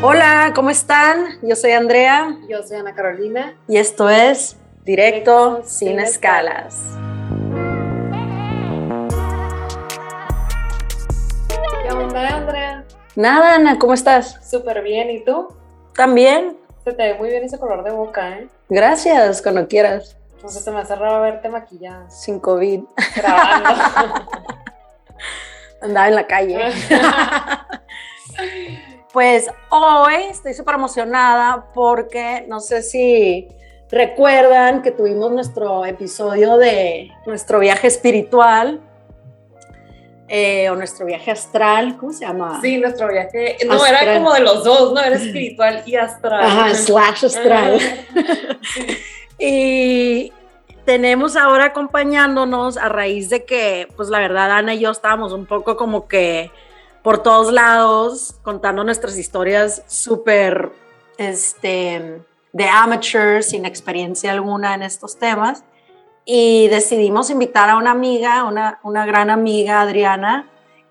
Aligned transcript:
Hola, 0.00 0.52
¿cómo 0.54 0.70
están? 0.70 1.40
Yo 1.42 1.56
soy 1.56 1.72
Andrea. 1.72 2.36
Yo 2.48 2.62
soy 2.62 2.76
Ana 2.76 2.94
Carolina. 2.94 3.56
Y 3.66 3.78
esto 3.78 4.08
es 4.08 4.56
Directo, 4.84 5.56
Directo 5.56 5.68
sin, 5.68 5.88
sin, 5.88 5.98
escalas. 5.98 6.84
¿Qué 11.82 11.92
onda, 11.92 12.28
Andrea? 12.28 12.84
Nada, 13.16 13.56
Ana, 13.56 13.80
¿cómo 13.80 13.92
estás? 13.92 14.38
Súper 14.48 14.84
bien, 14.84 15.10
¿y 15.10 15.24
tú? 15.24 15.48
También. 15.96 16.56
Se 16.84 16.92
te 16.92 17.02
ve 17.02 17.14
muy 17.18 17.30
bien 17.30 17.42
ese 17.42 17.58
color 17.58 17.82
de 17.82 17.90
boca, 17.90 18.38
¿eh? 18.38 18.46
Gracias, 18.68 19.42
cuando 19.42 19.66
quieras. 19.66 20.16
Entonces 20.36 20.62
se 20.62 20.70
me 20.70 20.78
hace 20.78 20.94
raro 20.94 21.22
verte 21.22 21.48
maquillada. 21.48 22.08
Sin 22.08 22.38
COVID. 22.38 22.82
Grabando. 23.16 23.68
Andaba 25.82 26.06
en 26.06 26.14
la 26.14 26.26
calle. 26.28 26.60
pues 29.12 29.50
hoy 29.70 30.14
estoy 30.30 30.54
súper 30.54 30.74
emocionada 30.74 31.66
porque 31.74 32.44
no 32.48 32.60
sé 32.60 32.82
si 32.82 33.48
recuerdan 33.90 34.82
que 34.82 34.90
tuvimos 34.90 35.32
nuestro 35.32 35.86
episodio 35.86 36.56
de 36.58 37.10
nuestro 37.26 37.58
viaje 37.58 37.86
espiritual 37.86 38.80
eh, 40.30 40.68
o 40.68 40.76
nuestro 40.76 41.06
viaje 41.06 41.30
astral, 41.30 41.96
¿cómo 41.96 42.12
se 42.12 42.26
llama? 42.26 42.60
Sí, 42.60 42.76
nuestro 42.76 43.08
viaje, 43.08 43.56
no, 43.66 43.74
astral. 43.74 44.02
era 44.02 44.18
como 44.18 44.34
de 44.34 44.40
los 44.40 44.62
dos, 44.62 44.92
¿no? 44.92 45.00
Era 45.00 45.16
espiritual 45.16 45.82
y 45.86 45.96
astral. 45.96 46.44
Ajá, 46.44 46.74
slash 46.74 47.24
astral. 47.24 47.78
y 49.38 50.30
tenemos 50.84 51.34
ahora 51.34 51.66
acompañándonos 51.66 52.76
a 52.76 52.90
raíz 52.90 53.30
de 53.30 53.46
que, 53.46 53.88
pues 53.96 54.10
la 54.10 54.18
verdad, 54.18 54.50
Ana 54.50 54.74
y 54.74 54.80
yo 54.80 54.90
estábamos 54.90 55.32
un 55.32 55.46
poco 55.46 55.78
como 55.78 56.08
que 56.08 56.50
por 57.02 57.22
todos 57.22 57.52
lados 57.52 58.36
contando 58.42 58.84
nuestras 58.84 59.18
historias 59.18 59.82
súper, 59.86 60.72
este, 61.16 62.22
de 62.52 62.64
amateur, 62.68 63.42
sin 63.42 63.64
experiencia 63.64 64.32
alguna 64.32 64.74
en 64.74 64.82
estos 64.82 65.18
temas 65.18 65.64
y 66.30 66.68
decidimos 66.68 67.30
invitar 67.30 67.70
a 67.70 67.78
una 67.78 67.90
amiga, 67.90 68.44
una, 68.44 68.80
una 68.82 69.06
gran 69.06 69.30
amiga, 69.30 69.80
Adriana, 69.80 70.46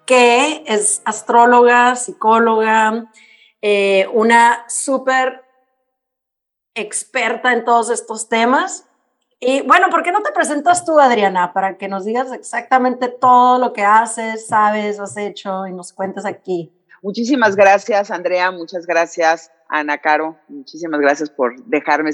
que 0.08 0.64
es 0.66 1.04
astróloga, 1.06 1.96
psicóloga, 1.96 3.12
eh, 3.62 4.08
una 4.14 4.66
súper 4.68 5.44
experta 6.74 7.54
en 7.54 7.66
todos 7.66 7.92
estos 7.92 8.30
temas. 8.30 8.87
Y 9.40 9.62
bueno, 9.62 9.90
¿por 9.90 10.02
qué 10.02 10.12
no 10.12 10.24
te 10.24 10.32
presentas 10.32 10.84
tú, 10.84 11.00
Adriana, 11.00 11.54
para 11.54 11.78
que 11.78 11.88
nos 11.88 12.06
digas 12.06 12.32
exactamente 12.34 13.08
todo 13.08 13.60
lo 13.60 13.72
que 13.72 13.84
haces, 13.84 14.48
sabes, 14.48 15.00
has 15.00 15.16
hecho 15.16 15.68
y 15.68 15.74
nos 15.74 15.94
cuentes 15.94 16.26
aquí? 16.26 16.74
Muchísimas 17.04 17.56
gracias, 17.56 18.10
Andrea. 18.10 18.50
Muchas 18.52 18.88
gracias, 18.88 19.52
Ana 19.70 20.00
Caro. 20.00 20.38
Muchísimas 20.48 21.00
gracias 21.00 21.30
por 21.30 21.64
dejarme 21.66 22.12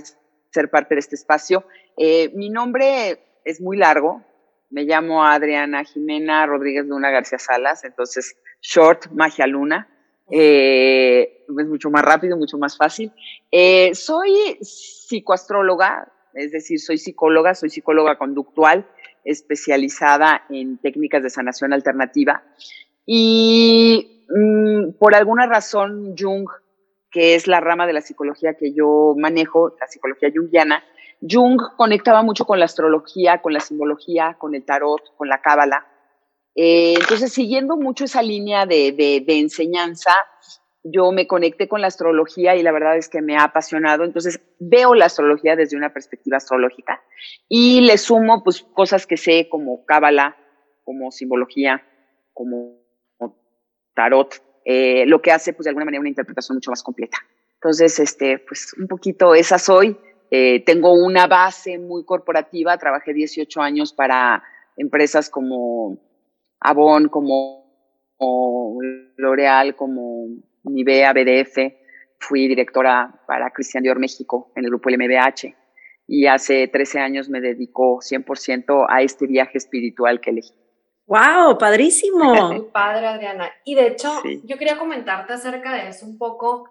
ser 0.52 0.70
parte 0.70 0.96
de 0.96 1.00
este 1.00 1.16
espacio. 1.16 1.66
Eh, 1.96 2.30
mi 2.36 2.50
nombre 2.50 3.24
es 3.46 3.62
muy 3.62 3.78
largo. 3.78 4.22
Me 4.70 4.84
llamo 4.84 5.24
Adriana 5.24 5.84
Jimena 5.84 6.46
Rodríguez 6.46 6.86
Luna 6.86 7.10
García 7.10 7.40
Salas, 7.40 7.86
entonces 7.86 8.36
short 8.62 9.12
Magia 9.12 9.48
Luna. 9.48 9.88
Eh, 10.30 11.46
es 11.48 11.68
mucho 11.68 11.90
más 11.90 12.04
rápido, 12.04 12.36
mucho 12.38 12.58
más 12.58 12.76
fácil. 12.76 13.14
Eh, 13.52 13.94
soy 13.94 14.58
psicoastróloga, 14.62 16.12
es 16.34 16.52
decir, 16.52 16.80
soy 16.80 16.98
psicóloga, 16.98 17.56
soy 17.56 17.70
psicóloga 17.70 18.18
conductual, 18.18 18.88
especializada 19.24 20.44
en 20.50 20.78
técnicas 20.78 21.24
de 21.24 21.30
sanación 21.30 21.74
alternativa. 21.74 22.44
Y 23.06 24.26
mm, 24.30 24.94
por 25.00 25.16
alguna 25.16 25.46
razón, 25.46 26.16
Jung 26.18 26.48
que 27.14 27.36
es 27.36 27.48
la 27.48 27.62
rama 27.62 27.86
de 27.86 27.94
la 27.94 28.02
psicología 28.02 28.56
que 28.56 28.74
yo 28.74 29.14
manejo, 29.16 29.76
la 29.80 29.88
psicología 29.88 30.32
junguiana, 30.36 30.84
Jung 31.22 31.62
conectaba 31.78 32.24
mucho 32.24 32.44
con 32.44 32.60
la 32.60 32.66
astrología, 32.66 33.40
con 33.42 33.54
la 33.54 33.60
simbología, 33.60 34.36
con 34.40 34.56
el 34.56 34.66
tarot, 34.66 35.16
con 35.16 35.30
la 35.30 35.40
cábala. 35.40 35.88
Eh, 36.56 36.96
entonces, 37.00 37.32
siguiendo 37.32 37.78
mucho 37.78 38.06
esa 38.06 38.22
línea 38.22 38.66
de, 38.66 38.92
de, 38.92 39.40
enseñanza, 39.40 40.12
yo 40.84 41.12
me 41.12 41.28
conecté 41.28 41.68
con 41.68 41.82
la 41.82 41.88
astrología 41.88 42.56
y 42.56 42.64
la 42.64 42.72
verdad 42.72 42.98
es 42.98 43.08
que 43.08 43.22
me 43.22 43.38
ha 43.38 43.46
apasionado. 43.46 44.04
Entonces, 44.04 44.42
veo 44.60 44.94
la 44.96 45.06
astrología 45.06 45.56
desde 45.56 45.78
una 45.78 45.94
perspectiva 45.94 46.38
astrológica 46.38 47.02
y 47.48 47.82
le 47.82 47.98
sumo 47.98 48.44
pues 48.44 48.64
cosas 48.74 49.08
que 49.08 49.18
sé 49.18 49.48
como 49.50 49.86
cábala, 49.86 50.36
como 50.84 51.12
simbología, 51.12 51.84
como 52.34 52.82
tarot, 53.94 54.42
eh, 54.66 55.06
lo 55.06 55.22
que 55.22 55.32
hace, 55.32 55.54
pues 55.54 55.66
de 55.66 55.70
alguna 55.70 55.86
manera, 55.86 56.02
una 56.02 56.10
interpretación 56.10 56.58
mucho 56.58 56.72
más 56.72 56.84
completa. 56.84 57.18
Entonces, 57.56 58.00
este, 58.00 58.40
pues 58.40 58.74
un 58.78 58.88
poquito 58.88 59.36
esa 59.36 59.58
soy. 59.58 59.98
Eh, 60.32 60.64
tengo 60.66 60.94
una 60.94 61.28
base 61.28 61.78
muy 61.78 62.04
corporativa, 62.06 62.78
trabajé 62.78 63.14
18 63.14 63.62
años 63.62 63.94
para 63.94 64.44
empresas 64.76 65.30
como 65.30 66.00
Avon, 66.60 67.08
como, 67.10 67.64
L'Oreal, 69.18 69.76
como 69.76 70.28
Nivea, 70.64 71.14
BDF. 71.14 71.58
Fui 72.20 72.48
directora 72.48 73.14
para 73.28 73.52
Christian 73.52 73.84
Dior 73.84 74.00
México 74.00 74.52
en 74.56 74.64
el 74.64 74.70
grupo 74.70 74.90
LMBH 74.90 75.54
y 76.08 76.28
hace 76.28 76.68
13 76.68 77.00
años 77.00 77.30
me 77.30 77.42
dedico 77.42 78.00
100% 78.00 78.86
a 78.90 79.02
este 79.02 79.28
viaje 79.28 79.58
espiritual 79.58 80.22
que 80.22 80.32
elegí. 80.32 80.54
¡Wow! 81.06 81.58
¡Padrísimo! 81.58 82.70
padre, 82.74 83.08
Adriana. 83.08 83.52
Y 83.66 83.76
de 83.76 83.88
hecho, 83.88 84.22
yo 84.44 84.58
quería 84.58 84.78
comentarte 84.78 85.34
acerca 85.34 85.74
de 85.74 85.90
eso 85.90 86.06
un 86.06 86.18
poco. 86.18 86.70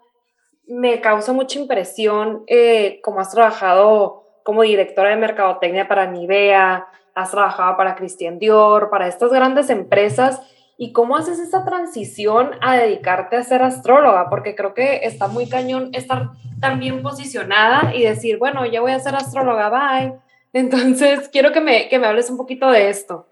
Me 0.65 1.01
causa 1.01 1.33
mucha 1.33 1.59
impresión 1.59 2.43
eh, 2.47 2.99
cómo 3.03 3.19
has 3.19 3.31
trabajado 3.31 4.23
como 4.43 4.63
directora 4.63 5.09
de 5.09 5.17
mercadotecnia 5.17 5.87
para 5.87 6.09
Nivea, 6.09 6.87
has 7.15 7.31
trabajado 7.31 7.77
para 7.77 7.95
Christian 7.95 8.39
Dior, 8.39 8.89
para 8.89 9.07
estas 9.07 9.31
grandes 9.31 9.69
empresas. 9.69 10.41
¿Y 10.77 10.91
cómo 10.91 11.15
haces 11.15 11.39
esa 11.39 11.63
transición 11.65 12.51
a 12.61 12.75
dedicarte 12.77 13.35
a 13.35 13.43
ser 13.43 13.61
astróloga? 13.61 14.29
Porque 14.29 14.55
creo 14.55 14.73
que 14.73 15.01
está 15.03 15.27
muy 15.27 15.47
cañón 15.47 15.89
estar 15.93 16.31
tan 16.59 16.79
bien 16.79 17.01
posicionada 17.03 17.93
y 17.95 18.03
decir, 18.03 18.37
bueno, 18.37 18.65
ya 18.65 18.81
voy 18.81 18.91
a 18.91 18.99
ser 18.99 19.15
astróloga, 19.15 19.69
bye. 19.69 20.13
Entonces, 20.51 21.29
quiero 21.31 21.51
que 21.51 21.61
me, 21.61 21.89
que 21.89 21.99
me 21.99 22.07
hables 22.07 22.29
un 22.29 22.37
poquito 22.37 22.71
de 22.71 22.89
esto. 22.89 23.27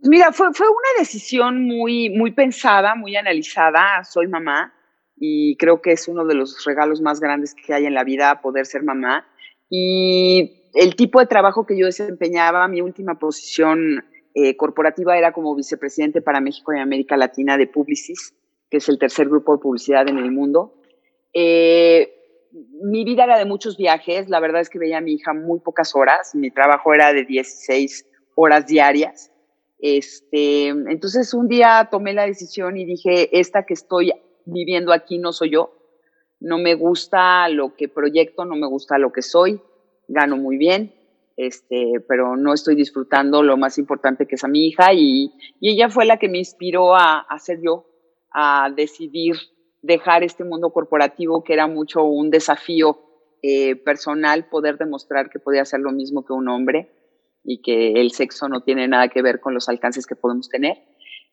Mira, 0.00 0.32
fue, 0.32 0.52
fue 0.52 0.68
una 0.68 0.98
decisión 0.98 1.64
muy, 1.64 2.10
muy 2.10 2.32
pensada, 2.32 2.96
muy 2.96 3.14
analizada. 3.14 4.02
Soy 4.02 4.26
mamá 4.26 4.74
y 5.16 5.56
creo 5.56 5.80
que 5.80 5.92
es 5.92 6.08
uno 6.08 6.24
de 6.24 6.34
los 6.34 6.64
regalos 6.64 7.00
más 7.00 7.20
grandes 7.20 7.54
que 7.54 7.72
hay 7.72 7.86
en 7.86 7.94
la 7.94 8.02
vida 8.02 8.40
poder 8.40 8.66
ser 8.66 8.82
mamá. 8.82 9.24
Y 9.70 10.68
el 10.74 10.96
tipo 10.96 11.20
de 11.20 11.26
trabajo 11.26 11.64
que 11.64 11.78
yo 11.78 11.86
desempeñaba, 11.86 12.66
mi 12.66 12.80
última 12.80 13.18
posición 13.18 14.04
eh, 14.34 14.56
corporativa 14.56 15.16
era 15.16 15.32
como 15.32 15.54
vicepresidente 15.54 16.22
para 16.22 16.40
México 16.40 16.72
y 16.72 16.78
América 16.78 17.16
Latina 17.16 17.56
de 17.58 17.66
Publicis, 17.66 18.34
que 18.70 18.78
es 18.78 18.88
el 18.88 18.98
tercer 18.98 19.28
grupo 19.28 19.52
de 19.52 19.62
publicidad 19.62 20.08
en 20.08 20.18
el 20.18 20.30
mundo. 20.30 20.74
Eh, 21.32 22.14
mi 22.82 23.04
vida 23.04 23.24
era 23.24 23.38
de 23.38 23.44
muchos 23.44 23.76
viajes, 23.76 24.28
la 24.28 24.40
verdad 24.40 24.60
es 24.60 24.68
que 24.68 24.78
veía 24.78 24.98
a 24.98 25.00
mi 25.00 25.14
hija 25.14 25.32
muy 25.32 25.60
pocas 25.60 25.94
horas, 25.94 26.34
mi 26.34 26.50
trabajo 26.50 26.92
era 26.92 27.12
de 27.12 27.24
16 27.24 28.06
horas 28.34 28.66
diarias. 28.66 29.30
Este, 29.78 30.68
entonces 30.68 31.34
un 31.34 31.48
día 31.48 31.88
tomé 31.90 32.12
la 32.12 32.26
decisión 32.26 32.76
y 32.76 32.84
dije, 32.84 33.38
esta 33.38 33.64
que 33.64 33.74
estoy 33.74 34.12
viviendo 34.44 34.92
aquí 34.92 35.18
no 35.18 35.32
soy 35.32 35.50
yo, 35.50 35.74
no 36.40 36.58
me 36.58 36.74
gusta 36.74 37.48
lo 37.48 37.74
que 37.74 37.88
proyecto, 37.88 38.44
no 38.44 38.56
me 38.56 38.66
gusta 38.66 38.98
lo 38.98 39.12
que 39.12 39.22
soy, 39.22 39.60
gano 40.08 40.36
muy 40.36 40.56
bien, 40.56 40.94
este, 41.36 41.94
pero 42.08 42.36
no 42.36 42.52
estoy 42.52 42.74
disfrutando 42.74 43.42
lo 43.42 43.56
más 43.56 43.78
importante 43.78 44.26
que 44.26 44.34
es 44.34 44.44
a 44.44 44.48
mi 44.48 44.66
hija 44.66 44.92
y, 44.92 45.32
ella 45.60 45.88
fue 45.88 46.04
la 46.04 46.18
que 46.18 46.28
me 46.28 46.38
inspiró 46.38 46.94
a, 46.94 47.20
a 47.20 47.38
ser 47.38 47.60
yo, 47.62 47.86
a 48.30 48.70
decidir 48.74 49.36
dejar 49.82 50.22
este 50.22 50.44
mundo 50.44 50.70
corporativo 50.70 51.42
que 51.42 51.52
era 51.52 51.66
mucho 51.66 52.04
un 52.04 52.30
desafío 52.30 52.98
eh, 53.42 53.74
personal, 53.74 54.48
poder 54.48 54.78
demostrar 54.78 55.28
que 55.28 55.40
podía 55.40 55.62
hacer 55.62 55.80
lo 55.80 55.90
mismo 55.90 56.24
que 56.24 56.32
un 56.32 56.48
hombre 56.48 56.92
y 57.42 57.60
que 57.60 58.00
el 58.00 58.12
sexo 58.12 58.48
no 58.48 58.62
tiene 58.62 58.86
nada 58.86 59.08
que 59.08 59.20
ver 59.20 59.40
con 59.40 59.52
los 59.52 59.68
alcances 59.68 60.06
que 60.06 60.14
podemos 60.14 60.48
tener. 60.48 60.78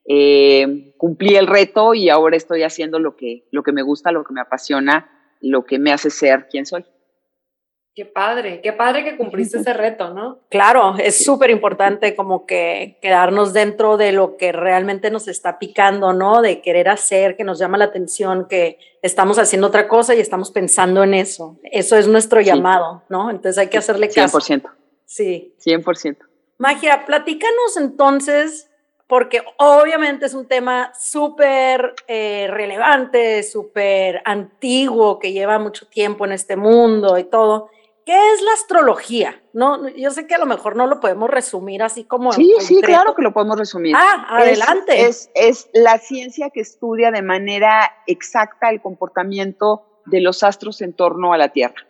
Eh, 0.08 0.96
cumplí 0.98 1.36
el 1.36 1.46
reto 1.46 1.94
y 1.94 2.10
ahora 2.10 2.36
estoy 2.36 2.64
haciendo 2.64 2.98
lo 2.98 3.16
que, 3.16 3.48
lo 3.52 3.62
que 3.62 3.74
me 3.74 3.84
gusta, 3.84 4.12
lo 4.12 4.24
que 4.24 4.34
me 4.34 4.42
apasiona, 4.42 5.08
lo 5.40 5.66
que 5.66 5.78
me 5.78 5.92
hace 5.92 6.10
ser 6.10 6.48
quien 6.50 6.66
soy. 6.66 6.84
Qué 7.96 8.06
padre, 8.06 8.62
qué 8.62 8.72
padre 8.72 9.04
que 9.04 9.18
cumpliste 9.18 9.58
ese 9.60 9.74
reto, 9.74 10.14
¿no? 10.14 10.40
Claro, 10.50 10.96
es 10.98 11.24
súper 11.24 11.50
importante 11.50 12.16
como 12.16 12.46
que 12.46 12.98
quedarnos 13.02 13.54
dentro 13.54 13.98
de 13.98 14.12
lo 14.12 14.38
que 14.38 14.52
realmente 14.52 15.12
nos 15.12 15.28
está 15.28 15.60
picando, 15.60 16.14
¿no? 16.14 16.42
De 16.42 16.62
querer 16.62 16.90
hacer, 16.90 17.36
que 17.36 17.44
nos 17.44 17.60
llama 17.60 17.78
la 17.78 17.86
atención, 17.86 18.48
que 18.48 18.80
estamos 19.02 19.40
haciendo 19.40 19.68
otra 19.68 19.88
cosa 19.88 20.16
y 20.16 20.20
estamos 20.20 20.52
pensando 20.52 21.04
en 21.04 21.14
eso. 21.14 21.58
Eso 21.64 21.98
es 21.98 22.08
nuestro 22.08 22.42
llamado, 22.42 23.04
¿no? 23.10 23.30
Entonces 23.30 23.58
hay 23.58 23.68
que 23.68 23.78
hacerle 23.78 24.10
caso. 24.10 24.40
100%. 24.40 24.72
Sí. 25.06 25.56
100%. 25.66 26.18
Magia, 26.60 27.06
platícanos 27.06 27.78
entonces, 27.78 28.70
porque 29.08 29.42
obviamente 29.58 30.28
es 30.28 30.34
un 30.34 30.46
tema 30.48 30.92
súper 30.94 31.96
eh, 32.08 32.48
relevante, 32.50 33.42
súper 33.44 34.22
antiguo, 34.26 35.18
que 35.18 35.32
lleva 35.32 35.58
mucho 35.58 35.88
tiempo 35.88 36.26
en 36.26 36.34
este 36.34 36.56
mundo 36.56 37.18
y 37.18 37.24
todo. 37.24 37.72
¿Qué 38.10 38.34
es 38.34 38.42
la 38.42 38.54
astrología? 38.54 39.40
No, 39.54 39.88
yo 39.90 40.10
sé 40.10 40.26
que 40.26 40.34
a 40.34 40.40
lo 40.40 40.48
mejor 40.48 40.76
no 40.76 40.88
lo 40.88 41.00
podemos 41.00 41.30
resumir 41.30 41.84
así 41.84 42.06
como. 42.06 42.34
Sí, 42.34 42.56
sí, 42.58 42.82
claro 42.82 43.14
que 43.14 43.22
lo 43.22 43.34
podemos 43.34 43.60
resumir. 43.60 43.96
Ah, 43.96 44.26
adelante. 44.30 45.06
Es, 45.06 45.30
es, 45.36 45.70
la 45.74 46.00
ciencia 46.00 46.50
que 46.50 46.60
estudia 46.60 47.12
de 47.12 47.22
manera 47.22 47.92
exacta 48.08 48.72
el 48.72 48.82
comportamiento 48.82 50.02
de 50.08 50.22
los 50.22 50.42
astros 50.42 50.82
en 50.82 50.94
torno 50.94 51.34
a 51.34 51.38
la 51.38 51.50
Tierra. 51.50 51.86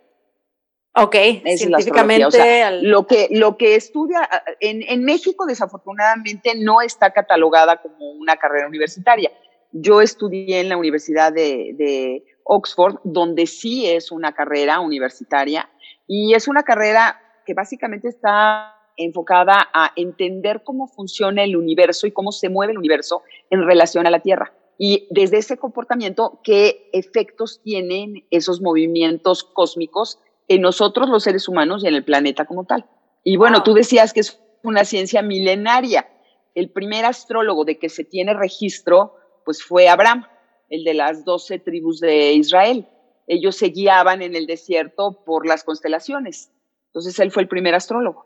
Ok, 0.93 1.15
científicamente. 1.55 2.81
lo, 2.81 3.07
que, 3.07 3.29
lo 3.31 3.55
que 3.55 3.75
estudia, 3.75 4.29
en, 4.59 4.83
en, 4.89 5.05
México 5.05 5.45
desafortunadamente 5.45 6.51
no 6.57 6.81
está 6.81 7.11
catalogada 7.11 7.81
como 7.81 8.11
una 8.11 8.35
carrera 8.35 8.67
universitaria. 8.67 9.31
Yo 9.71 10.01
estudié 10.01 10.59
en 10.59 10.67
la 10.67 10.75
Universidad 10.75 11.31
de, 11.31 11.75
de 11.77 12.25
Oxford, 12.43 12.97
donde 13.05 13.47
sí 13.47 13.87
es 13.87 14.11
una 14.11 14.33
carrera 14.33 14.81
universitaria 14.81 15.69
y 16.11 16.33
es 16.33 16.47
una 16.47 16.63
carrera 16.63 17.21
que 17.45 17.53
básicamente 17.53 18.07
está 18.07 18.75
enfocada 18.97 19.69
a 19.71 19.93
entender 19.95 20.63
cómo 20.63 20.87
funciona 20.87 21.43
el 21.43 21.55
universo 21.55 22.07
y 22.07 22.11
cómo 22.11 22.31
se 22.31 22.49
mueve 22.49 22.71
el 22.71 22.79
universo 22.79 23.21
en 23.51 23.63
relación 23.63 24.07
a 24.07 24.09
la 24.09 24.19
Tierra. 24.19 24.51
Y 24.79 25.07
desde 25.11 25.37
ese 25.37 25.57
comportamiento, 25.57 26.41
qué 26.43 26.89
efectos 26.93 27.61
tienen 27.63 28.25
esos 28.31 28.59
movimientos 28.59 29.43
cósmicos 29.43 30.17
en 30.47 30.61
nosotros 30.61 31.09
los 31.09 31.23
seres 31.23 31.47
humanos 31.47 31.83
y 31.83 31.87
en 31.87 31.93
el 31.93 32.03
planeta 32.03 32.45
como 32.45 32.65
tal. 32.65 32.87
Y 33.23 33.37
bueno, 33.37 33.61
tú 33.61 33.75
decías 33.75 34.11
que 34.11 34.21
es 34.21 34.41
una 34.63 34.85
ciencia 34.85 35.21
milenaria. 35.21 36.09
El 36.55 36.71
primer 36.71 37.05
astrólogo 37.05 37.65
de 37.65 37.77
que 37.77 37.87
se 37.87 38.03
tiene 38.03 38.33
registro, 38.33 39.15
pues 39.45 39.61
fue 39.61 39.87
Abraham, 39.87 40.25
el 40.69 40.83
de 40.83 40.95
las 40.95 41.23
doce 41.23 41.59
tribus 41.59 41.99
de 41.99 42.33
Israel. 42.33 42.87
Ellos 43.29 43.55
se 43.55 43.67
guiaban 43.67 44.23
en 44.23 44.35
el 44.35 44.47
desierto 44.47 45.23
por 45.23 45.45
las 45.45 45.63
constelaciones. 45.63 46.51
Entonces 46.87 47.17
él 47.19 47.31
fue 47.31 47.43
el 47.43 47.47
primer 47.47 47.75
astrólogo. 47.75 48.25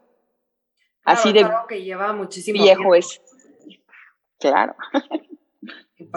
Así 1.03 1.33
de 1.33 1.45
que 1.67 1.83
lleva 1.83 2.13
muchísimo 2.13 2.63
viejo 2.63 2.95
es. 2.95 3.21
Claro. 4.39 4.75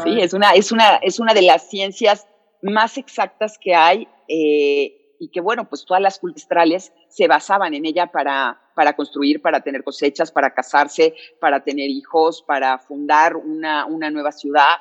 Sí, 0.03 0.21
es 0.21 0.35
una, 0.35 0.51
es, 0.51 0.73
una, 0.73 0.97
es 0.97 1.21
una 1.21 1.33
de 1.33 1.43
las 1.43 1.71
ciencias 1.71 2.27
más 2.61 2.99
exactas 2.99 3.57
que 3.57 3.75
hay. 3.75 4.09
Eh, 4.29 5.15
y 5.19 5.31
que 5.31 5.41
bueno, 5.41 5.69
pues 5.69 5.85
todas 5.85 6.03
las 6.03 6.19
culturales 6.19 6.93
se 7.09 7.29
basaban 7.29 7.73
en 7.73 7.87
ella 7.87 8.09
para, 8.09 8.61
para 8.75 8.95
construir, 8.95 9.41
para 9.41 9.61
tener 9.61 9.85
cosechas, 9.85 10.31
para 10.31 10.53
casarse, 10.53 11.15
para 11.41 11.63
tener 11.63 11.89
hijos, 11.89 12.43
para 12.43 12.79
fundar 12.79 13.37
una, 13.37 13.87
una 13.87 14.11
nueva 14.11 14.33
ciudad, 14.33 14.75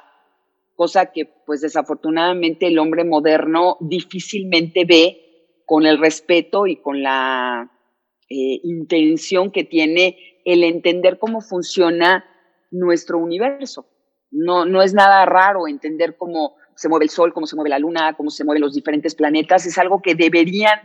cosa 0.76 1.08
que 1.08 1.26
pues 1.26 1.62
desafortunadamente 1.62 2.68
el 2.68 2.80
hombre 2.80 3.04
moderno 3.04 3.78
difícilmente 3.80 4.86
ve 4.86 5.62
con 5.66 5.86
el 5.86 5.98
respeto 5.98 6.68
y 6.68 6.78
con 6.78 7.02
la 7.02 7.72
eh, 8.30 8.60
intención 8.64 9.52
que 9.52 9.64
tiene 9.64 10.18
el 10.46 10.64
entender 10.64 11.18
cómo 11.18 11.42
funciona 11.42 12.26
nuestro 12.72 13.18
universo. 13.18 13.88
No, 14.32 14.66
no 14.66 14.82
es 14.82 14.94
nada 14.94 15.26
raro 15.26 15.68
entender 15.68 16.18
cómo 16.18 16.56
se 16.76 16.90
mueve 16.90 17.06
el 17.06 17.10
Sol, 17.10 17.34
cómo 17.34 17.48
se 17.48 17.56
mueve 17.56 17.70
la 17.70 17.80
Luna, 17.80 18.16
cómo 18.16 18.30
se 18.30 18.44
mueven 18.44 18.62
los 18.62 18.74
diferentes 18.74 19.16
planetas, 19.16 19.66
es 19.66 19.78
algo 19.78 20.02
que 20.02 20.14
deberían 20.14 20.80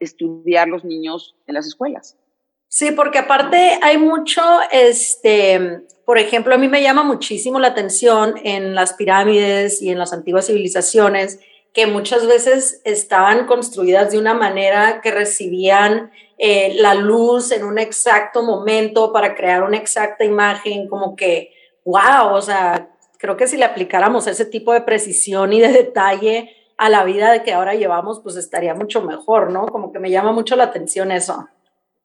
estudiar 0.00 0.68
los 0.68 0.84
niños 0.84 1.36
en 1.46 1.54
las 1.54 1.66
escuelas. 1.66 2.18
Sí, 2.68 2.90
porque 2.92 3.18
aparte 3.18 3.78
hay 3.82 3.96
mucho, 3.96 4.42
este, 4.70 5.86
por 6.04 6.18
ejemplo, 6.18 6.54
a 6.54 6.58
mí 6.58 6.68
me 6.68 6.82
llama 6.82 7.02
muchísimo 7.02 7.58
la 7.58 7.68
atención 7.68 8.34
en 8.44 8.74
las 8.74 8.92
pirámides 8.92 9.80
y 9.80 9.90
en 9.90 9.98
las 9.98 10.12
antiguas 10.12 10.46
civilizaciones 10.46 11.40
que 11.72 11.86
muchas 11.86 12.26
veces 12.26 12.82
estaban 12.84 13.46
construidas 13.46 14.10
de 14.10 14.18
una 14.18 14.34
manera 14.34 15.00
que 15.00 15.10
recibían 15.10 16.10
eh, 16.36 16.74
la 16.76 16.94
luz 16.94 17.52
en 17.52 17.64
un 17.64 17.78
exacto 17.78 18.42
momento 18.42 19.12
para 19.12 19.34
crear 19.34 19.62
una 19.62 19.76
exacta 19.76 20.24
imagen, 20.24 20.88
como 20.88 21.16
que, 21.16 21.52
wow, 21.84 22.32
o 22.32 22.42
sea, 22.42 22.90
creo 23.18 23.36
que 23.36 23.46
si 23.46 23.56
le 23.56 23.64
aplicáramos 23.64 24.26
ese 24.26 24.44
tipo 24.44 24.72
de 24.72 24.82
precisión 24.82 25.52
y 25.52 25.60
de 25.60 25.68
detalle 25.68 26.54
a 26.76 26.88
la 26.88 27.04
vida 27.04 27.32
de 27.32 27.42
que 27.42 27.52
ahora 27.52 27.74
llevamos, 27.74 28.20
pues 28.22 28.36
estaría 28.36 28.74
mucho 28.74 29.02
mejor, 29.02 29.50
¿no? 29.50 29.66
Como 29.66 29.90
que 29.90 29.98
me 29.98 30.10
llama 30.10 30.32
mucho 30.32 30.54
la 30.54 30.64
atención 30.64 31.10
eso. 31.10 31.48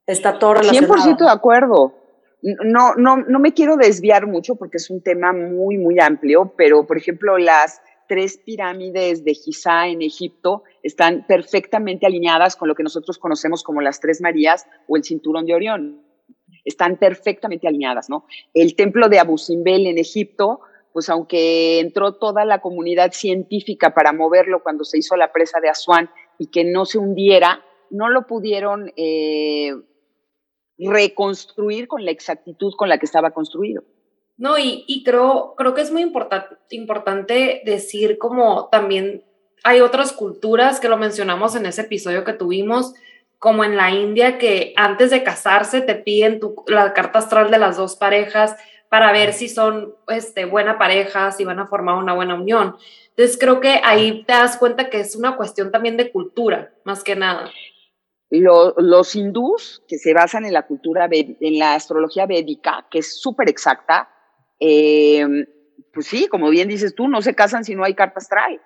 Está 0.06 0.38
todo 0.38 0.54
relacionado. 0.54 0.94
100% 0.94 1.18
de 1.18 1.30
acuerdo. 1.30 1.94
No, 2.42 2.94
no, 2.96 3.16
no 3.16 3.38
me 3.38 3.54
quiero 3.54 3.76
desviar 3.76 4.26
mucho 4.26 4.56
porque 4.56 4.76
es 4.76 4.90
un 4.90 5.02
tema 5.02 5.32
muy, 5.32 5.78
muy 5.78 5.98
amplio, 5.98 6.52
pero 6.56 6.86
por 6.86 6.98
ejemplo, 6.98 7.38
las 7.38 7.80
tres 8.06 8.36
pirámides 8.36 9.24
de 9.24 9.32
Giza 9.32 9.88
en 9.88 10.02
Egipto 10.02 10.62
están 10.82 11.24
perfectamente 11.26 12.04
alineadas 12.04 12.54
con 12.56 12.68
lo 12.68 12.74
que 12.74 12.82
nosotros 12.82 13.18
conocemos 13.18 13.62
como 13.62 13.80
las 13.80 13.98
tres 13.98 14.20
Marías 14.20 14.66
o 14.86 14.96
el 14.96 15.04
cinturón 15.04 15.46
de 15.46 15.54
Orión. 15.54 16.02
Están 16.66 16.98
perfectamente 16.98 17.66
alineadas, 17.66 18.10
¿no? 18.10 18.26
El 18.52 18.76
templo 18.76 19.08
de 19.08 19.20
Abu 19.20 19.38
Simbel 19.38 19.86
en 19.86 19.96
Egipto 19.96 20.60
pues 20.94 21.08
aunque 21.08 21.80
entró 21.80 22.14
toda 22.14 22.44
la 22.44 22.60
comunidad 22.60 23.10
científica 23.10 23.92
para 23.94 24.12
moverlo 24.12 24.62
cuando 24.62 24.84
se 24.84 24.98
hizo 24.98 25.16
la 25.16 25.32
presa 25.32 25.58
de 25.58 25.68
Asuán 25.68 26.08
y 26.38 26.46
que 26.46 26.62
no 26.62 26.84
se 26.84 26.98
hundiera, 26.98 27.64
no 27.90 28.08
lo 28.08 28.28
pudieron 28.28 28.92
eh, 28.96 29.72
reconstruir 30.78 31.88
con 31.88 32.04
la 32.04 32.10
exactitud 32.10 32.72
con 32.76 32.88
la 32.88 32.98
que 32.98 33.06
estaba 33.06 33.30
construido. 33.30 33.84
No, 34.36 34.58
y, 34.58 35.02
creo, 35.04 35.54
creo 35.56 35.74
que 35.74 35.82
es 35.82 35.92
muy 35.92 36.02
importante, 36.02 36.56
importante 36.70 37.62
decir 37.64 38.18
como 38.18 38.68
también 38.68 39.22
hay 39.62 39.80
otras 39.80 40.12
culturas 40.12 40.80
que 40.80 40.88
lo 40.88 40.96
mencionamos 40.96 41.54
en 41.54 41.66
ese 41.66 41.82
episodio 41.82 42.24
que 42.24 42.32
tuvimos, 42.32 42.94
como 43.38 43.64
en 43.64 43.76
la 43.76 43.90
India, 43.90 44.38
que 44.38 44.72
antes 44.76 45.10
de 45.10 45.22
casarse 45.22 45.82
te 45.82 45.94
piden 45.94 46.40
la 46.66 46.92
carta 46.94 47.20
astral 47.20 47.50
de 47.50 47.58
las 47.58 47.76
dos 47.76 47.94
parejas, 47.94 48.56
para 48.88 49.12
ver 49.12 49.32
si 49.32 49.48
son 49.48 49.94
este, 50.08 50.44
buena 50.44 50.78
pareja, 50.78 51.32
si 51.32 51.44
van 51.44 51.58
a 51.58 51.66
formar 51.66 51.96
una 51.96 52.14
buena 52.14 52.34
unión. 52.34 52.76
Entonces 53.10 53.36
creo 53.38 53.60
que 53.60 53.80
ahí 53.82 54.24
te 54.24 54.32
das 54.32 54.56
cuenta 54.56 54.90
que 54.90 55.00
es 55.00 55.16
una 55.16 55.36
cuestión 55.36 55.70
también 55.70 55.96
de 55.96 56.10
cultura, 56.10 56.72
más 56.84 57.02
que 57.02 57.16
nada. 57.16 57.50
Los 58.40 59.14
hindús, 59.14 59.82
que 59.88 59.98
se 59.98 60.14
basan 60.14 60.44
en 60.44 60.52
la 60.52 60.66
cultura, 60.66 61.08
en 61.10 61.58
la 61.58 61.74
astrología 61.74 62.26
védica, 62.26 62.86
que 62.90 62.98
es 63.00 63.20
súper 63.20 63.48
exacta, 63.48 64.08
em, 64.58 65.46
pues 65.92 66.06
sí, 66.06 66.26
como 66.28 66.50
bien 66.50 66.68
dices 66.68 66.94
tú, 66.94 67.08
no 67.08 67.22
se 67.22 67.34
casan 67.34 67.64
si 67.64 67.74
no 67.74 67.84
hay 67.84 67.94
carta 67.94 68.18
astral. 68.18 68.60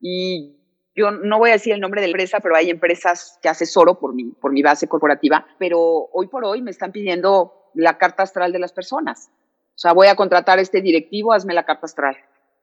Y 0.00 0.56
yo 0.94 1.10
no 1.10 1.38
voy 1.38 1.50
a 1.50 1.54
decir 1.54 1.72
el 1.72 1.80
nombre 1.80 2.00
de 2.00 2.08
la 2.08 2.12
empresa, 2.12 2.40
pero 2.40 2.56
hay 2.56 2.70
empresas 2.70 3.38
que 3.42 3.48
asesoro 3.48 3.98
por 3.98 4.14
mi, 4.14 4.24
por 4.32 4.52
mi 4.52 4.62
base 4.62 4.88
corporativa, 4.88 5.46
pero 5.58 5.80
hoy 6.12 6.28
por 6.28 6.44
hoy 6.44 6.62
me 6.62 6.70
están 6.70 6.92
pidiendo 6.92 7.70
la 7.74 7.98
carta 7.98 8.22
astral 8.22 8.52
de 8.52 8.58
las 8.58 8.72
personas. 8.72 9.30
O 9.74 9.78
sea, 9.78 9.92
voy 9.92 10.06
a 10.06 10.14
contratar 10.14 10.58
a 10.58 10.62
este 10.62 10.80
directivo, 10.80 11.32
hazme 11.32 11.54
la 11.54 11.64
carta 11.64 11.86
astral. 11.86 12.16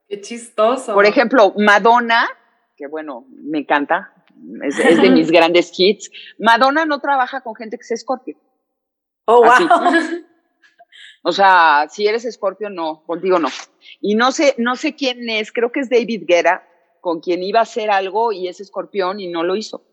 Qué 0.08 0.22
chistoso. 0.22 0.94
Por 0.94 1.06
ejemplo, 1.06 1.54
Madonna, 1.58 2.28
que 2.78 2.88
bueno, 2.88 3.26
me 3.30 3.60
encanta, 3.60 4.14
es, 4.64 5.02
de 5.02 5.10
mis 5.10 5.32
grandes 5.32 5.72
hits. 5.78 6.10
Madonna 6.40 6.86
no 6.86 7.00
trabaja 7.00 7.42
con 7.42 7.56
gente 7.56 7.78
que 7.78 7.84
sea 7.84 7.96
escorpio. 7.96 8.38
Oh, 9.26 9.44
wow. 9.44 9.52
O 11.24 11.32
sea, 11.32 11.86
si 11.88 12.08
eres 12.08 12.26
escorpio, 12.26 12.72
no, 12.72 13.04
contigo 13.06 13.38
no. 13.38 13.48
Y 14.00 14.16
no 14.16 14.32
sé, 14.32 14.56
no 14.58 14.76
sé 14.76 14.96
quién 14.96 15.30
es, 15.30 15.52
creo 15.52 15.72
que 15.72 15.82
es 15.82 15.88
David 15.88 16.24
Guerra, 16.28 16.68
con 17.00 17.20
quien 17.20 17.44
iba 17.44 17.60
a 17.60 17.64
hacer 17.64 17.92
algo 17.92 18.32
y 18.32 18.48
es 18.48 18.60
escorpión 18.60 19.20
y 19.20 19.28
no 19.28 19.44
lo 19.44 19.56
hizo 19.56 19.86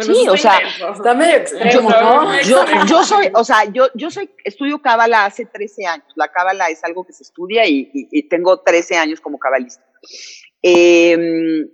sí, 0.00 0.28
o 0.28 0.36
sea, 0.36 0.58
está 0.92 1.14
medio 1.14 1.36
extremo, 1.36 1.90
yo, 2.44 2.64
¿no? 2.64 2.86
Yo, 2.86 3.04
soy, 3.04 3.30
o 3.34 3.44
sea, 3.44 3.64
yo, 3.72 3.88
yo 3.94 4.10
soy, 4.10 4.30
estudio 4.44 4.80
cábala 4.80 5.24
hace 5.24 5.46
13 5.46 5.86
años. 5.86 6.06
La 6.16 6.28
cábala 6.28 6.68
es 6.68 6.82
algo 6.84 7.04
que 7.04 7.12
se 7.12 7.22
estudia 7.22 7.66
y, 7.66 8.28
tengo 8.28 8.60
13 8.60 8.96
años 8.96 9.20
como 9.20 9.38
cabalista. 9.38 9.84
Em, 10.62 11.68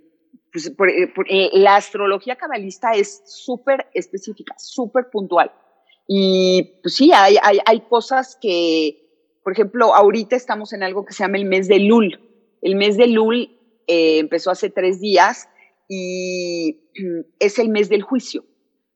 pues, 0.51 0.67
eh, 0.67 1.13
eh, 1.29 1.49
la 1.53 1.75
astrología 1.75 2.35
cabalista 2.35 2.91
es 2.91 3.21
súper 3.25 3.87
específica, 3.93 4.55
súper 4.57 5.09
puntual. 5.11 5.51
Y 6.07 6.79
pues 6.81 6.95
sí, 6.95 7.11
hay, 7.13 7.37
hay, 7.43 7.81
cosas 7.81 8.37
que, 8.41 9.37
por 9.43 9.53
ejemplo, 9.53 9.93
ahorita 9.93 10.35
estamos 10.35 10.73
en 10.73 10.81
algo 10.81 11.05
que 11.05 11.13
se 11.13 11.23
llama 11.23 11.37
el 11.37 11.45
mes 11.45 11.67
de 11.67 11.79
Lul. 11.79 12.19
El 12.61 12.75
mes 12.75 12.97
de 12.97 13.07
Lul 13.07 13.57
eh, 13.87 14.17
empezó 14.17 14.49
hace 14.49 14.71
tres 14.71 14.99
días 14.99 15.47
y 15.87 16.89
es 17.39 17.59
el 17.59 17.69
mes 17.69 17.89
del 17.89 18.01
juicio. 18.01 18.43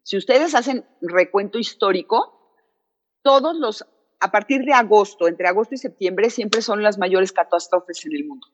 Si 0.02 0.18
ustedes 0.18 0.56
hacen 0.56 0.86
recuento 1.02 1.60
histórico, 1.60 2.60
todos 3.22 3.56
los, 3.58 3.86
a 4.20 4.32
partir 4.32 4.64
de 4.64 4.74
agosto, 4.74 5.28
entre 5.28 5.48
agosto 5.48 5.76
y 5.76 5.78
septiembre, 5.78 6.30
siempre 6.30 6.62
son 6.62 6.82
las 6.82 6.98
mayores 6.98 7.32
catástrofes 7.32 8.06
en 8.06 8.16
el 8.16 8.26
mundo. 8.26 8.48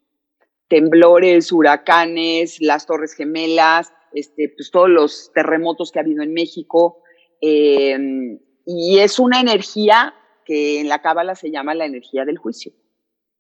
Temblores, 0.70 1.52
huracanes, 1.52 2.62
las 2.62 2.86
torres 2.86 3.14
gemelas, 3.14 3.92
este, 4.14 4.54
pues 4.56 4.72
todos 4.72 4.90
los 4.90 5.32
terremotos 5.34 5.92
que 5.92 6.00
ha 6.00 6.04
habido 6.04 6.24
en 6.24 6.34
México. 6.34 7.02
Em, 7.42 8.40
y 8.66 9.00
es 9.00 9.20
una 9.20 9.42
energía 9.42 10.14
que 10.46 10.80
en 10.80 10.90
la 10.90 11.02
cábala 11.02 11.36
se 11.36 11.52
llama 11.52 11.76
la 11.76 11.86
energía 11.86 12.26
del 12.26 12.38
juicio. 12.38 12.72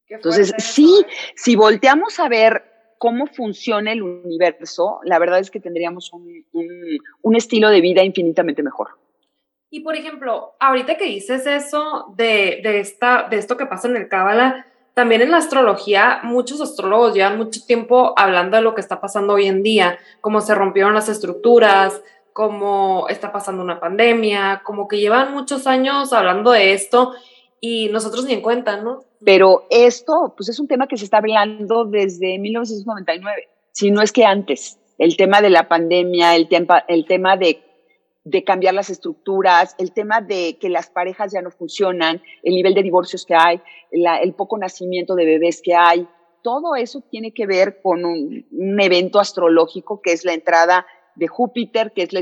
Entonces, 0.07 0.53
sí, 0.57 1.03
¿eh? 1.03 1.11
si 1.35 1.55
volteamos 1.55 2.19
a 2.19 2.27
ver 2.27 2.63
cómo 2.97 3.27
funciona 3.27 3.91
el 3.91 4.03
universo, 4.03 4.99
la 5.03 5.19
verdad 5.19 5.39
es 5.39 5.49
que 5.49 5.59
tendríamos 5.59 6.11
un, 6.13 7.35
estilo 7.35 7.69
de 7.69 7.81
vida 7.81 8.03
infinitamente 8.03 8.61
mejor. 8.61 8.89
Y 9.71 9.81
por 9.81 9.95
ejemplo, 9.95 10.55
ahorita 10.59 10.97
que 10.97 11.05
dices 11.05 11.45
eso 11.47 12.13
de, 12.15 12.61
esta, 12.79 13.27
de 13.29 13.37
esto 13.37 13.55
que 13.55 13.67
pasa 13.67 13.87
en 13.87 13.95
el 13.95 14.09
Cábala, 14.09 14.67
también 14.93 15.21
en 15.21 15.31
la 15.31 15.37
astrología, 15.37 16.19
muchos 16.23 16.61
astrólogos 16.61 17.13
llevan 17.13 17.37
mucho 17.37 17.61
tiempo 17.65 18.13
hablando 18.17 18.57
de 18.57 18.63
lo 18.63 18.75
que 18.75 18.81
está 18.81 18.99
pasando 18.99 19.33
hoy 19.33 19.45
en 19.47 19.63
día, 19.63 19.97
cómo 20.21 20.41
se 20.41 20.55
rompieron 20.55 20.93
las 20.93 21.09
estructuras, 21.09 22.01
cómo 22.33 23.07
está 23.09 23.31
pasando 23.31 23.63
una 23.63 23.79
pandemia, 23.79 24.61
como 24.63 24.87
que 24.87 24.97
llevan 24.99 25.33
muchos 25.33 25.67
años 25.67 26.13
hablando 26.13 26.51
de 26.51 26.73
esto 26.73 27.13
y 27.61 27.89
nosotros 27.89 28.25
ni 28.25 28.33
en 28.33 28.41
cuenta, 28.41 28.77
¿no? 28.77 29.03
Pero 29.23 29.65
esto, 29.69 30.33
pues 30.35 30.49
es 30.49 30.59
un 30.59 30.67
tema 30.67 30.87
que 30.87 30.97
se 30.97 31.03
está 31.03 31.17
hablando 31.17 31.85
desde 31.85 32.39
1999, 32.39 33.49
si 33.71 33.91
no 33.91 34.01
es 34.01 34.11
que 34.11 34.25
antes. 34.25 34.77
El 34.97 35.15
tema 35.15 35.41
de 35.41 35.49
la 35.49 35.67
pandemia, 35.67 36.35
el 36.35 36.47
tema, 36.49 36.83
el 36.87 37.05
tema 37.05 37.37
de, 37.37 37.61
de 38.23 38.43
cambiar 38.43 38.73
las 38.73 38.89
estructuras, 38.89 39.75
el 39.77 39.91
tema 39.93 40.21
de 40.21 40.57
que 40.59 40.69
las 40.69 40.89
parejas 40.89 41.31
ya 41.31 41.41
no 41.41 41.51
funcionan, 41.51 42.21
el 42.43 42.53
nivel 42.53 42.73
de 42.73 42.83
divorcios 42.83 43.25
que 43.25 43.35
hay, 43.35 43.61
el 43.91 44.33
poco 44.33 44.57
nacimiento 44.57 45.15
de 45.15 45.25
bebés 45.25 45.61
que 45.63 45.75
hay, 45.75 46.07
todo 46.41 46.75
eso 46.75 47.01
tiene 47.09 47.33
que 47.33 47.45
ver 47.45 47.81
con 47.81 48.05
un, 48.05 48.45
un 48.51 48.79
evento 48.79 49.19
astrológico 49.19 50.01
que 50.01 50.13
es 50.13 50.25
la 50.25 50.33
entrada 50.33 50.85
de 51.15 51.27
Júpiter, 51.27 51.91
que 51.93 52.03
es 52.03 52.13
la, 52.13 52.21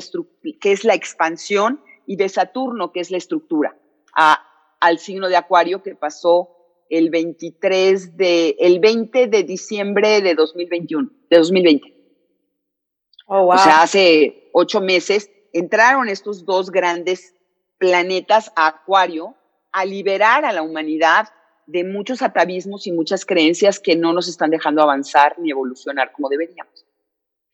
que 0.59 0.71
es 0.71 0.83
la 0.83 0.95
expansión, 0.95 1.81
y 2.05 2.15
de 2.15 2.29
Saturno, 2.29 2.91
que 2.91 3.01
es 3.01 3.11
la 3.11 3.17
estructura, 3.17 3.77
a, 4.15 4.41
al 4.79 4.97
signo 4.99 5.27
de 5.27 5.35
Acuario 5.35 5.83
que 5.83 5.95
pasó 5.95 6.49
el 6.89 7.09
23 7.09 8.15
de, 8.15 8.55
el 8.59 8.79
20 8.79 9.27
de 9.27 9.43
diciembre 9.43 10.21
de 10.21 10.35
2021, 10.35 11.09
de 11.29 11.37
2020. 11.37 11.93
O 13.27 13.57
sea, 13.57 13.81
hace 13.81 14.49
ocho 14.53 14.79
meses 14.79 15.29
entraron 15.53 16.09
estos 16.09 16.45
dos 16.45 16.71
grandes 16.71 17.35
planetas 17.77 18.51
a 18.55 18.67
Acuario 18.67 19.35
a 19.71 19.85
liberar 19.85 20.45
a 20.45 20.53
la 20.53 20.63
humanidad 20.63 21.29
de 21.67 21.83
muchos 21.83 22.21
atavismos 22.21 22.87
y 22.87 22.91
muchas 22.91 23.25
creencias 23.25 23.79
que 23.79 23.95
no 23.95 24.13
nos 24.13 24.27
están 24.27 24.49
dejando 24.49 24.81
avanzar 24.81 25.35
ni 25.37 25.51
evolucionar 25.51 26.11
como 26.11 26.29
deberíamos. 26.29 26.85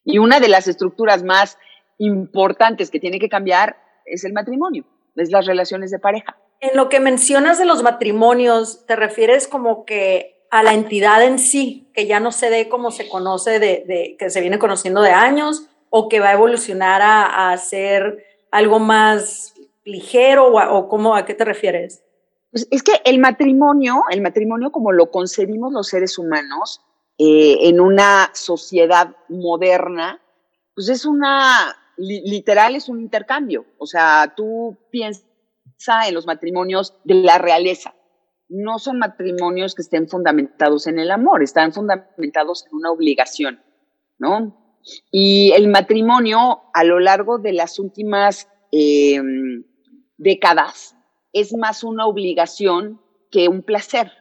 Y 0.05 0.19
una 0.19 0.39
de 0.39 0.49
las 0.49 0.67
estructuras 0.67 1.23
más 1.23 1.57
importantes 1.97 2.89
que 2.91 2.99
tiene 2.99 3.19
que 3.19 3.29
cambiar 3.29 3.77
es 4.05 4.23
el 4.23 4.33
matrimonio, 4.33 4.85
es 5.15 5.31
las 5.31 5.45
relaciones 5.45 5.91
de 5.91 5.99
pareja. 5.99 6.37
En 6.59 6.77
lo 6.77 6.89
que 6.89 6.99
mencionas 6.99 7.57
de 7.57 7.65
los 7.65 7.83
matrimonios, 7.83 8.85
¿te 8.85 8.95
refieres 8.95 9.47
como 9.47 9.85
que 9.85 10.47
a 10.51 10.61
la 10.61 10.73
entidad 10.73 11.23
en 11.23 11.39
sí, 11.39 11.89
que 11.95 12.05
ya 12.05 12.19
no 12.19 12.31
se 12.31 12.51
dé 12.51 12.69
como 12.69 12.91
se 12.91 13.09
conoce, 13.09 13.59
de, 13.59 14.15
que 14.19 14.29
se 14.29 14.39
viene 14.39 14.59
conociendo 14.59 15.01
de 15.01 15.09
años, 15.09 15.67
o 15.95 16.09
que 16.09 16.19
va 16.19 16.29
a 16.29 16.33
evolucionar 16.33 17.03
a, 17.03 17.51
a 17.51 17.57
ser 17.57 18.25
algo 18.49 18.79
más 18.79 19.53
ligero, 19.85 20.51
o, 20.51 20.89
cómo, 20.89 21.15
a 21.15 21.23
qué 21.23 21.35
te 21.35 21.45
refieres? 21.45 22.03
Pues 22.49 22.67
es 22.71 22.81
que 22.81 22.93
el 23.05 23.19
matrimonio, 23.19 24.01
el 24.09 24.21
matrimonio 24.21 24.71
como 24.71 24.91
lo 24.91 25.11
concebimos 25.11 25.71
los 25.71 25.89
seres 25.89 26.17
humanos 26.17 26.81
eh, 27.19 27.69
en 27.69 27.79
una 27.79 28.31
sociedad 28.33 29.15
moderna, 29.29 30.19
pues 30.73 30.89
es 30.89 31.05
una, 31.05 31.77
literal 31.97 32.75
es 32.75 32.89
un 32.89 32.99
intercambio. 32.99 33.67
O 33.77 33.85
sea, 33.85 34.33
tú 34.35 34.75
piensas 34.89 35.27
en 36.07 36.15
los 36.15 36.25
matrimonios 36.25 36.95
de 37.03 37.13
la 37.13 37.37
realeza. 37.37 37.93
No 38.49 38.79
son 38.79 38.97
matrimonios 38.97 39.75
que 39.75 39.83
estén 39.83 40.09
fundamentados 40.09 40.87
en 40.87 40.97
el 40.97 41.11
amor, 41.11 41.43
están 41.43 41.71
fundamentados 41.71 42.65
en 42.65 42.77
una 42.77 42.89
obligación, 42.89 43.61
¿no? 44.17 44.62
Y 45.11 45.51
el 45.53 45.67
matrimonio 45.67 46.61
a 46.73 46.83
lo 46.83 46.99
largo 46.99 47.37
de 47.37 47.53
las 47.53 47.79
últimas 47.79 48.47
em, 48.71 49.63
décadas 50.17 50.95
es 51.31 51.53
más 51.53 51.83
una 51.83 52.05
obligación 52.05 53.01
que 53.31 53.47
un 53.47 53.63
placer. 53.63 54.11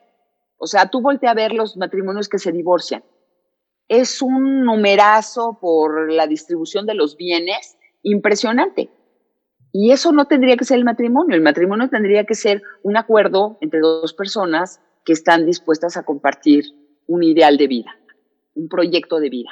O 0.56 0.66
sea, 0.66 0.88
tú 0.90 1.00
volteas 1.00 1.32
a 1.32 1.34
ver 1.34 1.52
los 1.52 1.76
matrimonios 1.76 2.28
que 2.28 2.38
se 2.38 2.52
divorcian. 2.52 3.04
Es 3.88 4.22
un 4.22 4.64
numerazo 4.64 5.58
por 5.60 6.10
la 6.10 6.26
distribución 6.26 6.86
de 6.86 6.94
los 6.94 7.16
bienes 7.16 7.76
impresionante. 8.02 8.90
Y 9.72 9.90
eso 9.90 10.12
no 10.12 10.26
tendría 10.26 10.56
que 10.56 10.64
ser 10.64 10.78
el 10.78 10.84
matrimonio. 10.84 11.34
El 11.34 11.42
matrimonio 11.42 11.88
tendría 11.88 12.24
que 12.24 12.34
ser 12.34 12.62
un 12.82 12.96
acuerdo 12.96 13.58
entre 13.60 13.80
dos 13.80 14.12
personas 14.12 14.80
que 15.04 15.12
están 15.12 15.46
dispuestas 15.46 15.96
a 15.96 16.04
compartir 16.04 16.64
un 17.06 17.22
ideal 17.22 17.56
de 17.56 17.66
vida, 17.66 17.96
un 18.54 18.68
proyecto 18.68 19.18
de 19.18 19.30
vida. 19.30 19.50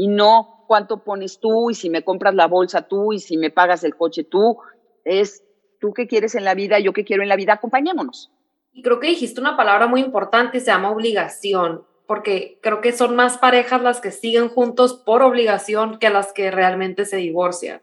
Y 0.00 0.08
no 0.08 0.64
cuánto 0.66 1.04
pones 1.04 1.40
tú 1.40 1.68
y 1.68 1.74
si 1.74 1.90
me 1.90 2.02
compras 2.02 2.34
la 2.34 2.46
bolsa 2.46 2.88
tú 2.88 3.12
y 3.12 3.18
si 3.18 3.36
me 3.36 3.50
pagas 3.50 3.84
el 3.84 3.96
coche 3.96 4.24
tú. 4.24 4.56
Es 5.04 5.44
tú 5.78 5.92
qué 5.92 6.06
quieres 6.06 6.34
en 6.34 6.44
la 6.46 6.54
vida, 6.54 6.78
yo 6.78 6.94
qué 6.94 7.04
quiero 7.04 7.22
en 7.22 7.28
la 7.28 7.36
vida, 7.36 7.52
acompañémonos. 7.52 8.32
Y 8.72 8.80
creo 8.80 8.98
que 8.98 9.08
dijiste 9.08 9.42
una 9.42 9.58
palabra 9.58 9.88
muy 9.88 10.00
importante, 10.00 10.58
se 10.58 10.68
llama 10.68 10.90
obligación, 10.90 11.84
porque 12.06 12.58
creo 12.62 12.80
que 12.80 12.92
son 12.92 13.14
más 13.14 13.36
parejas 13.36 13.82
las 13.82 14.00
que 14.00 14.10
siguen 14.10 14.48
juntos 14.48 14.94
por 14.94 15.20
obligación 15.20 15.98
que 15.98 16.08
las 16.08 16.32
que 16.32 16.50
realmente 16.50 17.04
se 17.04 17.18
divorcian. 17.18 17.82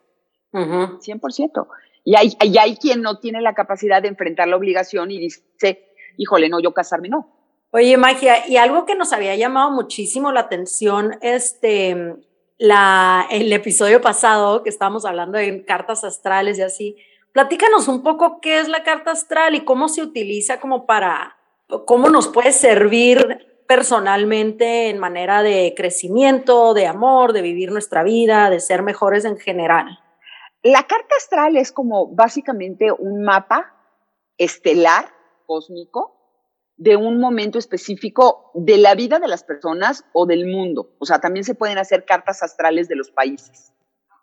100%. 0.51 1.67
Y 2.03 2.15
hay, 2.15 2.35
y 2.41 2.57
hay 2.57 2.77
quien 2.77 3.03
no 3.03 3.19
tiene 3.19 3.41
la 3.41 3.53
capacidad 3.53 4.01
de 4.01 4.07
enfrentar 4.07 4.47
la 4.47 4.55
obligación 4.55 5.11
y 5.11 5.19
dice, 5.19 5.85
híjole, 6.17 6.49
no, 6.49 6.59
yo 6.59 6.73
casarme 6.73 7.09
no. 7.09 7.36
Oye, 7.77 7.95
Magia, 7.95 8.47
y 8.47 8.57
algo 8.57 8.87
que 8.87 8.95
nos 8.95 9.13
había 9.13 9.35
llamado 9.35 9.69
muchísimo 9.69 10.31
la 10.31 10.39
atención, 10.39 11.19
este, 11.21 12.15
la, 12.57 13.27
el 13.29 13.53
episodio 13.53 14.01
pasado 14.01 14.63
que 14.63 14.71
estábamos 14.71 15.05
hablando 15.05 15.37
de 15.37 15.63
cartas 15.63 16.03
astrales 16.03 16.57
y 16.57 16.63
así, 16.63 16.95
platícanos 17.33 17.87
un 17.87 18.01
poco 18.01 18.41
qué 18.41 18.57
es 18.57 18.67
la 18.67 18.81
carta 18.81 19.11
astral 19.11 19.53
y 19.53 19.63
cómo 19.63 19.89
se 19.89 20.01
utiliza 20.01 20.59
como 20.59 20.87
para, 20.87 21.37
cómo 21.85 22.09
nos 22.09 22.27
puede 22.29 22.51
servir 22.51 23.61
personalmente 23.67 24.89
en 24.89 24.97
manera 24.97 25.43
de 25.43 25.75
crecimiento, 25.77 26.73
de 26.73 26.87
amor, 26.87 27.31
de 27.31 27.43
vivir 27.43 27.71
nuestra 27.71 28.01
vida, 28.01 28.49
de 28.49 28.59
ser 28.59 28.81
mejores 28.81 29.23
en 29.23 29.37
general. 29.37 29.99
La 30.63 30.87
carta 30.87 31.13
astral 31.15 31.55
es 31.57 31.71
como 31.71 32.07
básicamente 32.07 32.91
un 32.91 33.23
mapa 33.23 33.75
estelar, 34.39 35.13
cósmico, 35.45 36.16
de 36.77 36.95
un 36.95 37.19
momento 37.19 37.57
específico 37.57 38.51
de 38.53 38.77
la 38.77 38.95
vida 38.95 39.19
de 39.19 39.27
las 39.27 39.43
personas 39.43 40.05
o 40.13 40.25
del 40.25 40.45
mundo. 40.45 40.91
O 40.99 41.05
sea, 41.05 41.19
también 41.19 41.43
se 41.43 41.55
pueden 41.55 41.77
hacer 41.77 42.05
cartas 42.05 42.43
astrales 42.43 42.87
de 42.87 42.95
los 42.95 43.09
países, 43.11 43.73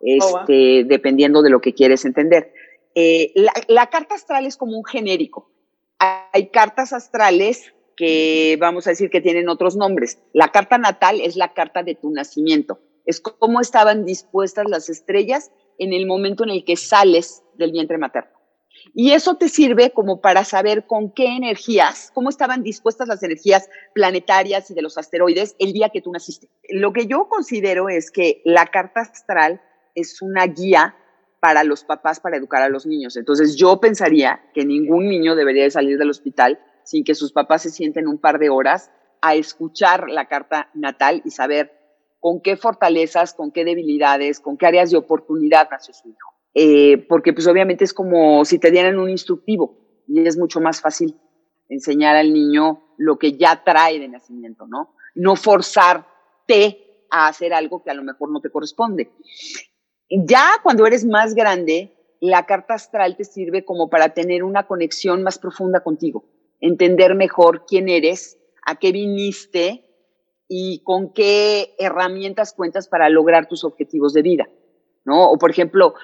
oh, 0.01 0.41
este, 0.41 0.85
dependiendo 0.85 1.43
de 1.43 1.51
lo 1.51 1.61
que 1.61 1.75
quieres 1.75 2.05
entender. 2.05 2.53
Eh, 2.95 3.33
la, 3.35 3.53
la 3.67 3.91
carta 3.91 4.15
astral 4.15 4.47
es 4.47 4.57
como 4.57 4.79
un 4.79 4.85
genérico. 4.85 5.51
Hay 5.99 6.51
cartas 6.51 6.93
astrales 6.93 7.75
que 7.97 8.57
vamos 8.61 8.87
a 8.87 8.91
decir 8.91 9.11
que 9.11 9.21
tienen 9.21 9.49
otros 9.49 9.77
nombres. 9.77 10.19
La 10.33 10.49
carta 10.49 10.79
natal 10.79 11.21
es 11.21 11.37
la 11.37 11.53
carta 11.55 11.83
de 11.83 11.95
tu 11.95 12.11
nacimiento. 12.11 12.81
Es 13.05 13.21
cómo 13.21 13.61
estaban 13.61 14.05
dispuestas 14.05 14.67
las 14.69 14.89
estrellas 14.89 15.51
en 15.79 15.93
el 15.93 16.07
momento 16.07 16.45
en 16.45 16.51
el 16.51 16.65
que 16.65 16.77
sales 16.77 17.43
del 17.55 17.73
vientre 17.73 17.99
materno. 17.99 18.34
Y 18.93 19.13
eso 19.13 19.37
te 19.37 19.49
sirve 19.49 19.91
como 19.91 20.21
para 20.21 20.45
saber 20.45 20.87
con 20.87 21.11
qué 21.11 21.37
energías, 21.37 22.11
cómo 22.13 22.29
estaban 22.29 22.63
dispuestas 22.63 23.09
las 23.09 23.23
energías 23.23 23.69
planetarias 23.95 24.71
y 24.71 24.75
de 24.75 24.83
los 24.83 24.99
asteroides 24.99 25.57
el 25.59 25.73
día 25.73 25.89
que 25.89 26.03
tú 26.03 26.13
naciste. 26.13 26.49
Lo 26.69 26.93
que 26.93 27.07
yo 27.07 27.29
considero 27.29 27.89
es 27.89 28.11
que 28.11 28.43
la 28.45 28.67
carta 28.67 29.01
astral 29.01 29.61
es 29.95 30.21
una 30.21 30.47
guía 30.47 30.97
para 31.41 31.65
los 31.65 31.85
papás 31.85 32.21
para 32.21 32.37
educar 32.37 32.63
a 32.63 32.69
los 32.69 32.87
niños. 32.87 33.17
Entonces 33.17 33.57
yo 33.57 33.79
pensaría 33.81 34.41
que 34.55 34.65
ningún 34.65 35.09
niño 35.09 35.35
debería 35.35 35.65
de 35.65 35.71
salir 35.71 35.99
del 35.99 36.11
hospital 36.11 36.59
sin 36.85 37.05
que 37.05 37.15
sus 37.15 37.33
papás 37.33 37.63
se 37.63 37.71
sienten 37.71 38.09
un 38.09 38.19
par 38.19 38.39
de 38.39 38.51
horas 38.51 38.91
a 39.21 39.35
escuchar 39.35 40.11
la 40.11 40.27
carta 40.27 40.71
natal 40.75 41.23
y 41.25 41.31
saber 41.31 41.73
con 42.21 42.41
qué 42.41 42.57
fortalezas, 42.57 43.35
con 43.35 43.53
qué 43.53 43.65
debilidades, 43.65 44.41
con 44.41 44.57
qué 44.57 44.67
áreas 44.67 44.91
de 44.91 44.97
oportunidad 44.97 45.69
nació 45.71 45.93
su 45.93 46.09
hijo. 46.09 46.34
Eh, 46.55 46.99
porque 47.09 47.33
pues 47.33 47.47
obviamente 47.49 47.85
es 47.85 47.93
como 47.93 48.45
si 48.45 48.61
te 48.61 48.71
dieran 48.71 48.99
un 48.99 49.11
instructivo 49.11 49.77
y 50.07 50.25
es 50.27 50.39
mucho 50.39 50.61
más 50.61 50.81
fácil 50.81 51.19
enseñar 51.69 52.15
al 52.15 52.33
niño 52.33 52.95
lo 52.97 53.19
que 53.19 53.33
ya 53.33 53.65
trae 53.65 53.99
de 53.99 54.09
nacimiento, 54.09 54.67
¿no? 54.67 54.95
No 55.17 55.35
forzarte 55.35 57.07
a 57.11 57.27
hacer 57.27 57.53
algo 57.53 57.83
que 57.83 57.91
a 57.91 57.95
lo 57.95 58.05
mejor 58.05 58.31
no 58.31 58.41
te 58.41 58.51
corresponde. 58.51 59.11
Ya 60.09 60.45
cuando 60.63 60.87
eres 60.87 61.05
más 61.05 61.35
grande, 61.35 61.95
la 62.21 62.47
carta 62.47 62.75
astral 62.75 63.17
te 63.17 63.25
sirve 63.25 63.65
como 63.65 63.91
para 63.91 64.11
tener 64.11 64.45
una 64.45 64.67
conexión 64.67 65.23
más 65.23 65.39
profunda 65.39 65.81
contigo, 65.81 66.25
entender 66.61 67.15
mejor 67.15 67.65
quién 67.67 67.89
eres, 67.89 68.39
a 68.65 68.77
qué 68.77 68.93
viniste 68.93 69.85
y 70.49 70.83
con 70.85 71.13
qué 71.13 71.75
herramientas 71.79 72.53
cuentas 72.53 72.89
para 72.89 73.09
lograr 73.09 73.49
tus 73.49 73.65
objetivos 73.65 74.13
de 74.13 74.23
vida, 74.23 74.49
¿no? 75.05 75.31
O 75.31 75.39
por 75.39 75.51
ejemplo, 75.51 75.95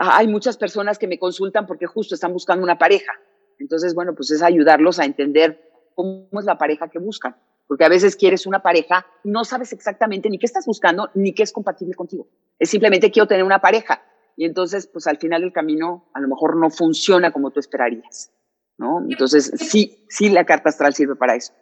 hay 0.00 0.26
muchas 0.28 0.56
personas 0.56 0.98
que 0.98 1.06
me 1.06 1.18
consultan 1.18 1.66
porque 1.66 1.86
justo 1.86 2.14
están 2.14 2.32
buscando 2.32 2.64
una 2.64 2.78
pareja. 2.78 3.12
Entonces, 3.58 3.94
bueno, 3.94 4.14
pues 4.14 4.30
es 4.30 4.42
ayudarlos 4.42 4.98
a 4.98 5.04
entender 5.04 5.60
cómo 5.94 6.26
es 6.38 6.46
la 6.46 6.56
pareja 6.56 6.88
que 6.88 6.98
buscan. 6.98 7.36
Porque 7.68 7.84
a 7.84 7.88
veces 7.88 8.16
quieres 8.16 8.46
una 8.46 8.62
pareja, 8.62 9.06
no 9.22 9.44
sabes 9.44 9.72
exactamente 9.72 10.30
ni 10.30 10.38
qué 10.38 10.46
estás 10.46 10.66
buscando, 10.66 11.10
ni 11.14 11.34
qué 11.34 11.42
es 11.42 11.52
compatible 11.52 11.94
contigo. 11.94 12.26
Es 12.58 12.70
simplemente 12.70 13.10
quiero 13.10 13.28
tener 13.28 13.44
una 13.44 13.60
pareja. 13.60 14.02
Y 14.36 14.46
entonces, 14.46 14.86
pues 14.86 15.06
al 15.06 15.18
final 15.18 15.42
del 15.42 15.52
camino, 15.52 16.08
a 16.14 16.20
lo 16.20 16.28
mejor 16.28 16.56
no 16.56 16.70
funciona 16.70 17.30
como 17.30 17.50
tú 17.50 17.60
esperarías. 17.60 18.32
¿no? 18.78 19.04
Entonces, 19.08 19.52
sí, 19.56 20.06
sí, 20.08 20.30
la 20.30 20.46
carta 20.46 20.70
astral 20.70 20.94
sirve 20.94 21.14
para 21.14 21.36
eso. 21.36 21.52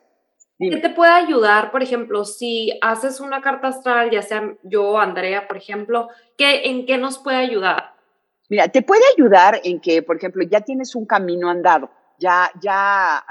¿Qué 0.61 0.77
te 0.77 0.91
puede 0.91 1.13
ayudar, 1.13 1.71
por 1.71 1.83
ejemplo, 1.83 2.25
si 2.25 2.79
haces 2.81 3.21
una 3.21 3.43
carta 3.43 3.69
astral, 3.69 4.11
ya 4.11 4.23
sea 4.23 4.57
yo 4.63 4.99
Andrea, 4.99 5.47
por 5.47 5.57
ejemplo, 5.57 6.09
¿qué, 6.37 6.71
¿en 6.71 6.85
qué 6.87 6.99
nos 6.99 7.19
puede 7.19 7.37
ayudar? 7.37 7.98
Mira, 8.49 8.69
te 8.69 8.83
puede 8.83 9.03
ayudar 9.17 9.61
en 9.65 9.81
que, 9.81 10.03
por 10.03 10.17
ejemplo, 10.17 10.45
ya 10.51 10.63
tienes 10.63 10.95
un 10.95 11.05
camino 11.05 11.51
andado, 11.51 11.91
ya, 12.19 12.51
ya 12.63 13.25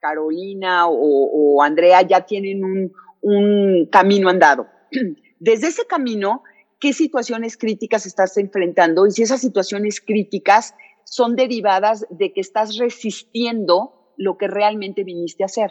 Carolina 0.00 0.86
o, 0.88 1.62
Andrea 1.62 2.02
ya 2.02 2.26
tienen 2.26 2.92
un, 3.22 3.88
camino 3.90 4.28
andado. 4.28 4.66
Desde 5.38 5.68
ese 5.68 5.86
camino, 5.86 6.42
¿qué 6.78 6.92
situaciones 6.92 7.56
críticas 7.56 8.04
estás 8.04 8.36
enfrentando? 8.36 9.06
Y 9.06 9.12
si 9.12 9.22
esas 9.22 9.40
situaciones 9.40 10.00
críticas 10.00 10.74
son 11.04 11.36
derivadas 11.36 12.06
de 12.10 12.32
que 12.32 12.40
estás 12.40 12.76
resistiendo 12.76 14.12
lo 14.18 14.36
que 14.36 14.48
realmente 14.48 15.04
viniste 15.04 15.42
a 15.42 15.46
hacer. 15.46 15.70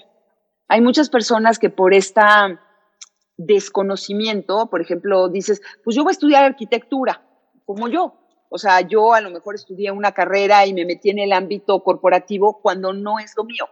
Hay 0.67 0.81
muchas 0.81 1.09
personas 1.09 1.59
que 1.59 1.69
por 1.69 1.93
este 1.93 2.21
desconocimiento, 3.37 4.69
por 4.69 4.81
ejemplo, 4.81 5.29
dices, 5.29 5.61
pues 5.83 5.95
yo 5.95 6.03
voy 6.03 6.11
a 6.11 6.13
estudiar 6.13 6.43
arquitectura, 6.43 7.21
como 7.65 7.87
yo. 7.87 8.22
O 8.53 8.59
sea, 8.59 8.81
yo 8.81 9.15
a 9.15 9.21
lo 9.21 9.31
mejor 9.31 9.55
estudié 9.55 9.89
una 9.89 10.11
carrera 10.11 10.67
y 10.67 10.75
me 10.75 10.85
metí 10.85 11.09
en 11.09 11.17
el 11.17 11.33
ámbito 11.33 11.81
corporativo 11.81 12.61
cuando 12.61 12.93
no 12.93 13.17
es 13.17 13.33
lo 13.35 13.45
mío. 13.45 13.65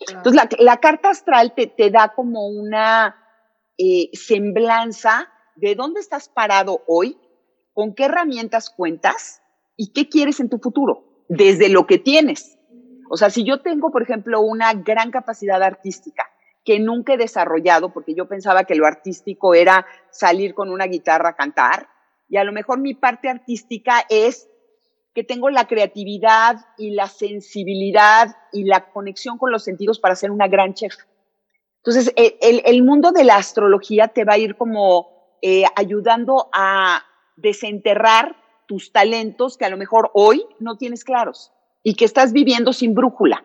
Entonces, 0.00 0.38
la, 0.58 0.76
carta 0.76 1.08
astral 1.08 1.54
te, 1.54 1.66
te, 1.66 1.90
da 1.90 2.12
como 2.14 2.46
una 2.46 3.16
eh, 3.78 4.10
semblanza 4.12 5.30
de 5.56 5.74
dónde 5.76 6.00
estás 6.00 6.28
parado 6.28 6.82
hoy, 6.86 7.16
con 7.72 7.94
qué 7.94 8.04
herramientas 8.04 8.68
cuentas 8.68 9.40
y 9.78 9.94
qué 9.94 10.10
quieres 10.10 10.40
en 10.40 10.50
tu 10.50 10.58
futuro, 10.58 11.24
desde 11.30 11.70
lo 11.70 11.86
que 11.86 11.96
tienes. 11.96 12.58
O 13.08 13.16
sea, 13.16 13.30
si 13.30 13.44
yo 13.44 13.62
tengo, 13.62 13.90
por 13.90 14.02
ejemplo, 14.02 14.42
una 14.42 14.74
gran 14.74 15.10
capacidad 15.10 15.62
artística 15.62 16.26
que 16.66 16.80
nunca 16.80 17.14
he 17.14 17.16
desarrollado, 17.16 17.94
porque 17.94 18.14
yo 18.14 18.28
pensaba 18.28 18.64
que 18.64 18.74
lo 18.74 18.86
artístico 18.86 19.54
era 19.54 19.86
salir 20.10 20.52
con 20.52 20.68
una 20.68 20.84
guitarra 20.84 21.30
a 21.30 21.36
cantar, 21.36 21.88
y 22.30 22.36
a 22.36 22.44
lo 22.44 22.52
mejor 22.52 22.78
mi 22.78 22.94
parte 22.94 23.28
artística 23.28 24.06
es 24.08 24.48
que 25.14 25.24
tengo 25.24 25.50
la 25.50 25.66
creatividad 25.66 26.64
y 26.78 26.92
la 26.92 27.08
sensibilidad 27.08 28.36
y 28.52 28.64
la 28.64 28.92
conexión 28.92 29.36
con 29.36 29.50
los 29.50 29.64
sentidos 29.64 29.98
para 29.98 30.14
ser 30.14 30.30
una 30.30 30.46
gran 30.46 30.72
chef. 30.72 30.94
Entonces, 31.78 32.14
el, 32.16 32.82
mundo 32.84 33.10
de 33.10 33.24
la 33.24 33.36
astrología 33.36 34.08
te 34.08 34.24
va 34.24 34.34
a 34.34 34.38
ir 34.38 34.56
como 34.56 35.36
eh, 35.42 35.64
ayudando 35.74 36.48
a 36.52 37.02
desenterrar 37.36 38.36
tus 38.68 38.92
talentos 38.92 39.56
que 39.56 39.64
a 39.64 39.70
lo 39.70 39.76
mejor 39.76 40.10
hoy 40.14 40.44
no 40.60 40.76
tienes 40.76 41.02
claros 41.02 41.52
y 41.82 41.94
que 41.94 42.04
estás 42.04 42.32
viviendo 42.32 42.72
sin 42.72 42.94
brújula. 42.94 43.44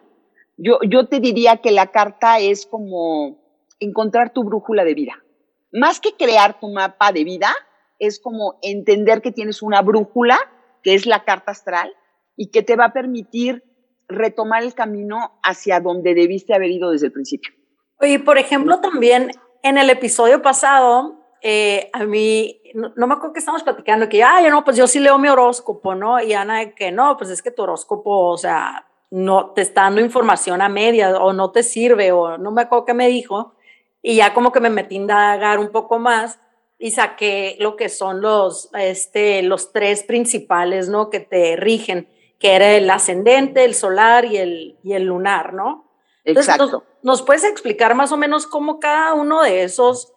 Yo, 0.57 0.77
yo 0.87 1.07
te 1.07 1.19
diría 1.19 1.57
que 1.57 1.71
la 1.71 1.87
carta 1.87 2.37
es 2.37 2.67
como 2.67 3.39
encontrar 3.79 4.31
tu 4.31 4.43
brújula 4.43 4.83
de 4.83 4.93
vida. 4.93 5.23
Más 5.71 5.99
que 5.99 6.13
crear 6.13 6.59
tu 6.59 6.69
mapa 6.69 7.11
de 7.11 7.23
vida, 7.23 7.51
es 7.99 8.19
como 8.19 8.57
entender 8.61 9.21
que 9.21 9.31
tienes 9.31 9.61
una 9.61 9.81
brújula, 9.81 10.37
que 10.83 10.93
es 10.93 11.05
la 11.05 11.23
carta 11.23 11.51
astral, 11.51 11.93
y 12.35 12.51
que 12.51 12.63
te 12.63 12.75
va 12.75 12.85
a 12.85 12.93
permitir 12.93 13.63
retomar 14.07 14.63
el 14.63 14.73
camino 14.73 15.39
hacia 15.43 15.79
donde 15.79 16.13
debiste 16.13 16.53
haber 16.53 16.71
ido 16.71 16.91
desde 16.91 17.07
el 17.07 17.13
principio. 17.13 17.53
Y 18.01 18.17
por 18.19 18.37
ejemplo, 18.37 18.79
también 18.81 19.31
en 19.63 19.77
el 19.77 19.89
episodio 19.89 20.41
pasado, 20.41 21.25
eh, 21.41 21.89
a 21.93 22.03
mí, 22.05 22.61
no, 22.73 22.91
me 23.07 23.13
acuerdo 23.13 23.33
que 23.33 23.39
estamos 23.39 23.63
platicando, 23.63 24.09
que, 24.09 24.23
ay, 24.23 24.49
no, 24.49 24.63
pues 24.63 24.77
yo 24.77 24.87
sí 24.87 24.99
leo 24.99 25.17
mi 25.17 25.27
horóscopo, 25.27 25.95
¿no? 25.95 26.21
Y 26.21 26.33
Ana, 26.33 26.71
que 26.71 26.91
no, 26.91 27.17
pues 27.17 27.29
es 27.29 27.41
que 27.41 27.51
tu 27.51 27.63
horóscopo, 27.63 28.29
o 28.29 28.37
sea, 28.37 28.87
no 29.11 29.51
te 29.51 29.61
está 29.61 29.83
dando 29.83 30.01
información 30.01 30.61
a 30.61 30.69
media 30.69 31.17
o 31.17 31.33
no 31.33 31.51
te 31.51 31.63
sirve, 31.63 32.11
o 32.11 32.37
no 32.37 32.51
me 32.51 32.63
acuerdo 32.63 32.85
qué 32.85 32.93
me 32.93 33.07
dijo. 33.07 33.53
Y 34.01 34.17
ya 34.17 34.33
como 34.33 34.51
que 34.51 34.59
me 34.59 34.69
metí 34.69 34.95
a 34.95 34.99
indagar 34.99 35.59
un 35.59 35.69
poco 35.69 35.99
más 35.99 36.39
y 36.77 36.91
saqué 36.91 37.55
lo 37.59 37.75
que 37.75 37.89
son 37.89 38.21
los, 38.21 38.69
este, 38.73 39.41
los 39.43 39.71
tres 39.71 40.03
principales, 40.03 40.89
¿no? 40.89 41.09
Que 41.09 41.19
te 41.19 41.55
rigen, 41.55 42.09
que 42.39 42.53
era 42.53 42.75
el 42.75 42.89
ascendente, 42.89 43.63
el 43.63 43.75
solar 43.75 44.25
y 44.25 44.37
el, 44.37 44.77
y 44.83 44.93
el 44.93 45.03
lunar, 45.03 45.53
¿no? 45.53 45.89
Exacto. 46.25 46.83
Nos, 47.01 47.21
puedes 47.21 47.43
explicar 47.43 47.95
más 47.95 48.11
o 48.11 48.17
menos 48.17 48.47
cómo 48.47 48.79
cada 48.79 49.13
uno 49.13 49.43
de 49.43 49.63
esos, 49.63 50.13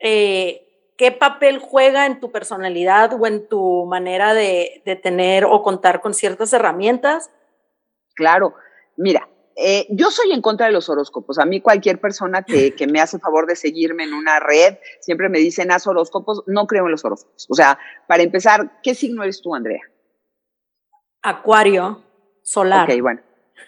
eh, 0.00 0.92
qué 0.96 1.12
papel 1.12 1.58
juega 1.58 2.06
en 2.06 2.20
tu 2.20 2.30
personalidad 2.32 3.12
o 3.18 3.26
en 3.26 3.48
tu 3.48 3.86
manera 3.86 4.34
de, 4.34 4.82
de 4.84 4.96
tener 4.96 5.44
o 5.44 5.62
contar 5.62 6.00
con 6.00 6.12
ciertas 6.12 6.52
herramientas? 6.52 7.30
Claro, 8.14 8.54
mira, 8.96 9.28
eh, 9.56 9.86
yo 9.90 10.10
soy 10.10 10.32
en 10.32 10.40
contra 10.40 10.66
de 10.66 10.72
los 10.72 10.88
horóscopos. 10.88 11.38
A 11.38 11.44
mí 11.44 11.60
cualquier 11.60 12.00
persona 12.00 12.42
que, 12.42 12.74
que, 12.76 12.86
me 12.86 13.00
hace 13.00 13.18
favor 13.18 13.46
de 13.46 13.56
seguirme 13.56 14.04
en 14.04 14.14
una 14.14 14.40
red, 14.40 14.76
siempre 15.00 15.28
me 15.28 15.38
dicen, 15.38 15.70
haz 15.70 15.86
horóscopos. 15.86 16.42
No 16.46 16.66
creo 16.66 16.86
en 16.86 16.92
los 16.92 17.04
horóscopos. 17.04 17.46
O 17.48 17.54
sea, 17.54 17.78
para 18.06 18.22
empezar, 18.22 18.80
¿qué 18.82 18.94
signo 18.94 19.22
eres 19.22 19.40
tú, 19.40 19.54
Andrea? 19.54 19.82
Acuario 21.22 22.02
solar. 22.42 22.90
Ok, 22.90 23.00
bueno. 23.00 23.20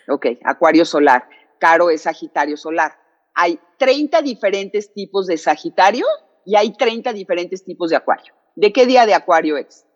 Ok, 0.09 0.27
Acuario 0.45 0.85
solar. 0.85 1.29
Caro 1.59 1.91
es 1.91 2.03
Sagitario 2.03 2.57
solar. 2.57 2.99
Hay 3.35 3.59
30 3.79 4.23
diferentes 4.23 4.93
tipos 4.93 5.27
de 5.27 5.37
Sagitario 5.37 6.07
y 6.45 6.57
hay 6.57 6.77
30 6.77 7.13
diferentes 7.13 7.65
tipos 7.65 7.91
de 7.91 7.97
Acuario. 7.97 8.35
¿De 8.55 8.73
qué 8.73 8.87
día 8.87 9.07
de 9.07 9.15
Acuario 9.15 9.57
es? 9.57 9.87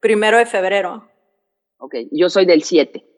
Primero 0.00 0.38
de 0.38 0.46
febrero. 0.46 1.10
Ok, 1.78 1.96
yo 2.10 2.28
soy 2.28 2.46
del 2.46 2.62
7. 2.62 3.09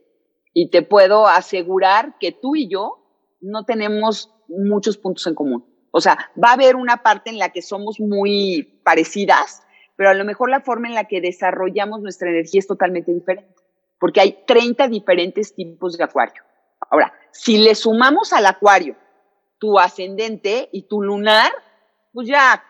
Y 0.52 0.70
te 0.70 0.82
puedo 0.82 1.26
asegurar 1.26 2.16
que 2.18 2.32
tú 2.32 2.56
y 2.56 2.68
yo 2.68 2.98
no 3.40 3.64
tenemos 3.64 4.34
muchos 4.48 4.98
puntos 4.98 5.26
en 5.26 5.34
común. 5.34 5.64
O 5.90 6.00
sea, 6.00 6.30
va 6.42 6.50
a 6.50 6.54
haber 6.54 6.76
una 6.76 7.02
parte 7.02 7.30
en 7.30 7.38
la 7.38 7.50
que 7.50 7.62
somos 7.62 8.00
muy 8.00 8.80
parecidas, 8.84 9.62
pero 9.96 10.10
a 10.10 10.14
lo 10.14 10.24
mejor 10.24 10.50
la 10.50 10.60
forma 10.60 10.88
en 10.88 10.94
la 10.94 11.04
que 11.04 11.20
desarrollamos 11.20 12.00
nuestra 12.00 12.30
energía 12.30 12.60
es 12.60 12.66
totalmente 12.66 13.12
diferente, 13.12 13.54
porque 13.98 14.20
hay 14.20 14.38
30 14.46 14.88
diferentes 14.88 15.54
tipos 15.54 15.98
de 15.98 16.04
acuario. 16.04 16.42
Ahora, 16.90 17.12
si 17.30 17.58
le 17.58 17.74
sumamos 17.74 18.32
al 18.32 18.46
acuario 18.46 18.96
tu 19.58 19.78
ascendente 19.78 20.68
y 20.72 20.88
tu 20.88 21.02
lunar, 21.02 21.52
pues 22.12 22.26
ya 22.26 22.64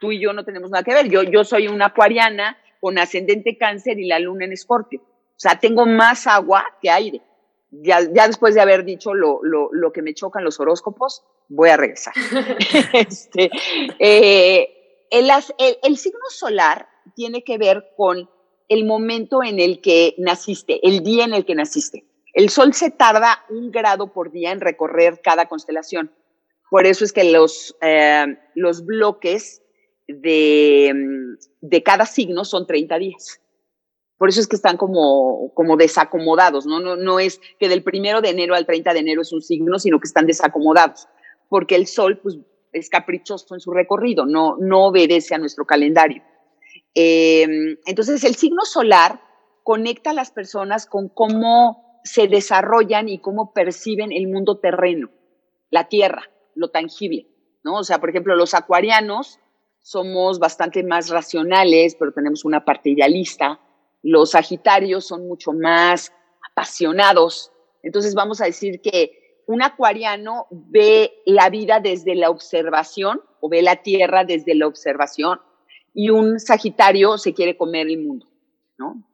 tú 0.00 0.12
y 0.12 0.20
yo 0.20 0.32
no 0.32 0.44
tenemos 0.44 0.70
nada 0.70 0.84
que 0.84 0.94
ver. 0.94 1.08
Yo, 1.08 1.22
yo 1.22 1.44
soy 1.44 1.68
una 1.68 1.86
acuariana 1.86 2.56
con 2.80 2.98
ascendente 2.98 3.58
cáncer 3.58 3.98
y 3.98 4.06
la 4.06 4.18
luna 4.18 4.44
en 4.44 4.52
escorpio. 4.52 5.02
O 5.36 5.40
sea, 5.40 5.58
tengo 5.58 5.86
más 5.86 6.26
agua 6.26 6.64
que 6.80 6.90
aire. 6.90 7.22
Ya, 7.70 8.00
ya 8.12 8.28
después 8.28 8.54
de 8.54 8.60
haber 8.60 8.84
dicho 8.84 9.14
lo, 9.14 9.40
lo, 9.42 9.68
lo, 9.72 9.92
que 9.92 10.00
me 10.00 10.14
chocan 10.14 10.44
los 10.44 10.60
horóscopos, 10.60 11.24
voy 11.48 11.70
a 11.70 11.76
regresar. 11.76 12.14
este, 12.92 13.50
eh, 13.98 15.06
el, 15.10 15.28
el, 15.58 15.78
el 15.82 15.96
signo 15.96 16.24
solar 16.30 16.88
tiene 17.16 17.42
que 17.42 17.58
ver 17.58 17.92
con 17.96 18.30
el 18.68 18.84
momento 18.86 19.42
en 19.42 19.60
el 19.60 19.80
que 19.80 20.14
naciste, 20.18 20.86
el 20.86 21.02
día 21.02 21.24
en 21.24 21.34
el 21.34 21.44
que 21.44 21.54
naciste. 21.54 22.04
El 22.32 22.48
Sol 22.50 22.74
se 22.74 22.90
tarda 22.90 23.44
un 23.48 23.70
grado 23.70 24.12
por 24.12 24.32
día 24.32 24.50
en 24.50 24.60
recorrer 24.60 25.20
cada 25.22 25.46
constelación. 25.46 26.12
Por 26.70 26.86
eso 26.86 27.04
es 27.04 27.12
que 27.12 27.24
los, 27.24 27.76
eh, 27.80 28.26
los 28.56 28.84
bloques 28.84 29.62
de, 30.08 30.92
de, 31.60 31.82
cada 31.82 32.06
signo 32.06 32.44
son 32.44 32.66
30 32.66 32.98
días. 32.98 33.40
Por 34.18 34.28
eso 34.28 34.40
es 34.40 34.46
que 34.46 34.56
están 34.56 34.76
como, 34.76 35.52
como 35.54 35.76
desacomodados, 35.76 36.66
¿no? 36.66 36.80
¿no? 36.80 36.96
No 36.96 37.18
es 37.18 37.40
que 37.58 37.68
del 37.68 37.82
primero 37.82 38.20
de 38.20 38.30
enero 38.30 38.54
al 38.54 38.66
30 38.66 38.92
de 38.92 39.00
enero 39.00 39.22
es 39.22 39.32
un 39.32 39.42
signo, 39.42 39.78
sino 39.78 39.98
que 39.98 40.06
están 40.06 40.26
desacomodados, 40.26 41.08
porque 41.48 41.74
el 41.74 41.86
sol 41.86 42.20
pues, 42.22 42.38
es 42.72 42.88
caprichoso 42.88 43.54
en 43.54 43.60
su 43.60 43.72
recorrido, 43.72 44.26
no, 44.26 44.56
no 44.58 44.86
obedece 44.86 45.34
a 45.34 45.38
nuestro 45.38 45.64
calendario. 45.64 46.22
Eh, 46.94 47.76
entonces, 47.86 48.22
el 48.24 48.36
signo 48.36 48.64
solar 48.64 49.20
conecta 49.62 50.10
a 50.10 50.14
las 50.14 50.30
personas 50.30 50.86
con 50.86 51.08
cómo 51.08 52.00
se 52.04 52.28
desarrollan 52.28 53.08
y 53.08 53.18
cómo 53.18 53.52
perciben 53.52 54.12
el 54.12 54.28
mundo 54.28 54.58
terreno, 54.58 55.10
la 55.70 55.88
tierra, 55.88 56.30
lo 56.54 56.70
tangible, 56.70 57.26
¿no? 57.64 57.78
O 57.78 57.84
sea, 57.84 57.98
por 57.98 58.10
ejemplo, 58.10 58.36
los 58.36 58.54
acuarianos 58.54 59.40
somos 59.80 60.38
bastante 60.38 60.82
más 60.84 61.08
racionales, 61.08 61.96
pero 61.98 62.12
tenemos 62.12 62.44
una 62.44 62.64
parte 62.64 62.90
idealista, 62.90 63.60
los 64.04 64.32
Sagitarios 64.32 65.06
son 65.06 65.26
mucho 65.26 65.52
más 65.52 66.12
apasionados. 66.52 67.50
Entonces 67.82 68.14
vamos 68.14 68.40
a 68.40 68.44
decir 68.44 68.80
que 68.82 69.40
un 69.46 69.62
acuariano 69.62 70.46
ve 70.50 71.22
la 71.26 71.50
vida 71.50 71.80
desde 71.80 72.14
la 72.14 72.30
observación 72.30 73.20
o 73.40 73.48
ve 73.48 73.62
la 73.62 73.76
tierra 73.76 74.24
desde 74.24 74.54
la 74.54 74.66
observación 74.66 75.40
y 75.94 76.10
un 76.10 76.38
Sagitario 76.38 77.18
se 77.18 77.34
quiere 77.34 77.56
comer 77.56 77.88
el 77.88 77.98
mundo, 77.98 78.26
¿no? 78.78 79.04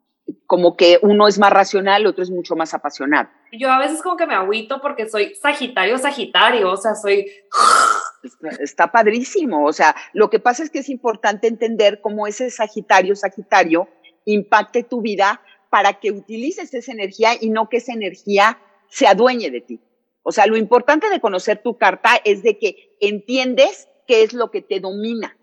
como 0.46 0.76
que 0.76 0.98
uno 1.02 1.28
es 1.28 1.38
más 1.38 1.52
racional, 1.52 2.06
otro 2.06 2.22
es 2.22 2.30
mucho 2.30 2.56
más 2.56 2.74
apasionado. 2.74 3.28
Yo 3.52 3.70
a 3.70 3.78
veces 3.78 4.02
como 4.02 4.16
que 4.16 4.26
me 4.26 4.34
agüito 4.34 4.80
porque 4.80 5.08
soy 5.08 5.34
Sagitario, 5.34 5.98
Sagitario, 5.98 6.72
o 6.72 6.76
sea, 6.76 6.94
soy... 6.94 7.26
Está, 8.60 8.92
padrísimo, 8.92 9.64
o 9.64 9.72
sea, 9.72 9.94
lo 10.12 10.28
que 10.28 10.40
pasa 10.40 10.62
es 10.62 10.70
que 10.70 10.80
es 10.80 10.88
importante 10.88 11.46
entender 11.46 12.00
cómo 12.00 12.26
ese 12.26 12.50
Sagitario, 12.50 13.16
Sagitario 13.16 13.88
impacte 14.24 14.82
tu 14.82 15.00
vida 15.00 15.40
para 15.70 16.00
que 16.00 16.10
utilices 16.10 16.74
esa 16.74 16.92
energía 16.92 17.30
y 17.40 17.50
no 17.50 17.68
que 17.68 17.78
esa 17.78 17.92
energía 17.92 18.58
se 18.88 19.06
adueñe 19.06 19.50
de 19.50 19.60
ti. 19.60 19.80
O 20.22 20.32
sea, 20.32 20.46
lo 20.46 20.56
importante 20.56 21.08
de 21.08 21.20
conocer 21.20 21.62
tu 21.62 21.78
carta 21.78 22.20
es 22.24 22.42
de 22.42 22.58
que 22.58 22.96
entiendes 23.00 23.88
qué 24.06 24.22
es 24.22 24.32
lo 24.32 24.50
que 24.50 24.62
te 24.62 24.80
domina 24.80 25.36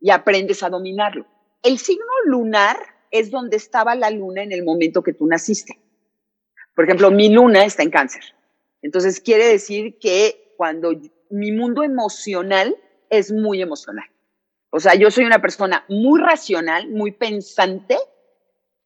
y 0.00 0.10
aprendes 0.10 0.62
a 0.62 0.68
dominarlo. 0.68 1.26
El 1.62 1.78
signo 1.78 2.04
lunar 2.24 2.76
es 3.10 3.30
donde 3.30 3.56
estaba 3.56 3.94
la 3.94 4.10
luna 4.10 4.42
en 4.42 4.52
el 4.52 4.64
momento 4.64 5.02
que 5.02 5.12
tú 5.12 5.26
naciste. 5.26 5.78
Por 6.74 6.84
ejemplo, 6.84 7.10
mi 7.10 7.28
luna 7.28 7.64
está 7.64 7.82
en 7.82 7.90
cáncer. 7.90 8.22
Entonces 8.82 9.20
quiere 9.20 9.46
decir 9.46 9.98
que 9.98 10.54
cuando 10.56 10.92
mi 11.30 11.52
mundo 11.52 11.82
emocional 11.82 12.76
es 13.10 13.32
muy 13.32 13.62
emocional. 13.62 14.06
O 14.70 14.80
sea, 14.80 14.94
yo 14.94 15.10
soy 15.10 15.24
una 15.24 15.40
persona 15.40 15.84
muy 15.88 16.20
racional, 16.20 16.88
muy 16.90 17.12
pensante, 17.12 17.96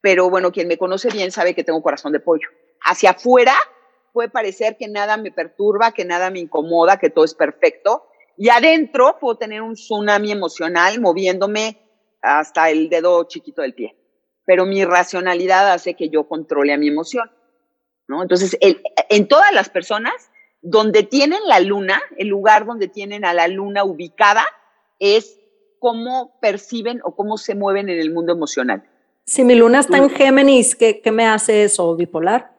pero 0.03 0.29
bueno, 0.29 0.53
quien 0.53 0.69
me 0.69 0.77
conoce 0.77 1.09
bien 1.09 1.33
sabe 1.33 1.55
que 1.55 1.65
tengo 1.65 1.83
corazón 1.83 2.12
de 2.12 2.21
pollo. 2.21 2.49
Hacia 2.85 3.12
afuera 3.12 3.55
puede 4.12 4.29
parecer 4.29 4.77
que 4.77 4.88
nada 4.88 5.17
me 5.17 5.33
perturba, 5.33 5.93
que 5.93 6.05
nada 6.05 6.31
me 6.31 6.41
incomoda, 6.41 6.99
que 6.99 7.09
todo 7.09 7.25
es 7.25 7.35
perfecto. 7.35 8.05
Y 8.37 8.51
adentro 8.51 9.17
puedo 9.19 9.38
tener 9.38 9.62
un 9.62 9.75
tsunami 9.75 10.33
emocional 10.33 11.01
moviéndome 11.01 11.79
hasta 12.21 12.69
el 12.69 12.91
dedo 12.91 13.25
chiquito 13.25 13.62
del 13.62 13.73
pie 13.73 13.97
pero 14.45 14.67
mi 14.67 14.85
racionalidad 14.85 15.73
hace 15.73 15.95
que 15.95 16.09
yo 16.09 16.29
controle 16.29 16.73
a 16.73 16.79
mi 16.79 16.88
emoción. 16.88 17.31
Entonces, 18.09 18.59
en 18.61 19.29
todas 19.29 19.53
las 19.55 19.71
personas, 19.71 20.12
donde 20.61 21.03
tienen 21.03 21.41
la 21.47 21.61
luna, 21.61 22.03
el 22.19 22.29
lugar 22.29 22.67
donde 22.67 22.88
tienen 22.88 23.25
a 23.25 23.33
la 23.33 23.49
luna 23.49 23.85
ubicada, 23.85 24.45
es 24.99 25.41
cómo 25.79 26.38
perciben 26.41 27.01
o 27.05 27.17
cómo 27.17 27.38
se 27.38 27.55
mueven 27.55 27.88
en 27.88 27.99
el 27.99 28.12
mundo 28.12 28.33
emocional. 28.33 28.87
Si 29.25 29.45
mi 29.45 29.55
luna 29.55 29.81
está 29.81 29.99
en 29.99 30.11
Géminis, 30.11 30.75
¿qué, 30.75 31.01
¿qué, 31.01 31.13
me 31.13 31.27
hace 31.27 31.65
eso 31.65 31.95
bipolar? 31.97 32.53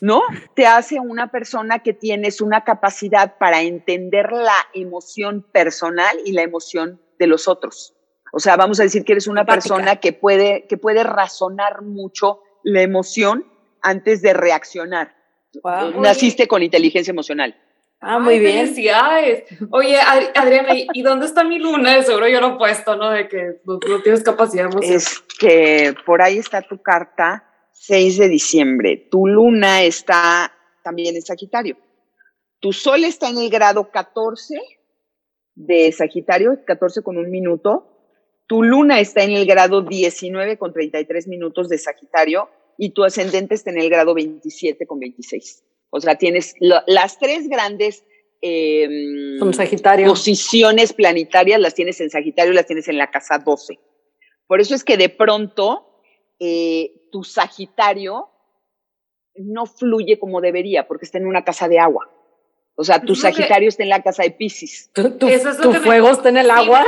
No, 0.00 0.22
te 0.54 0.66
hace 0.66 0.98
una 1.00 1.30
persona 1.30 1.80
que 1.80 1.92
tienes 1.92 2.40
una 2.40 2.64
capacidad 2.64 3.36
para 3.38 3.62
entender 3.62 4.32
la 4.32 4.56
emoción 4.72 5.46
personal 5.52 6.16
y 6.24 6.32
la 6.32 6.42
emoción 6.42 7.00
de 7.18 7.26
los 7.26 7.48
otros. 7.48 7.94
O 8.32 8.38
sea, 8.38 8.56
vamos 8.56 8.80
a 8.80 8.84
decir 8.84 9.04
que 9.04 9.12
eres 9.12 9.26
una 9.26 9.44
persona 9.44 9.96
que 9.96 10.12
puede, 10.12 10.66
que 10.68 10.78
puede 10.78 11.02
razonar 11.02 11.82
mucho 11.82 12.40
la 12.62 12.82
emoción 12.82 13.46
antes 13.82 14.22
de 14.22 14.32
reaccionar. 14.32 15.16
Naciste 15.98 16.46
con 16.46 16.62
inteligencia 16.62 17.10
emocional. 17.10 17.56
Ah, 18.00 18.18
muy 18.18 18.38
bien. 18.38 18.66
Felicidades. 18.66 19.44
Oye, 19.70 19.98
Adriana, 20.34 20.70
¿y 20.74 21.02
dónde 21.02 21.26
está 21.26 21.44
mi 21.44 21.58
luna? 21.58 22.02
Seguro 22.02 22.28
yo 22.28 22.40
lo 22.40 22.54
he 22.54 22.58
puesto, 22.58 22.96
¿no? 22.96 23.10
De 23.10 23.28
que 23.28 23.60
no, 23.64 23.78
tienes 24.02 24.22
capacidad 24.22 24.66
emocional. 24.66 24.96
Es 24.96 25.20
que 25.38 25.94
por 26.06 26.22
ahí 26.22 26.38
está 26.38 26.62
tu 26.62 26.80
carta, 26.80 27.44
6 27.72 28.16
de 28.16 28.28
diciembre. 28.28 29.08
Tu 29.10 29.26
luna 29.26 29.82
está 29.82 30.50
también 30.82 31.14
en 31.14 31.22
Sagitario. 31.22 31.76
Tu 32.58 32.72
sol 32.72 33.04
está 33.04 33.28
en 33.28 33.38
el 33.38 33.50
grado 33.50 33.90
14 33.90 34.60
de 35.54 35.92
Sagitario, 35.92 36.64
14 36.64 37.02
con 37.02 37.18
un 37.18 37.30
minuto. 37.30 37.86
Tu 38.46 38.62
luna 38.62 38.98
está 38.98 39.24
en 39.24 39.32
el 39.32 39.44
grado 39.44 39.82
19 39.82 40.56
con 40.56 40.72
33 40.72 41.28
minutos 41.28 41.68
de 41.68 41.76
Sagitario 41.76 42.48
y 42.78 42.90
tu 42.90 43.04
ascendente 43.04 43.54
está 43.54 43.70
en 43.70 43.78
el 43.78 43.90
grado 43.90 44.14
27 44.14 44.86
con 44.86 44.98
26. 44.98 45.64
O 45.90 46.00
sea, 46.00 46.16
tienes 46.16 46.54
las 46.60 47.18
tres 47.18 47.48
grandes 47.48 48.04
em, 48.40 49.38
posiciones 50.06 50.92
planetarias, 50.92 51.60
las 51.60 51.74
tienes 51.74 52.00
en 52.00 52.10
Sagitario, 52.10 52.52
las 52.52 52.66
tienes 52.66 52.88
en 52.88 52.96
la 52.96 53.10
casa 53.10 53.38
12. 53.38 53.78
Por 54.46 54.60
eso 54.60 54.74
es 54.74 54.84
que 54.84 54.96
de 54.96 55.08
pronto 55.08 56.02
eh, 56.38 57.08
tu 57.10 57.24
Sagitario 57.24 58.28
no 59.34 59.66
fluye 59.66 60.18
como 60.18 60.40
debería, 60.40 60.86
porque 60.86 61.04
está 61.04 61.18
en 61.18 61.26
una 61.26 61.44
casa 61.44 61.68
de 61.68 61.78
agua. 61.78 62.08
O 62.76 62.84
sea, 62.84 63.02
tu 63.02 63.14
Sagitario 63.14 63.68
está 63.68 63.82
en 63.82 63.90
la 63.90 64.02
casa 64.02 64.22
de 64.22 64.30
Pisces. 64.30 64.90
Tu, 64.94 65.28
fuego 65.74 66.10
está 66.10 66.30
en 66.30 66.38
el 66.38 66.50
agua. 66.50 66.84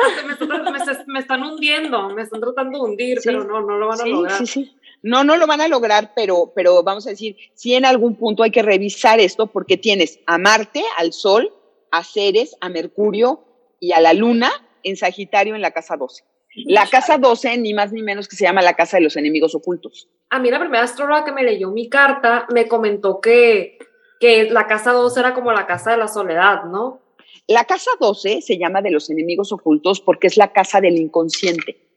Me, 1.07 1.19
están 1.19 1.43
hundiendo, 1.43 2.09
me 2.11 2.23
están 2.23 2.41
tratando 2.41 2.79
de 2.79 2.85
hundir, 2.85 3.19
pero 3.23 3.45
no, 3.45 3.61
no 3.61 3.77
lo 3.77 3.88
van 3.88 4.01
a 4.01 4.07
lograr. 4.07 4.38
Sí, 4.38 4.47
sí. 4.47 4.77
No, 5.03 5.25
no 5.25 5.37
lo 5.37 5.47
van 5.47 5.61
a 5.61 5.69
lograr, 5.69 6.12
pero, 6.15 6.53
pero 6.55 6.83
vamos 6.83 7.07
a 7.07 7.11
decir, 7.11 7.37
si 7.55 7.75
en 7.75 7.85
algún 7.85 8.17
punto 8.17 8.43
hay 8.43 8.51
que 8.51 8.62
revisar 8.62 9.21
esto 9.21 9.49
porque 9.49 9.77
tienes 9.77 10.21
a 10.27 10.38
Marte, 10.38 10.83
al 10.99 11.12
Sol, 11.12 11.53
a 11.91 12.05
Ceres, 12.05 12.57
a 12.61 12.69
Mercurio 12.69 13.45
y 13.81 13.93
a 13.93 14.01
la 14.01 14.12
Luna 14.12 14.51
en 14.85 14.97
Sagitario 14.97 15.55
en 15.55 15.62
la 15.62 15.73
casa 15.73 15.97
12. 15.97 16.25
La 16.67 16.87
casa 16.87 17.19
12, 17.19 17.57
ni 17.59 17.73
más 17.73 17.93
ni 17.93 18.03
menos 18.03 18.29
que 18.29 18.37
se 18.37 18.45
llama 18.45 18.62
la 18.62 18.75
casa 18.75 18.99
de 18.99 19.05
los 19.05 19.17
enemigos 19.17 19.55
ocultos. 19.55 20.09
A 20.31 20.38
mí 20.38 20.51
la 20.51 20.61
primera 20.61 20.85
astróloga 20.85 21.25
que 21.25 21.33
me 21.33 21.43
leyó 21.43 21.71
mi 21.71 21.88
carta 21.88 22.47
me 22.51 22.69
comentó 22.69 23.21
que 23.21 23.79
que 24.23 24.49
la 24.49 24.69
casa 24.69 24.93
12 24.93 25.19
era 25.19 25.35
como 25.35 25.51
la 25.51 25.67
casa 25.67 25.91
de 25.91 25.97
la 25.97 26.07
soledad, 26.07 26.62
¿no? 26.62 27.01
La 27.49 27.65
casa 27.65 27.91
12 27.99 28.41
se 28.41 28.57
llama 28.57 28.81
de 28.81 28.93
los 28.93 29.11
enemigos 29.11 29.51
ocultos 29.51 30.01
porque 30.01 30.29
es 30.29 30.37
la 30.37 30.53
casa 30.53 30.81
del 30.81 30.97
inconsciente. 30.97 31.91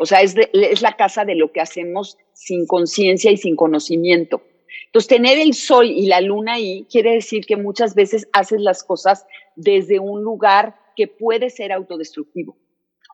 O 0.00 0.06
sea, 0.06 0.22
es, 0.22 0.34
la 0.82 0.96
casa 0.96 1.24
de 1.24 1.34
lo 1.34 1.52
que 1.52 1.60
hacemos 1.60 2.18
sin 2.32 2.66
conciencia 2.66 3.30
y 3.30 3.36
sin 3.36 3.56
conocimiento. 3.56 4.42
Entonces, 4.86 5.08
tener 5.08 5.38
el 5.38 5.54
sol 5.54 5.86
y 5.86 6.06
la 6.06 6.20
luna 6.20 6.54
ahí 6.54 6.86
quiere 6.90 7.12
decir 7.12 7.46
que 7.46 7.56
muchas 7.56 7.94
veces 7.94 8.28
haces 8.32 8.60
las 8.60 8.82
cosas 8.82 9.26
desde 9.56 10.00
un 10.00 10.22
lugar 10.22 10.76
que 10.96 11.06
puede 11.06 11.50
ser 11.50 11.72
autodestructivo 11.72 12.56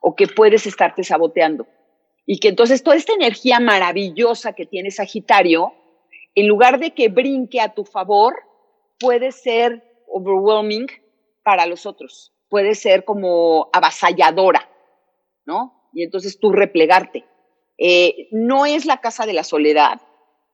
o 0.00 0.14
que 0.14 0.26
puedes 0.26 0.66
estarte 0.66 1.04
saboteando. 1.04 1.66
Y 2.26 2.38
que 2.38 2.48
entonces 2.48 2.82
toda 2.82 2.96
esta 2.96 3.12
energía 3.12 3.60
maravillosa 3.60 4.52
que 4.52 4.66
tiene 4.66 4.90
Sagitario, 4.90 5.72
en 6.34 6.46
lugar 6.46 6.78
de 6.78 6.92
que 6.92 7.08
brinque 7.08 7.60
a 7.60 7.74
tu 7.74 7.84
favor, 7.84 8.34
puede 8.98 9.32
ser 9.32 9.82
overwhelming 10.06 10.86
para 11.42 11.66
los 11.66 11.86
otros, 11.86 12.32
puede 12.48 12.74
ser 12.74 13.04
como 13.04 13.68
avasalladora, 13.72 14.70
¿no? 15.46 15.79
Y 15.92 16.03
entonces 16.03 16.38
tú 16.38 16.53
replegarte. 16.53 17.24
Eh, 17.79 18.29
no 18.31 18.66
es 18.66 18.85
la 18.85 18.98
casa 18.98 19.26
de 19.26 19.33
la 19.33 19.44
soledad. 19.44 20.00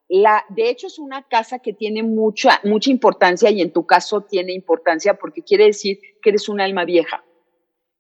La, 0.09 0.45
de 0.49 0.71
hecho, 0.71 0.87
es 0.87 0.99
una 0.99 1.25
casa 1.25 1.59
que 1.59 1.73
tiene 1.73 2.03
mucha, 2.03 2.61
mucha 2.63 2.91
importancia 2.91 3.51
y 3.51 3.61
en 3.61 3.73
tu 3.73 3.87
caso 3.87 4.21
tiene 4.21 4.53
importancia 4.53 5.15
porque 5.15 5.43
quiere 5.43 5.65
decir 5.65 5.99
que 6.23 6.31
eres 6.31 6.49
un 6.49 6.61
alma 6.61 6.85
vieja, 6.85 7.25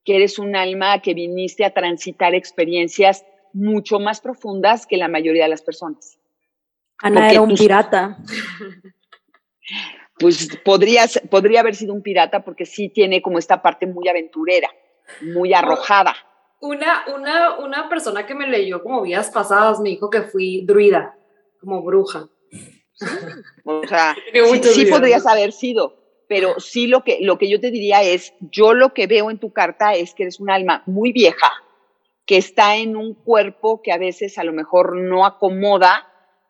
que 0.04 0.16
eres 0.16 0.38
un 0.38 0.54
alma 0.54 1.02
que 1.02 1.14
viniste 1.14 1.64
a 1.64 1.74
transitar 1.74 2.34
experiencias 2.34 3.24
mucho 3.52 3.98
más 3.98 4.20
profundas 4.20 4.86
que 4.86 4.96
la 4.96 5.08
mayoría 5.08 5.44
de 5.44 5.48
las 5.48 5.62
personas. 5.62 6.18
Ana 6.98 7.30
era 7.30 7.40
un 7.40 7.54
pirata. 7.54 8.18
pues 10.18 10.48
podría, 10.64 11.06
podría 11.30 11.60
haber 11.60 11.74
sido 11.74 11.92
un 11.92 12.02
pirata 12.02 12.44
porque 12.44 12.66
sí 12.66 12.88
tiene 12.88 13.20
como 13.20 13.38
esta 13.38 13.62
parte 13.62 13.86
muy 13.86 14.08
aventurera, 14.08 14.70
muy 15.20 15.52
arrojada. 15.52 16.14
Una, 16.60 17.04
una, 17.14 17.58
una 17.58 17.88
persona 17.88 18.26
que 18.26 18.34
me 18.34 18.48
leyó 18.48 18.82
como 18.82 19.02
vidas 19.02 19.30
pasadas 19.30 19.80
me 19.80 19.90
dijo 19.90 20.08
que 20.10 20.22
fui 20.22 20.64
druida, 20.64 21.16
como 21.60 21.82
bruja. 21.82 22.28
O 23.64 23.86
sea, 23.86 24.16
sí, 24.62 24.86
podrías 24.86 25.26
haber 25.26 25.52
sido, 25.52 25.96
pero 26.28 26.58
sí 26.58 26.86
lo 26.86 27.04
que, 27.04 27.18
lo 27.20 27.38
que 27.38 27.50
yo 27.50 27.60
te 27.60 27.70
diría 27.70 28.02
es, 28.02 28.32
yo 28.40 28.74
lo 28.74 28.94
que 28.94 29.06
veo 29.06 29.30
en 29.30 29.38
tu 29.38 29.52
carta 29.52 29.94
es 29.94 30.14
que 30.14 30.24
eres 30.24 30.40
un 30.40 30.50
alma 30.50 30.82
muy 30.86 31.12
vieja, 31.12 31.52
que 32.24 32.38
está 32.38 32.76
en 32.76 32.96
un 32.96 33.14
cuerpo 33.14 33.82
que 33.82 33.92
a 33.92 33.98
veces 33.98 34.38
a 34.38 34.44
lo 34.44 34.52
mejor 34.52 34.96
no 34.96 35.26
acomoda 35.26 36.08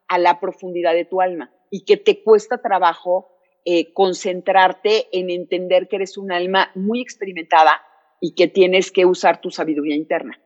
a 0.08 0.18
la 0.18 0.40
profundidad 0.40 0.94
de 0.94 1.04
tu 1.04 1.20
alma 1.20 1.50
y 1.70 1.84
que 1.84 1.96
te 1.96 2.22
cuesta 2.22 2.62
trabajo 2.62 3.28
eh, 3.64 3.92
concentrarte 3.92 5.08
en 5.10 5.28
entender 5.28 5.88
que 5.88 5.96
eres 5.96 6.16
un 6.16 6.30
alma 6.30 6.70
muy 6.76 7.00
experimentada 7.00 7.82
y 8.20 8.34
que 8.34 8.48
tienes 8.48 8.90
que 8.90 9.06
usar 9.06 9.40
tu 9.40 9.50
sabiduría 9.50 9.94
interna. 9.94 10.40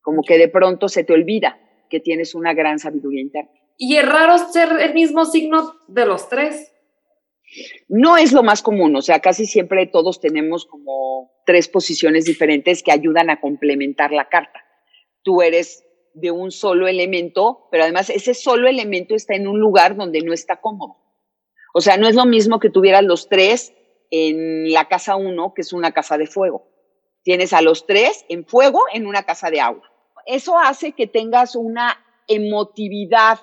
Como 0.00 0.22
que 0.22 0.38
de 0.38 0.48
pronto 0.48 0.88
se 0.88 1.04
te 1.04 1.12
olvida 1.12 1.58
que 1.88 2.00
tienes 2.00 2.34
una 2.34 2.54
gran 2.54 2.78
sabiduría 2.78 3.20
interna. 3.20 3.50
¿Y 3.76 3.96
es 3.96 4.08
raro 4.08 4.38
ser 4.38 4.68
el 4.80 4.94
mismo 4.94 5.24
signo 5.24 5.74
de 5.88 6.06
los 6.06 6.28
tres? 6.28 6.72
No 7.88 8.16
es 8.16 8.32
lo 8.32 8.42
más 8.42 8.62
común, 8.62 8.96
o 8.96 9.02
sea, 9.02 9.20
casi 9.20 9.44
siempre 9.44 9.86
todos 9.86 10.20
tenemos 10.20 10.64
como 10.64 11.32
tres 11.44 11.68
posiciones 11.68 12.24
diferentes 12.24 12.82
que 12.82 12.92
ayudan 12.92 13.28
a 13.28 13.40
complementar 13.40 14.10
la 14.10 14.28
carta. 14.28 14.64
Tú 15.22 15.42
eres 15.42 15.84
de 16.14 16.30
un 16.30 16.50
solo 16.50 16.88
elemento, 16.88 17.68
pero 17.70 17.84
además 17.84 18.10
ese 18.10 18.34
solo 18.34 18.68
elemento 18.68 19.14
está 19.14 19.34
en 19.34 19.46
un 19.46 19.60
lugar 19.60 19.96
donde 19.96 20.20
no 20.22 20.32
está 20.32 20.60
cómodo. 20.60 20.96
O 21.74 21.80
sea, 21.80 21.96
no 21.96 22.08
es 22.08 22.14
lo 22.14 22.26
mismo 22.26 22.58
que 22.58 22.70
tuvieras 22.70 23.04
los 23.04 23.28
tres 23.28 23.74
en 24.10 24.72
la 24.72 24.88
casa 24.88 25.16
uno, 25.16 25.52
que 25.54 25.62
es 25.62 25.72
una 25.72 25.92
casa 25.92 26.18
de 26.18 26.26
fuego. 26.26 26.71
Tienes 27.22 27.52
a 27.52 27.62
los 27.62 27.86
tres 27.86 28.24
en 28.28 28.44
fuego 28.44 28.82
en 28.92 29.06
una 29.06 29.22
casa 29.22 29.50
de 29.50 29.60
agua. 29.60 29.90
Eso 30.26 30.58
hace 30.58 30.92
que 30.92 31.06
tengas 31.06 31.56
una 31.56 31.98
emotividad 32.28 33.40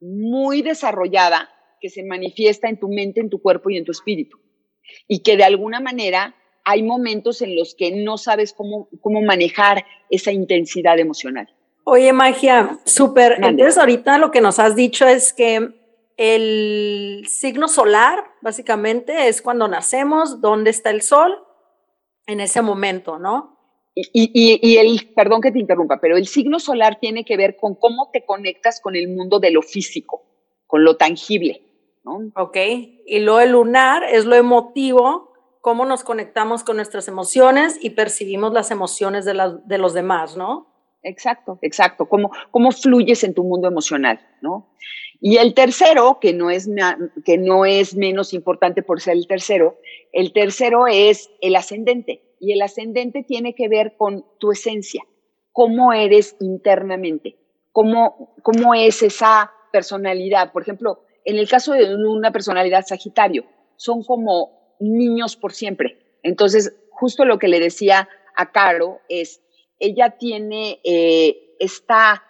muy 0.00 0.62
desarrollada 0.62 1.50
que 1.80 1.88
se 1.90 2.04
manifiesta 2.04 2.68
en 2.68 2.78
tu 2.78 2.88
mente, 2.88 3.20
en 3.20 3.30
tu 3.30 3.40
cuerpo 3.40 3.70
y 3.70 3.76
en 3.76 3.84
tu 3.84 3.92
espíritu. 3.92 4.38
Y 5.08 5.22
que 5.22 5.36
de 5.36 5.44
alguna 5.44 5.80
manera 5.80 6.34
hay 6.64 6.82
momentos 6.82 7.42
en 7.42 7.56
los 7.56 7.74
que 7.74 7.92
no 7.92 8.16
sabes 8.16 8.52
cómo, 8.52 8.88
cómo 9.00 9.20
manejar 9.22 9.84
esa 10.10 10.32
intensidad 10.32 10.98
emocional. 10.98 11.48
Oye, 11.84 12.12
Magia, 12.12 12.78
súper. 12.84 13.38
Entonces, 13.42 13.76
ahorita 13.76 14.18
lo 14.18 14.30
que 14.30 14.40
nos 14.40 14.58
has 14.58 14.74
dicho 14.74 15.06
es 15.06 15.34
que 15.34 15.74
el 16.16 17.26
signo 17.28 17.68
solar, 17.68 18.24
básicamente, 18.40 19.28
es 19.28 19.42
cuando 19.42 19.68
nacemos, 19.68 20.40
dónde 20.40 20.70
está 20.70 20.90
el 20.90 21.02
sol 21.02 21.36
en 22.26 22.40
ese 22.40 22.62
momento, 22.62 23.18
¿no? 23.18 23.54
Y, 23.94 24.76
el, 24.76 25.12
perdón 25.14 25.40
que 25.40 25.52
te 25.52 25.60
interrumpa, 25.60 26.00
pero 26.00 26.16
el 26.16 26.26
signo 26.26 26.58
solar 26.58 26.98
tiene 26.98 27.24
que 27.24 27.36
ver 27.36 27.56
con 27.56 27.76
cómo 27.76 28.10
te 28.12 28.24
conectas 28.24 28.80
con 28.80 28.96
el 28.96 29.08
mundo 29.08 29.38
de 29.38 29.52
lo 29.52 29.62
físico, 29.62 30.24
con 30.66 30.82
lo 30.82 30.96
tangible, 30.96 31.62
¿no? 32.04 32.32
Ok, 32.34 32.56
y 33.06 33.20
lo 33.20 33.38
el 33.38 33.52
lunar 33.52 34.02
es 34.02 34.24
lo 34.24 34.34
emotivo, 34.34 35.32
cómo 35.60 35.84
nos 35.84 36.02
conectamos 36.02 36.64
con 36.64 36.76
nuestras 36.76 37.06
emociones 37.06 37.78
y 37.80 37.90
percibimos 37.90 38.52
las 38.52 38.72
emociones 38.72 39.24
de, 39.24 39.60
de 39.64 39.78
los 39.78 39.94
demás, 39.94 40.36
¿no? 40.36 40.74
Exacto, 41.04 41.58
exacto, 41.62 42.06
cómo, 42.06 42.32
cómo 42.50 42.72
fluyes 42.72 43.22
en 43.22 43.34
tu 43.34 43.44
mundo 43.44 43.68
emocional, 43.68 44.20
¿no? 44.40 44.70
Y 45.20 45.36
el 45.36 45.54
tercero, 45.54 46.18
que 46.20 46.32
no, 46.32 46.50
es, 46.50 46.68
que 47.24 47.38
no 47.38 47.64
es 47.64 47.96
menos 47.96 48.34
importante 48.34 48.82
por 48.82 49.00
ser 49.00 49.14
el 49.14 49.26
tercero, 49.26 49.78
el 50.12 50.32
tercero 50.32 50.86
es 50.86 51.30
el 51.40 51.56
ascendente 51.56 52.22
y 52.40 52.52
el 52.52 52.62
ascendente 52.62 53.22
tiene 53.22 53.54
que 53.54 53.68
ver 53.68 53.96
con 53.96 54.24
tu 54.38 54.52
esencia, 54.52 55.02
cómo 55.52 55.92
eres 55.92 56.36
internamente, 56.40 57.36
cómo, 57.72 58.34
cómo 58.42 58.74
es 58.74 59.02
esa 59.02 59.52
personalidad. 59.72 60.52
Por 60.52 60.62
ejemplo, 60.62 61.04
en 61.24 61.38
el 61.38 61.48
caso 61.48 61.72
de 61.72 61.94
una 61.94 62.32
personalidad 62.32 62.84
Sagitario, 62.86 63.44
son 63.76 64.02
como 64.02 64.76
niños 64.78 65.36
por 65.36 65.52
siempre. 65.52 65.98
Entonces, 66.22 66.74
justo 66.90 67.24
lo 67.24 67.38
que 67.38 67.48
le 67.48 67.60
decía 67.60 68.08
a 68.36 68.52
Caro 68.52 69.00
es, 69.08 69.40
ella 69.78 70.16
tiene 70.18 70.80
eh, 70.84 71.54
esta 71.58 72.24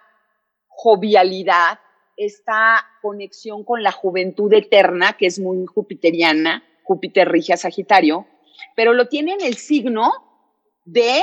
jovialidad, 0.67 1.79
esta 2.17 2.85
conexión 3.01 3.63
con 3.63 3.83
la 3.83 3.91
juventud 3.91 4.51
eterna, 4.53 5.13
que 5.17 5.27
es 5.27 5.39
muy 5.39 5.65
jupiteriana, 5.65 6.63
Júpiter 6.83 7.27
rige 7.29 7.53
a 7.53 7.57
Sagitario, 7.57 8.27
pero 8.75 8.93
lo 8.93 9.07
tiene 9.07 9.33
en 9.33 9.41
el 9.41 9.55
signo 9.55 10.11
de 10.85 11.21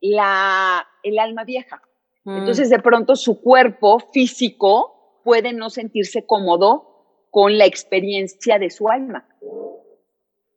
la, 0.00 0.86
el 1.02 1.18
alma 1.18 1.44
vieja. 1.44 1.82
Mm. 2.24 2.38
Entonces, 2.38 2.70
de 2.70 2.78
pronto, 2.78 3.16
su 3.16 3.40
cuerpo 3.40 3.98
físico 4.12 5.20
puede 5.24 5.52
no 5.52 5.70
sentirse 5.70 6.26
cómodo 6.26 7.26
con 7.30 7.56
la 7.56 7.64
experiencia 7.64 8.58
de 8.58 8.70
su 8.70 8.88
alma. 8.88 9.26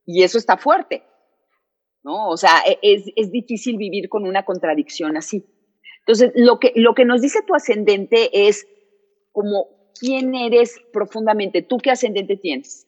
Y 0.05 0.23
eso 0.23 0.37
está 0.37 0.57
fuerte, 0.57 1.03
¿no? 2.03 2.29
O 2.29 2.37
sea, 2.37 2.61
e, 2.67 2.77
es, 2.81 3.05
es 3.15 3.31
difícil 3.31 3.77
vivir 3.77 4.09
con 4.09 4.27
una 4.27 4.43
contradicción 4.43 5.17
así. 5.17 5.45
Entonces, 5.99 6.31
lo 6.35 6.59
que, 6.59 6.71
lo 6.75 6.93
que 6.93 7.05
nos 7.05 7.21
dice 7.21 7.41
tu 7.47 7.55
ascendente 7.55 8.47
es 8.47 8.67
como 9.35 9.67
quién 9.99 10.33
eres 10.33 10.79
profundamente. 10.93 11.61
¿Tú 11.61 11.77
qué 11.77 11.91
ascendente 11.91 12.37
tienes? 12.37 12.87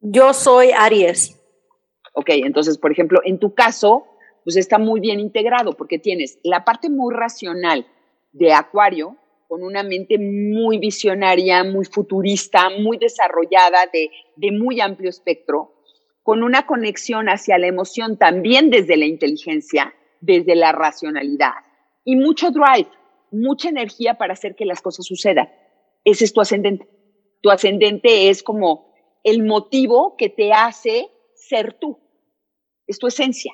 Yo 0.00 0.34
soy 0.34 0.72
Aries. 0.76 1.40
Ok, 2.12 2.28
entonces, 2.28 2.76
por 2.76 2.92
ejemplo, 2.92 3.20
en 3.24 3.38
tu 3.38 3.54
caso, 3.54 4.04
pues 4.44 4.56
está 4.56 4.78
muy 4.78 5.00
bien 5.00 5.20
integrado 5.20 5.76
porque 5.78 5.98
tienes 5.98 6.38
la 6.42 6.66
parte 6.66 6.90
muy 6.90 7.14
racional 7.14 7.86
de 8.32 8.52
Acuario, 8.52 9.16
con 9.48 9.62
una 9.62 9.82
mente 9.82 10.18
muy 10.18 10.78
visionaria, 10.78 11.64
muy 11.64 11.86
futurista, 11.86 12.68
muy 12.68 12.98
desarrollada, 12.98 13.86
de, 13.90 14.10
de 14.36 14.52
muy 14.52 14.82
amplio 14.82 15.08
espectro, 15.08 15.72
con 16.22 16.42
una 16.42 16.66
conexión 16.66 17.30
hacia 17.30 17.56
la 17.56 17.68
emoción 17.68 18.18
también 18.18 18.68
desde 18.68 18.98
la 18.98 19.06
inteligencia, 19.06 19.94
desde 20.20 20.54
la 20.56 20.72
racionalidad 20.72 21.54
y 22.04 22.16
mucho 22.16 22.50
drive, 22.50 22.90
mucha 23.30 23.70
energía 23.70 24.14
para 24.14 24.34
hacer 24.34 24.54
que 24.54 24.66
las 24.66 24.82
cosas 24.82 25.06
sucedan. 25.06 25.48
Ese 26.10 26.24
es 26.24 26.32
tu 26.32 26.40
ascendente. 26.40 26.88
Tu 27.40 27.50
ascendente 27.50 28.30
es 28.30 28.42
como 28.42 28.92
el 29.22 29.44
motivo 29.44 30.16
que 30.16 30.28
te 30.28 30.52
hace 30.52 31.08
ser 31.34 31.74
tú. 31.74 31.98
Es 32.88 32.98
tu 32.98 33.06
esencia. 33.06 33.52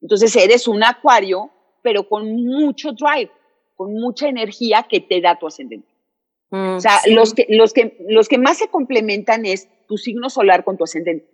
Entonces 0.00 0.34
eres 0.36 0.68
un 0.68 0.82
acuario, 0.82 1.50
pero 1.82 2.08
con 2.08 2.44
mucho 2.44 2.92
drive, 2.92 3.30
con 3.74 3.92
mucha 3.92 4.28
energía 4.28 4.86
que 4.88 5.00
te 5.00 5.20
da 5.20 5.38
tu 5.38 5.46
ascendente. 5.46 5.88
Mm, 6.50 6.76
o 6.76 6.80
sea, 6.80 6.98
los, 7.08 7.34
que, 7.34 7.46
los, 7.50 7.74
que, 7.74 7.98
los 8.08 8.28
que 8.28 8.38
más 8.38 8.56
se 8.56 8.68
complementan 8.68 9.44
es 9.44 9.68
tu 9.86 9.98
signo 9.98 10.30
solar 10.30 10.64
con 10.64 10.78
tu 10.78 10.84
ascendente. 10.84 11.28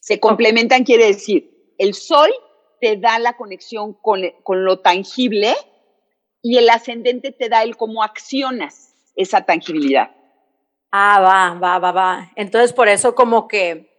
Se 0.00 0.20
complementan 0.20 0.84
quiere 0.84 1.06
decir, 1.06 1.74
el 1.78 1.94
sol 1.94 2.28
te 2.82 2.98
da 2.98 3.18
la 3.18 3.38
conexión 3.38 3.94
con, 3.94 4.20
con 4.42 4.64
lo 4.64 4.80
tangible 4.80 5.54
y 6.42 6.58
el 6.58 6.68
ascendente 6.68 7.32
te 7.32 7.48
da 7.48 7.62
el 7.62 7.78
cómo 7.78 8.02
accionas 8.02 8.89
esa 9.16 9.42
tangibilidad. 9.42 10.10
Ah, 10.90 11.20
va, 11.20 11.58
va, 11.58 11.78
va, 11.78 11.92
va. 11.92 12.32
Entonces, 12.36 12.72
por 12.72 12.88
eso 12.88 13.14
como 13.14 13.46
que, 13.46 13.90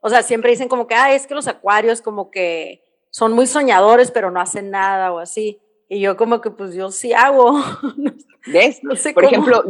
o 0.00 0.08
sea, 0.08 0.22
siempre 0.22 0.50
dicen 0.50 0.68
como 0.68 0.86
que, 0.86 0.94
ah, 0.94 1.14
es 1.14 1.26
que 1.26 1.34
los 1.34 1.48
acuarios 1.48 2.02
como 2.02 2.30
que 2.30 2.84
son 3.10 3.32
muy 3.32 3.46
soñadores, 3.46 4.10
pero 4.10 4.30
no 4.30 4.40
hacen 4.40 4.70
nada 4.70 5.12
o 5.12 5.18
así. 5.18 5.60
Y 5.88 6.00
yo 6.00 6.16
como 6.16 6.40
que, 6.40 6.50
pues 6.50 6.74
yo 6.74 6.90
sí 6.90 7.12
hago. 7.12 7.60
¿Ves? 8.46 8.82
No 8.82 8.96
sé 8.96 9.12
por 9.12 9.24
ejemplo, 9.24 9.62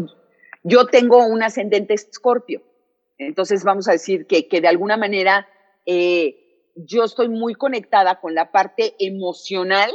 yo 0.62 0.86
tengo 0.86 1.26
un 1.26 1.42
ascendente 1.42 1.94
escorpio. 1.94 2.62
Entonces, 3.18 3.64
vamos 3.64 3.88
a 3.88 3.92
decir 3.92 4.26
que, 4.26 4.48
que 4.48 4.60
de 4.60 4.68
alguna 4.68 4.96
manera 4.96 5.46
eh, 5.84 6.72
yo 6.74 7.04
estoy 7.04 7.28
muy 7.28 7.54
conectada 7.54 8.20
con 8.20 8.34
la 8.34 8.52
parte 8.52 8.94
emocional 8.98 9.90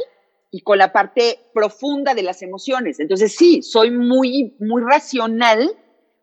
y 0.50 0.60
con 0.60 0.78
la 0.78 0.92
parte 0.92 1.40
profunda 1.52 2.14
de 2.14 2.22
las 2.22 2.42
emociones. 2.42 3.00
Entonces, 3.00 3.34
sí, 3.34 3.62
soy 3.62 3.90
muy, 3.90 4.56
muy 4.60 4.82
racional, 4.82 5.70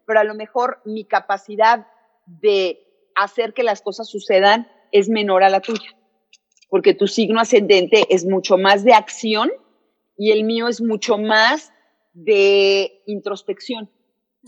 pero 0.06 0.20
a 0.20 0.24
lo 0.24 0.36
mejor 0.36 0.82
mi 0.86 1.06
capacidad 1.06 1.88
de 2.26 2.80
hacer 3.16 3.54
que 3.54 3.64
las 3.64 3.82
cosas 3.82 4.10
sucedan 4.10 4.68
es 4.92 5.10
menor 5.10 5.44
a 5.44 5.50
la 5.50 5.60
tuya, 5.60 5.96
porque 6.70 6.94
tu 6.94 7.08
signo 7.08 7.40
ascendente 7.40 8.06
es 8.10 8.26
mucho 8.26 8.58
más 8.58 8.84
de 8.84 8.94
acción 8.94 9.52
y 10.18 10.32
el 10.32 10.44
mío 10.44 10.68
es 10.68 10.82
mucho 10.82 11.18
más 11.18 11.72
de 12.14 13.04
introspección. 13.08 13.90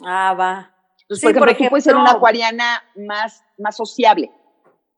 Ah, 0.06 0.36
va. 0.38 0.76
Entonces, 1.02 1.38
por, 1.38 1.50
ejemplo, 1.50 1.66
tú 1.66 1.70
puedes 1.70 1.84
ser 1.84 1.96
una 1.96 2.12
acuariana 2.12 2.84
más, 2.96 3.44
más 3.58 3.76
sociable 3.76 4.32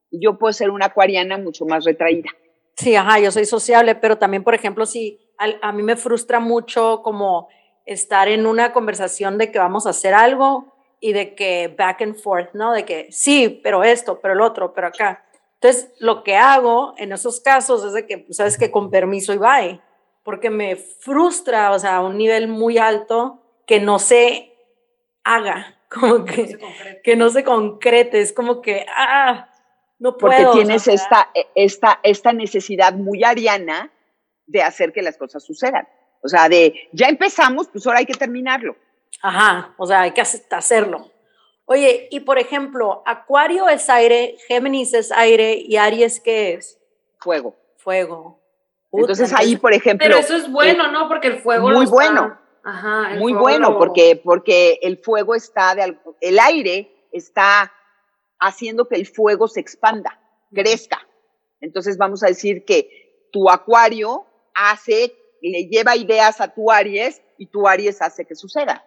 y 0.09 0.23
yo 0.23 0.37
puedo 0.37 0.53
ser 0.53 0.69
una 0.69 0.87
acuariana 0.87 1.37
mucho 1.37 1.65
más 1.65 1.83
retraída. 1.83 2.29
Sí, 2.77 2.95
ajá, 2.95 3.19
yo 3.19 3.31
soy 3.31 3.45
sociable, 3.45 3.95
pero 3.95 4.19
también, 4.19 4.43
por 4.43 4.53
ejemplo, 4.53 4.85
si 4.85 5.19
a, 5.39 5.71
mí 5.71 5.81
me 5.81 5.95
frustra 5.95 6.39
mucho 6.39 7.01
como 7.03 7.49
estar 7.85 8.27
en 8.27 8.45
una 8.45 8.71
conversación 8.71 9.39
de 9.39 9.51
que 9.51 9.57
vamos 9.57 9.87
a 9.87 9.91
hacer 9.91 10.13
algo 10.13 10.73
y 10.99 11.13
de 11.13 11.33
que 11.33 11.73
back 11.75 12.03
and 12.03 12.15
forth, 12.15 12.53
¿no? 12.53 12.73
De 12.73 12.85
que 12.85 13.07
sí, 13.11 13.59
pero 13.63 13.83
esto, 13.83 14.19
pero 14.21 14.35
el 14.35 14.41
otro, 14.41 14.73
pero 14.73 14.87
acá. 14.87 15.25
Entonces, 15.55 15.91
lo 15.99 16.23
que 16.23 16.35
hago 16.35 16.93
en 16.97 17.11
esos 17.13 17.41
casos 17.41 17.83
es 17.83 17.93
de 17.93 18.05
que, 18.05 18.19
pues, 18.19 18.37
sabes 18.37 18.59
que 18.59 18.69
con 18.69 18.91
permiso 18.91 19.33
y 19.33 19.37
bye, 19.37 19.81
porque 20.23 20.51
me 20.51 20.75
frustra, 20.75 21.71
o 21.71 21.79
sea, 21.79 21.97
a 21.97 22.01
un 22.01 22.15
nivel 22.15 22.47
muy 22.47 22.77
alto 22.77 23.41
que 23.65 23.79
no 23.79 23.97
se 23.97 24.53
haga, 25.23 25.79
como 25.89 26.25
que, 26.25 26.59
que 27.03 27.15
no 27.15 27.29
se 27.29 27.43
concrete, 27.43 28.19
es 28.21 28.33
como 28.33 28.61
que, 28.61 28.85
ah, 28.95 29.49
no 29.99 30.17
puedo. 30.17 30.35
Porque 30.35 30.59
tienes 30.59 30.87
esta, 30.87 31.29
e, 31.33 31.47
esta, 31.55 31.99
esta 32.03 32.33
necesidad 32.33 32.93
muy 32.93 33.23
ariana 33.23 33.91
de 34.45 34.63
hacer 34.63 34.93
que 34.93 35.01
las 35.01 35.17
cosas 35.17 35.43
sucedan. 35.43 35.87
O 36.21 36.27
sea, 36.27 36.49
de 36.49 36.89
ya 36.91 37.07
empezamos, 37.07 37.67
pues 37.67 37.85
ahora 37.85 37.99
hay 37.99 38.05
que 38.05 38.13
terminarlo. 38.13 38.75
Ajá, 39.21 39.73
o 39.77 39.85
sea, 39.85 40.01
hay 40.01 40.11
que 40.11 40.21
hacerlo. 40.21 41.11
Oye, 41.65 42.07
y 42.11 42.21
por 42.21 42.39
ejemplo, 42.39 43.03
Acuario 43.05 43.67
es 43.67 43.89
aire, 43.89 44.37
Géminis 44.47 44.93
es 44.93 45.11
aire 45.11 45.53
y 45.53 45.75
Aries, 45.75 46.19
¿qué 46.21 46.53
es? 46.53 46.79
Fuego. 47.19 47.55
Fuego. 47.77 48.39
entonces 48.91 49.33
ahí, 49.33 49.57
por 49.57 49.73
ejemplo. 49.73 50.05
Pero 50.05 50.19
eso 50.19 50.35
es 50.35 50.51
bueno, 50.51 50.85
eh, 50.85 50.91
¿no? 50.91 51.07
Porque 51.07 51.27
el 51.27 51.39
fuego. 51.39 51.69
Muy 51.69 51.85
bueno. 51.85 52.37
Ajá. 52.63 53.15
muy 53.17 53.31
bueno, 53.31 53.77
porque, 53.77 54.19
porque 54.21 54.79
el 54.81 54.97
fuego 54.97 55.35
está, 55.35 55.73
de, 55.73 55.97
el 56.19 56.37
aire 56.37 56.91
está 57.13 57.71
haciendo 58.39 58.87
que 58.87 58.95
el 58.95 59.05
fuego 59.05 59.47
se 59.47 59.59
expanda, 59.59 60.19
crezca. 60.53 61.07
Entonces 61.59 61.97
vamos 61.97 62.23
a 62.23 62.27
decir 62.27 62.65
que 62.65 63.27
tu 63.31 63.49
acuario 63.49 64.25
hace, 64.53 65.15
le 65.41 65.67
lleva 65.67 65.95
ideas 65.95 66.41
a 66.41 66.53
tu 66.53 66.71
Aries 66.71 67.21
y 67.37 67.47
tu 67.47 67.67
Aries 67.67 68.01
hace 68.01 68.25
que 68.25 68.35
suceda. 68.35 68.85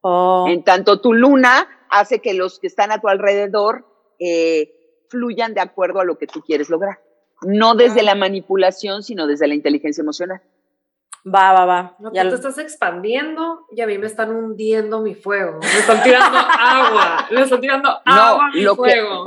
Oh. 0.00 0.46
En 0.48 0.62
tanto 0.62 1.00
tu 1.00 1.12
luna 1.12 1.68
hace 1.90 2.20
que 2.20 2.34
los 2.34 2.60
que 2.60 2.66
están 2.66 2.92
a 2.92 3.00
tu 3.00 3.08
alrededor 3.08 3.86
eh, 4.18 5.04
fluyan 5.08 5.54
de 5.54 5.60
acuerdo 5.60 6.00
a 6.00 6.04
lo 6.04 6.18
que 6.18 6.26
tú 6.26 6.42
quieres 6.42 6.68
lograr. 6.68 7.00
No 7.42 7.74
desde 7.74 8.02
la 8.02 8.14
manipulación, 8.14 9.02
sino 9.02 9.26
desde 9.26 9.46
la 9.46 9.54
inteligencia 9.54 10.02
emocional. 10.02 10.42
Va, 11.26 11.52
va, 11.52 11.64
va. 11.64 11.96
No, 11.98 12.12
ya 12.12 12.24
tú 12.24 12.30
te 12.30 12.34
estás 12.36 12.58
expandiendo 12.58 13.66
y 13.70 13.80
a 13.80 13.86
mí 13.86 13.98
me 13.98 14.06
están 14.06 14.34
hundiendo 14.34 15.00
mi 15.00 15.14
fuego. 15.14 15.58
Me 15.60 15.78
están 15.78 16.02
tirando 16.02 16.38
agua. 16.38 17.26
Me 17.30 17.42
están 17.42 17.60
tirando 17.60 17.88
agua 18.04 18.46
a 18.46 18.50
mi 18.50 18.64
fuego. 18.64 19.24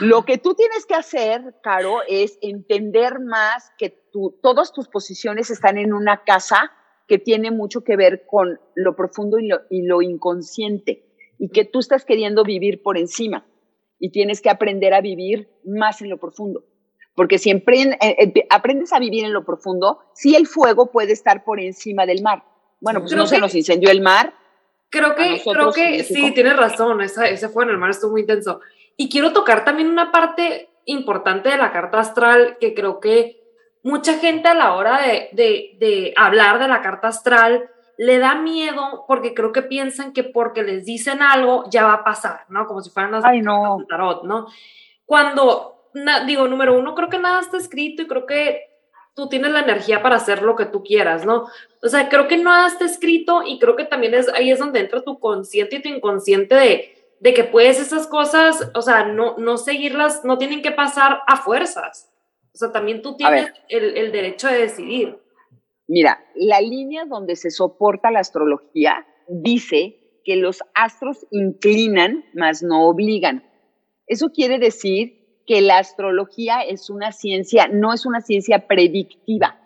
lo 0.00 0.24
que 0.24 0.38
tú 0.38 0.54
tienes 0.54 0.86
que 0.86 0.94
hacer, 0.94 1.56
Caro, 1.62 2.00
es 2.08 2.38
entender 2.40 3.20
más 3.20 3.72
que 3.78 3.90
tú, 4.12 4.38
todas 4.42 4.72
tus 4.72 4.88
posiciones 4.88 5.50
están 5.50 5.78
en 5.78 5.92
una 5.92 6.24
casa 6.24 6.72
que 7.08 7.18
tiene 7.18 7.50
mucho 7.50 7.82
que 7.82 7.96
ver 7.96 8.24
con 8.26 8.60
lo 8.74 8.96
profundo 8.96 9.38
y 9.38 9.48
lo, 9.48 9.60
y 9.68 9.82
lo 9.82 10.02
inconsciente 10.02 11.04
y 11.38 11.50
que 11.50 11.64
tú 11.64 11.80
estás 11.80 12.04
queriendo 12.04 12.44
vivir 12.44 12.82
por 12.82 12.96
encima 12.96 13.44
y 13.98 14.10
tienes 14.10 14.40
que 14.40 14.50
aprender 14.50 14.94
a 14.94 15.00
vivir 15.00 15.50
más 15.64 16.00
en 16.00 16.08
lo 16.10 16.18
profundo. 16.18 16.64
Porque 17.14 17.38
si 17.38 17.50
eh, 17.50 17.62
eh, 18.00 18.46
aprendes 18.50 18.92
a 18.92 18.98
vivir 18.98 19.24
en 19.24 19.32
lo 19.32 19.44
profundo, 19.44 20.00
sí 20.14 20.34
el 20.34 20.46
fuego 20.46 20.90
puede 20.90 21.12
estar 21.12 21.44
por 21.44 21.60
encima 21.60 22.06
del 22.06 22.22
mar. 22.22 22.44
Bueno, 22.80 23.00
pues 23.00 23.12
no 23.12 23.26
se 23.26 23.38
nos 23.38 23.54
incendió 23.54 23.90
el 23.90 24.00
mar. 24.00 24.34
Creo 24.88 25.14
que, 25.14 25.40
creo 25.42 25.72
que 25.72 26.04
sí, 26.04 26.32
tienes 26.32 26.56
razón, 26.56 27.00
ese 27.00 27.48
fuego 27.48 27.62
en 27.62 27.70
el 27.70 27.78
mar 27.78 27.90
estuvo 27.90 28.12
muy 28.12 28.22
intenso. 28.22 28.60
Y 28.96 29.08
quiero 29.08 29.32
tocar 29.32 29.64
también 29.64 29.88
una 29.88 30.10
parte 30.10 30.68
importante 30.84 31.48
de 31.48 31.56
la 31.56 31.72
carta 31.72 32.00
astral 32.00 32.56
que 32.60 32.74
creo 32.74 33.00
que 33.00 33.40
mucha 33.82 34.18
gente 34.18 34.48
a 34.48 34.54
la 34.54 34.74
hora 34.74 35.00
de, 35.00 35.28
de, 35.32 35.76
de 35.78 36.14
hablar 36.16 36.58
de 36.58 36.68
la 36.68 36.82
carta 36.82 37.08
astral 37.08 37.70
le 37.96 38.18
da 38.18 38.34
miedo 38.34 39.04
porque 39.06 39.34
creo 39.34 39.52
que 39.52 39.62
piensan 39.62 40.12
que 40.12 40.24
porque 40.24 40.62
les 40.62 40.84
dicen 40.84 41.22
algo 41.22 41.64
ya 41.70 41.84
va 41.84 41.94
a 41.94 42.04
pasar, 42.04 42.46
¿no? 42.48 42.66
Como 42.66 42.80
si 42.80 42.90
fueran 42.90 43.12
las 43.12 43.24
Ay, 43.24 43.42
no. 43.42 43.84
tarot, 43.88 44.24
¿no? 44.24 44.46
Cuando, 45.04 45.81
digo, 46.26 46.48
número 46.48 46.78
uno, 46.78 46.94
creo 46.94 47.08
que 47.08 47.18
nada 47.18 47.40
está 47.40 47.56
escrito 47.56 48.02
y 48.02 48.06
creo 48.06 48.26
que 48.26 48.72
tú 49.14 49.28
tienes 49.28 49.52
la 49.52 49.60
energía 49.60 50.02
para 50.02 50.16
hacer 50.16 50.42
lo 50.42 50.56
que 50.56 50.66
tú 50.66 50.82
quieras, 50.82 51.26
¿no? 51.26 51.46
O 51.82 51.88
sea, 51.88 52.08
creo 52.08 52.28
que 52.28 52.38
nada 52.38 52.68
está 52.68 52.84
escrito 52.84 53.42
y 53.46 53.58
creo 53.58 53.76
que 53.76 53.84
también 53.84 54.14
es 54.14 54.28
ahí 54.28 54.50
es 54.50 54.58
donde 54.58 54.80
entra 54.80 55.02
tu 55.02 55.18
consciente 55.18 55.76
y 55.76 55.82
tu 55.82 55.88
inconsciente 55.88 56.54
de, 56.54 56.94
de 57.20 57.34
que 57.34 57.44
puedes 57.44 57.78
esas 57.78 58.06
cosas, 58.06 58.70
o 58.74 58.82
sea, 58.82 59.04
no, 59.04 59.36
no 59.38 59.58
seguirlas, 59.58 60.24
no 60.24 60.38
tienen 60.38 60.62
que 60.62 60.72
pasar 60.72 61.20
a 61.26 61.36
fuerzas. 61.36 62.10
O 62.54 62.58
sea, 62.58 62.72
también 62.72 63.02
tú 63.02 63.16
tienes 63.16 63.52
el, 63.68 63.96
el 63.96 64.12
derecho 64.12 64.48
de 64.48 64.58
decidir. 64.58 65.18
Mira, 65.88 66.24
la 66.34 66.60
línea 66.60 67.04
donde 67.06 67.36
se 67.36 67.50
soporta 67.50 68.10
la 68.10 68.20
astrología 68.20 69.06
dice 69.28 70.20
que 70.24 70.36
los 70.36 70.62
astros 70.74 71.26
inclinan, 71.30 72.24
mas 72.34 72.62
no 72.62 72.86
obligan. 72.86 73.44
Eso 74.06 74.30
quiere 74.30 74.58
decir 74.58 75.21
que 75.52 75.60
la 75.60 75.76
astrología 75.76 76.62
es 76.62 76.88
una 76.88 77.12
ciencia, 77.12 77.68
no 77.68 77.92
es 77.92 78.06
una 78.06 78.22
ciencia 78.22 78.66
predictiva, 78.66 79.60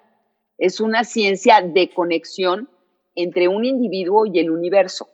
es 0.59 0.81
una 0.81 1.05
ciencia 1.05 1.61
de 1.61 1.91
conexión 1.91 2.69
entre 3.15 3.47
un 3.47 3.65
individuo 3.65 4.27
y 4.27 4.41
el 4.41 4.51
universo. 4.51 5.09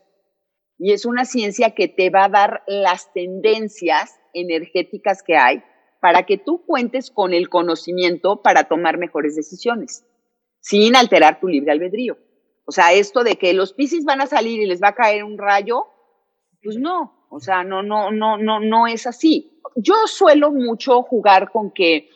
Y 0.78 0.92
es 0.92 1.04
una 1.04 1.26
ciencia 1.26 1.74
que 1.74 1.88
te 1.88 2.08
va 2.08 2.24
a 2.24 2.30
dar 2.30 2.62
las 2.66 3.12
tendencias 3.12 4.18
energéticas 4.32 5.22
que 5.22 5.36
hay 5.36 5.62
para 6.00 6.22
que 6.22 6.38
tú 6.38 6.64
cuentes 6.64 7.10
con 7.10 7.34
el 7.34 7.50
conocimiento 7.50 8.40
para 8.40 8.64
tomar 8.64 8.96
mejores 8.96 9.36
decisiones 9.36 10.06
sin 10.60 10.96
alterar 10.96 11.38
tu 11.38 11.48
libre 11.48 11.72
albedrío. 11.72 12.16
O 12.64 12.72
sea, 12.72 12.94
esto 12.94 13.24
de 13.24 13.36
que 13.36 13.52
los 13.52 13.74
piscis 13.74 14.06
van 14.06 14.22
a 14.22 14.26
salir 14.26 14.58
y 14.58 14.66
les 14.66 14.82
va 14.82 14.88
a 14.88 14.94
caer 14.94 15.22
un 15.22 15.36
rayo, 15.36 15.84
pues 16.62 16.78
no, 16.78 17.21
o 17.32 17.40
sea, 17.40 17.64
no, 17.64 17.82
no, 17.82 18.10
no, 18.10 18.36
no, 18.36 18.60
no 18.60 18.86
es 18.86 19.06
así. 19.06 19.58
Yo 19.74 19.94
suelo 20.06 20.50
mucho 20.50 21.02
jugar 21.02 21.50
con 21.50 21.70
que 21.70 22.10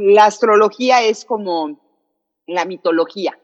la 0.00 0.24
astrología 0.24 1.02
es 1.02 1.26
como 1.26 1.78
la 2.46 2.64
mitología 2.64 3.38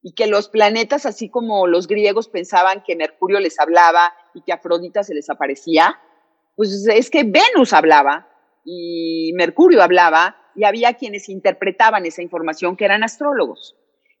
y 0.00 0.14
que 0.14 0.26
los 0.26 0.48
planetas, 0.48 1.04
así 1.04 1.28
como 1.28 1.66
los 1.66 1.86
griegos 1.86 2.28
pensaban 2.28 2.82
que 2.86 2.96
Mercurio 2.96 3.38
les 3.38 3.60
hablaba 3.60 4.14
y 4.32 4.40
que 4.40 4.52
Afrodita 4.52 5.02
se 5.02 5.14
les 5.14 5.28
aparecía, 5.28 6.00
pues 6.56 6.86
es 6.86 7.10
que 7.10 7.24
Venus 7.24 7.74
hablaba 7.74 8.28
y 8.64 9.32
Mercurio 9.34 9.82
hablaba 9.82 10.36
y 10.54 10.64
había 10.64 10.94
quienes 10.94 11.28
interpretaban 11.28 12.06
esa 12.06 12.22
información 12.22 12.78
que 12.78 12.86
eran 12.86 13.04
astrólogos. 13.04 13.76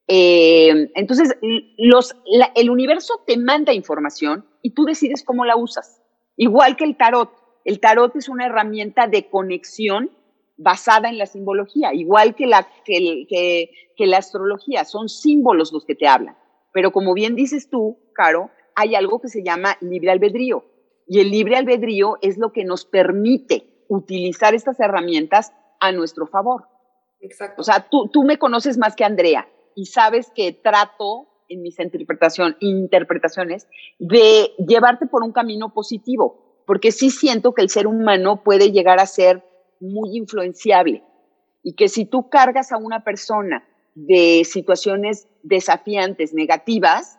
Eh, 0.06 0.90
entonces, 0.94 1.34
el 1.40 2.70
universo 2.70 3.22
te 3.26 3.38
manda 3.38 3.72
información 3.72 4.47
y 4.62 4.70
tú 4.70 4.84
decides 4.84 5.24
cómo 5.24 5.44
la 5.44 5.56
usas. 5.56 6.02
Igual 6.36 6.76
que 6.76 6.84
el 6.84 6.96
tarot. 6.96 7.30
El 7.64 7.80
tarot 7.80 8.14
es 8.16 8.28
una 8.28 8.46
herramienta 8.46 9.06
de 9.06 9.28
conexión 9.28 10.10
basada 10.56 11.08
en 11.08 11.18
la 11.18 11.26
simbología, 11.26 11.94
igual 11.94 12.34
que 12.34 12.46
la, 12.46 12.68
que, 12.84 13.26
que, 13.28 13.70
que 13.96 14.06
la 14.06 14.18
astrología. 14.18 14.84
Son 14.84 15.08
símbolos 15.08 15.72
los 15.72 15.84
que 15.84 15.94
te 15.94 16.08
hablan. 16.08 16.36
Pero 16.72 16.92
como 16.92 17.14
bien 17.14 17.34
dices 17.34 17.68
tú, 17.70 17.98
Caro, 18.14 18.50
hay 18.74 18.94
algo 18.94 19.20
que 19.20 19.28
se 19.28 19.42
llama 19.42 19.76
libre 19.80 20.10
albedrío. 20.10 20.64
Y 21.06 21.20
el 21.20 21.30
libre 21.30 21.56
albedrío 21.56 22.18
es 22.22 22.38
lo 22.38 22.52
que 22.52 22.64
nos 22.64 22.84
permite 22.84 23.84
utilizar 23.88 24.54
estas 24.54 24.78
herramientas 24.78 25.52
a 25.80 25.92
nuestro 25.92 26.26
favor. 26.26 26.68
Exacto. 27.20 27.62
O 27.62 27.64
sea, 27.64 27.88
tú, 27.88 28.08
tú 28.08 28.24
me 28.24 28.38
conoces 28.38 28.78
más 28.78 28.94
que 28.94 29.04
Andrea 29.04 29.48
y 29.74 29.86
sabes 29.86 30.30
que 30.34 30.52
trato 30.52 31.28
en 31.48 31.62
mis 31.62 31.78
interpretación, 31.78 32.56
interpretaciones 32.60 33.66
de 33.98 34.52
llevarte 34.58 35.06
por 35.06 35.22
un 35.22 35.32
camino 35.32 35.72
positivo, 35.72 36.62
porque 36.66 36.92
sí 36.92 37.10
siento 37.10 37.54
que 37.54 37.62
el 37.62 37.70
ser 37.70 37.86
humano 37.86 38.42
puede 38.42 38.70
llegar 38.70 39.00
a 39.00 39.06
ser 39.06 39.42
muy 39.80 40.16
influenciable 40.16 41.02
y 41.62 41.74
que 41.74 41.88
si 41.88 42.04
tú 42.04 42.28
cargas 42.28 42.72
a 42.72 42.76
una 42.76 43.04
persona 43.04 43.66
de 43.94 44.42
situaciones 44.44 45.28
desafiantes, 45.42 46.32
negativas, 46.32 47.18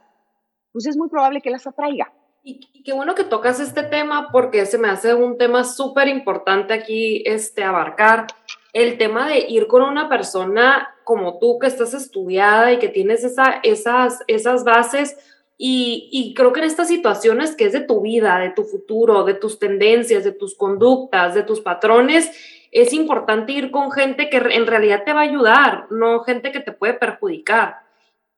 pues 0.71 0.85
es 0.85 0.97
muy 0.97 1.09
probable 1.09 1.41
que 1.41 1.49
las 1.49 1.67
atraiga. 1.67 2.13
Y, 2.43 2.83
qué 2.83 2.93
bueno 2.93 3.15
que 3.15 3.23
tocas 3.23 3.59
este 3.59 3.83
tema 3.83 4.29
porque 4.31 4.65
se 4.65 4.77
me 4.77 4.89
hace 4.89 5.13
un 5.13 5.37
tema 5.37 5.63
súper 5.63 6.07
importante 6.07 6.73
aquí 6.73 7.21
este, 7.25 7.63
abarcar. 7.63 8.27
El 8.71 8.97
tema 8.97 9.27
de 9.27 9.39
ir 9.49 9.67
con 9.67 9.81
una 9.81 10.07
persona 10.07 10.87
como 11.09 11.39
tú 11.39 11.57
que 11.57 11.65
estás 11.65 11.95
estudiada 11.95 12.71
y 12.71 12.77
que 12.77 12.87
tienes 12.87 13.23
esa, 13.23 13.61
esas, 13.63 14.23
esas 14.27 14.63
bases. 14.63 15.17
Y, 15.57 16.07
y 16.11 16.35
creo 16.35 16.53
que 16.53 16.59
en 16.59 16.67
estas 16.67 16.87
situaciones 16.87 17.55
que 17.55 17.65
es 17.65 17.73
de 17.73 17.79
tu 17.79 18.01
vida, 18.01 18.37
de 18.37 18.51
tu 18.51 18.63
futuro, 18.63 19.23
de 19.23 19.33
tus 19.33 19.57
tendencias, 19.57 20.23
de 20.23 20.33
tus 20.33 20.55
conductas, 20.55 21.33
de 21.33 21.41
tus 21.41 21.61
patrones, 21.61 22.31
es 22.71 22.93
importante 22.93 23.53
ir 23.53 23.71
con 23.71 23.91
gente 23.91 24.29
que 24.29 24.37
en 24.37 24.67
realidad 24.67 25.03
te 25.03 25.13
va 25.13 25.21
a 25.21 25.23
ayudar, 25.23 25.87
no 25.89 26.19
gente 26.19 26.51
que 26.51 26.59
te 26.59 26.73
puede 26.73 26.93
perjudicar. 26.93 27.77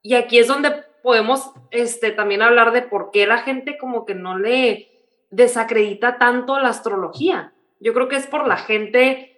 Y 0.02 0.14
aquí 0.14 0.40
es 0.40 0.48
donde 0.48 0.72
podemos 1.04 1.52
este, 1.72 2.12
también 2.12 2.42
hablar 2.42 2.72
de 2.72 2.84
por 2.84 3.12
qué 3.12 3.28
la 3.28 3.40
gente 3.40 3.78
como 3.78 4.06
que 4.06 4.16
no 4.16 4.40
le 4.40 4.88
desacredita 5.30 6.18
tanto 6.20 6.58
la 6.58 6.70
astrología. 6.70 7.52
Yo 7.82 7.94
creo 7.94 8.08
que 8.08 8.16
es 8.16 8.28
por 8.28 8.48
la 8.48 8.56
gente 8.56 9.31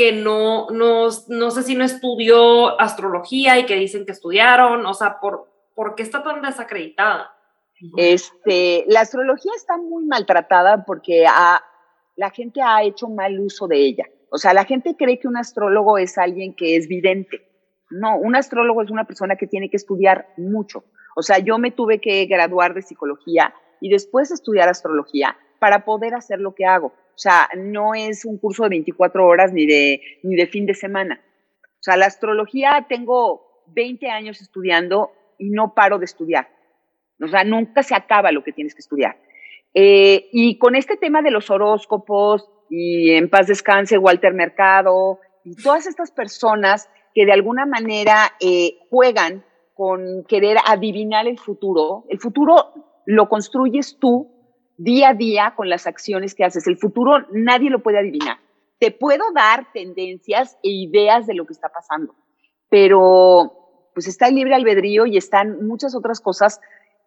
que 0.00 0.12
no, 0.12 0.68
no, 0.70 1.08
no 1.28 1.50
sé 1.50 1.62
si 1.62 1.74
no 1.74 1.84
estudió 1.84 2.80
astrología 2.80 3.58
y 3.58 3.66
que 3.66 3.76
dicen 3.76 4.06
que 4.06 4.12
estudiaron, 4.12 4.86
o 4.86 4.94
sea, 4.94 5.20
¿por, 5.20 5.48
¿por 5.74 5.94
qué 5.94 6.02
está 6.02 6.22
tan 6.22 6.40
desacreditada? 6.40 7.34
Este, 7.96 8.84
la 8.88 9.00
astrología 9.00 9.52
está 9.56 9.76
muy 9.76 10.04
maltratada 10.04 10.84
porque 10.84 11.24
la 12.16 12.30
gente 12.30 12.60
ha 12.62 12.82
hecho 12.82 13.08
mal 13.08 13.38
uso 13.40 13.66
de 13.66 13.78
ella. 13.78 14.04
O 14.30 14.38
sea, 14.38 14.54
la 14.54 14.64
gente 14.64 14.96
cree 14.96 15.18
que 15.18 15.28
un 15.28 15.36
astrólogo 15.36 15.98
es 15.98 16.16
alguien 16.16 16.54
que 16.54 16.76
es 16.76 16.88
vidente 16.88 17.50
no, 17.90 18.16
un 18.16 18.36
astrólogo 18.36 18.82
es 18.82 18.90
una 18.90 19.04
persona 19.04 19.36
que 19.36 19.46
tiene 19.46 19.68
que 19.68 19.76
estudiar 19.76 20.28
mucho. 20.36 20.84
O 21.16 21.22
sea, 21.22 21.38
yo 21.38 21.58
me 21.58 21.72
tuve 21.72 22.00
que 22.00 22.24
graduar 22.26 22.72
de 22.72 22.82
psicología 22.82 23.52
y 23.80 23.90
después 23.90 24.30
estudiar 24.30 24.68
astrología 24.68 25.36
para 25.58 25.84
poder 25.84 26.14
hacer 26.14 26.40
lo 26.40 26.54
que 26.54 26.64
hago. 26.64 26.92
O 27.20 27.22
sea, 27.22 27.50
no 27.54 27.94
es 27.94 28.24
un 28.24 28.38
curso 28.38 28.62
de 28.62 28.70
24 28.70 29.26
horas 29.26 29.52
ni 29.52 29.66
de, 29.66 30.00
ni 30.22 30.36
de 30.36 30.46
fin 30.46 30.64
de 30.64 30.72
semana. 30.72 31.20
O 31.62 31.82
sea, 31.82 31.98
la 31.98 32.06
astrología 32.06 32.86
tengo 32.88 33.62
20 33.74 34.08
años 34.08 34.40
estudiando 34.40 35.10
y 35.36 35.50
no 35.50 35.74
paro 35.74 35.98
de 35.98 36.06
estudiar. 36.06 36.48
O 37.22 37.28
sea, 37.28 37.44
nunca 37.44 37.82
se 37.82 37.94
acaba 37.94 38.32
lo 38.32 38.42
que 38.42 38.52
tienes 38.52 38.74
que 38.74 38.80
estudiar. 38.80 39.18
Eh, 39.74 40.30
y 40.32 40.56
con 40.56 40.76
este 40.76 40.96
tema 40.96 41.20
de 41.20 41.30
los 41.30 41.50
horóscopos 41.50 42.50
y 42.70 43.10
en 43.10 43.28
paz 43.28 43.48
descanse 43.48 43.98
Walter 43.98 44.32
Mercado 44.32 45.20
y 45.44 45.56
todas 45.56 45.86
estas 45.86 46.10
personas 46.12 46.88
que 47.14 47.26
de 47.26 47.32
alguna 47.32 47.66
manera 47.66 48.32
eh, 48.40 48.78
juegan 48.88 49.44
con 49.74 50.24
querer 50.26 50.56
adivinar 50.66 51.28
el 51.28 51.38
futuro. 51.38 52.06
El 52.08 52.18
futuro 52.18 52.72
lo 53.04 53.28
construyes 53.28 53.98
tú 54.00 54.39
día 54.80 55.10
a 55.10 55.14
día 55.14 55.52
con 55.56 55.68
las 55.68 55.86
acciones 55.86 56.34
que 56.34 56.44
haces. 56.44 56.66
El 56.66 56.78
futuro 56.78 57.26
nadie 57.32 57.68
lo 57.68 57.82
puede 57.82 57.98
adivinar. 57.98 58.38
Te 58.78 58.90
puedo 58.90 59.24
dar 59.34 59.70
tendencias 59.74 60.56
e 60.62 60.70
ideas 60.70 61.26
de 61.26 61.34
lo 61.34 61.44
que 61.44 61.52
está 61.52 61.68
pasando, 61.68 62.14
pero 62.70 63.90
pues 63.92 64.08
está 64.08 64.28
el 64.28 64.36
libre 64.36 64.54
albedrío 64.54 65.04
y 65.04 65.18
están 65.18 65.66
muchas 65.66 65.94
otras 65.94 66.20
cosas 66.20 66.60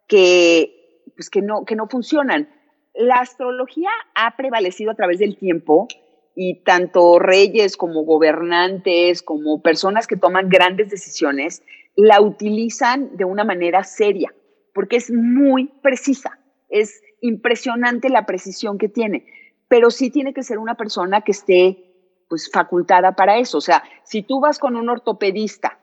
que, 0.08 1.02
pues, 1.16 1.32
que, 1.32 1.42
no, 1.42 1.66
que 1.66 1.76
no 1.76 1.88
funcionan. 1.88 2.48
La 2.94 3.16
astrología 3.16 3.90
ha 4.14 4.38
prevalecido 4.38 4.92
a 4.92 4.96
través 4.96 5.18
del 5.18 5.36
tiempo 5.36 5.88
y 6.36 6.64
tanto 6.64 7.18
reyes 7.18 7.76
como 7.76 8.04
gobernantes, 8.04 9.24
como 9.24 9.64
personas 9.64 10.06
que 10.06 10.16
toman 10.16 10.48
grandes 10.48 10.90
decisiones, 10.90 11.64
la 11.96 12.22
utilizan 12.22 13.18
de 13.18 13.26
una 13.26 13.44
manera 13.44 13.84
seria, 13.84 14.32
porque 14.76 14.98
es 14.98 15.12
muy 15.12 15.72
precisa, 15.82 16.38
es 16.70 17.02
impresionante 17.24 18.10
la 18.10 18.26
precisión 18.26 18.78
que 18.78 18.90
tiene, 18.90 19.26
pero 19.70 19.90
sí 19.90 20.12
tiene 20.12 20.34
que 20.34 20.44
ser 20.44 20.60
una 20.60 20.76
persona 20.76 21.22
que 21.22 21.32
esté 21.32 22.26
pues 22.30 22.52
facultada 22.52 23.16
para 23.16 23.38
eso. 23.38 23.58
O 23.58 23.62
sea, 23.62 23.84
si 24.04 24.24
tú 24.24 24.40
vas 24.42 24.60
con 24.60 24.76
un 24.76 24.90
ortopedista 24.90 25.80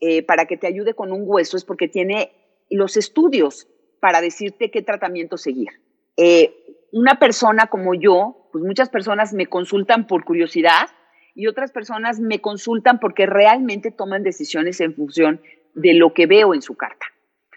eh, 0.00 0.22
para 0.22 0.46
que 0.46 0.56
te 0.56 0.66
ayude 0.66 0.94
con 0.94 1.12
un 1.12 1.22
hueso, 1.26 1.56
es 1.56 1.64
porque 1.64 1.88
tiene 1.88 2.32
los 2.70 2.96
estudios 2.96 3.68
para 4.00 4.20
decirte 4.20 4.70
qué 4.70 4.82
tratamiento 4.82 5.36
seguir. 5.36 5.68
Eh, 6.16 6.88
una 6.90 7.18
persona 7.18 7.66
como 7.66 7.94
yo, 7.94 8.48
pues 8.50 8.64
muchas 8.64 8.88
personas 8.88 9.34
me 9.34 9.46
consultan 9.46 10.06
por 10.06 10.24
curiosidad 10.24 10.88
y 11.34 11.48
otras 11.48 11.70
personas 11.70 12.20
me 12.20 12.40
consultan 12.40 12.98
porque 12.98 13.26
realmente 13.26 13.90
toman 13.90 14.22
decisiones 14.22 14.80
en 14.80 14.94
función 14.94 15.42
de 15.74 15.92
lo 15.92 16.14
que 16.14 16.26
veo 16.26 16.54
en 16.54 16.62
su 16.62 16.76
carta. 16.76 17.06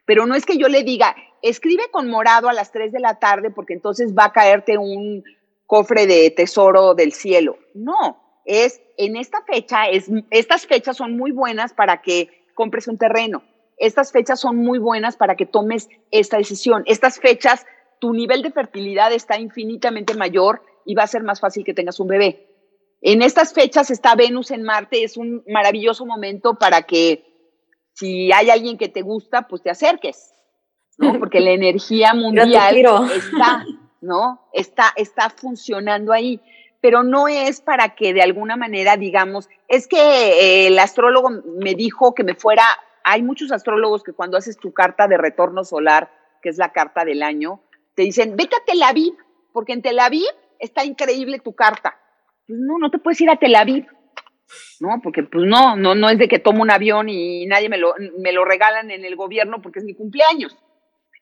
Pero 0.05 0.25
no 0.25 0.35
es 0.35 0.45
que 0.45 0.57
yo 0.57 0.67
le 0.67 0.83
diga, 0.83 1.15
escribe 1.41 1.83
con 1.91 2.09
morado 2.09 2.49
a 2.49 2.53
las 2.53 2.71
3 2.71 2.91
de 2.91 2.99
la 2.99 3.19
tarde 3.19 3.51
porque 3.51 3.73
entonces 3.73 4.13
va 4.17 4.25
a 4.25 4.33
caerte 4.33 4.77
un 4.77 5.23
cofre 5.65 6.07
de 6.07 6.29
tesoro 6.31 6.93
del 6.93 7.13
cielo. 7.13 7.57
No, 7.73 8.41
es 8.45 8.81
en 8.97 9.15
esta 9.15 9.41
fecha, 9.43 9.85
es, 9.85 10.09
estas 10.29 10.67
fechas 10.67 10.97
son 10.97 11.17
muy 11.17 11.31
buenas 11.31 11.73
para 11.73 12.01
que 12.01 12.29
compres 12.55 12.87
un 12.87 12.97
terreno. 12.97 13.43
Estas 13.77 14.11
fechas 14.11 14.39
son 14.39 14.57
muy 14.57 14.77
buenas 14.77 15.17
para 15.17 15.35
que 15.35 15.45
tomes 15.45 15.89
esta 16.11 16.37
decisión. 16.37 16.83
Estas 16.85 17.19
fechas 17.19 17.65
tu 18.01 18.13
nivel 18.13 18.41
de 18.41 18.51
fertilidad 18.51 19.13
está 19.13 19.39
infinitamente 19.39 20.15
mayor 20.15 20.63
y 20.85 20.95
va 20.95 21.03
a 21.03 21.07
ser 21.07 21.23
más 21.23 21.39
fácil 21.39 21.63
que 21.63 21.75
tengas 21.75 21.99
un 21.99 22.07
bebé. 22.07 22.47
En 22.99 23.21
estas 23.21 23.53
fechas 23.53 23.91
está 23.91 24.15
Venus 24.15 24.49
en 24.51 24.63
Marte, 24.63 25.03
es 25.03 25.17
un 25.17 25.43
maravilloso 25.47 26.05
momento 26.05 26.55
para 26.55 26.81
que 26.81 27.23
si 27.93 28.31
hay 28.31 28.49
alguien 28.49 28.79
que 28.79 28.89
te 28.89 29.03
gusta, 29.03 29.47
pues 29.47 29.61
te 29.61 29.69
acerques, 29.69 30.33
¿no? 31.01 31.19
Porque 31.19 31.39
la 31.39 31.51
energía 31.51 32.13
mundial 32.13 32.75
está, 33.13 33.65
¿no? 34.01 34.41
Está, 34.53 34.93
está 34.95 35.29
funcionando 35.29 36.13
ahí. 36.13 36.39
Pero 36.79 37.03
no 37.03 37.27
es 37.27 37.61
para 37.61 37.95
que 37.95 38.13
de 38.13 38.21
alguna 38.21 38.55
manera 38.55 38.97
digamos, 38.97 39.49
es 39.67 39.87
que 39.87 39.97
eh, 39.97 40.67
el 40.67 40.79
astrólogo 40.79 41.29
me 41.59 41.75
dijo 41.75 42.15
que 42.15 42.23
me 42.23 42.35
fuera, 42.35 42.63
hay 43.03 43.21
muchos 43.21 43.51
astrólogos 43.51 44.03
que 44.03 44.13
cuando 44.13 44.37
haces 44.37 44.57
tu 44.57 44.73
carta 44.73 45.07
de 45.07 45.17
retorno 45.17 45.63
solar, 45.63 46.11
que 46.41 46.49
es 46.49 46.57
la 46.57 46.71
carta 46.71 47.05
del 47.05 47.21
año, 47.21 47.61
te 47.95 48.03
dicen, 48.03 48.35
vete 48.35 48.55
a 48.55 48.65
Tel 48.65 48.81
Aviv, 48.81 49.13
porque 49.53 49.73
en 49.73 49.81
Tel 49.81 49.99
Aviv 49.99 50.25
está 50.59 50.85
increíble 50.85 51.39
tu 51.39 51.53
carta. 51.53 51.97
Pues 52.47 52.59
no, 52.59 52.79
no 52.79 52.89
te 52.89 52.97
puedes 52.97 53.21
ir 53.21 53.29
a 53.29 53.37
Tel 53.37 53.55
Aviv. 53.55 53.85
No, 54.79 54.99
porque 55.03 55.23
pues 55.23 55.45
no, 55.45 55.75
no, 55.75 55.95
no 55.95 56.09
es 56.09 56.17
de 56.17 56.27
que 56.27 56.39
tomo 56.39 56.61
un 56.61 56.71
avión 56.71 57.07
y 57.09 57.45
nadie 57.45 57.69
me 57.69 57.77
lo, 57.77 57.93
me 58.19 58.31
lo 58.31 58.43
regalan 58.45 58.91
en 58.91 59.05
el 59.05 59.15
gobierno 59.15 59.61
porque 59.61 59.79
es 59.79 59.85
mi 59.85 59.93
cumpleaños. 59.93 60.57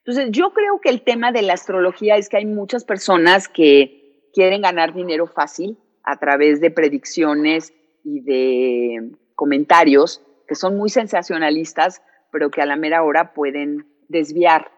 Entonces, 0.04 0.30
yo 0.30 0.52
creo 0.52 0.80
que 0.80 0.88
el 0.88 1.02
tema 1.02 1.30
de 1.30 1.42
la 1.42 1.52
astrología 1.52 2.16
es 2.16 2.28
que 2.28 2.38
hay 2.38 2.46
muchas 2.46 2.84
personas 2.84 3.48
que 3.48 4.30
quieren 4.32 4.62
ganar 4.62 4.94
dinero 4.94 5.26
fácil 5.26 5.78
a 6.04 6.18
través 6.18 6.60
de 6.60 6.70
predicciones 6.70 7.72
y 8.04 8.20
de 8.20 9.12
comentarios 9.34 10.22
que 10.48 10.54
son 10.54 10.76
muy 10.76 10.90
sensacionalistas, 10.90 12.02
pero 12.32 12.50
que 12.50 12.62
a 12.62 12.66
la 12.66 12.76
mera 12.76 13.02
hora 13.02 13.34
pueden 13.34 13.86
desviar 14.08 14.72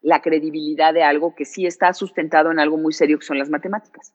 la 0.00 0.22
credibilidad 0.22 0.94
de 0.94 1.02
algo 1.02 1.34
que 1.34 1.44
sí 1.44 1.66
está 1.66 1.92
sustentado 1.92 2.50
en 2.50 2.60
algo 2.60 2.78
muy 2.78 2.92
serio, 2.92 3.18
que 3.18 3.26
son 3.26 3.38
las 3.38 3.50
matemáticas. 3.50 4.14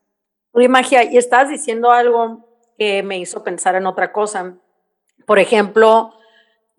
Oye, 0.53 0.69
Magia, 0.69 1.03
y 1.03 1.17
estás 1.17 1.49
diciendo 1.49 1.91
algo 1.91 2.47
que 2.77 3.03
me 3.03 3.19
hizo 3.19 3.43
pensar 3.43 3.75
en 3.75 3.86
otra 3.86 4.11
cosa. 4.11 4.57
Por 5.25 5.38
ejemplo, 5.38 6.13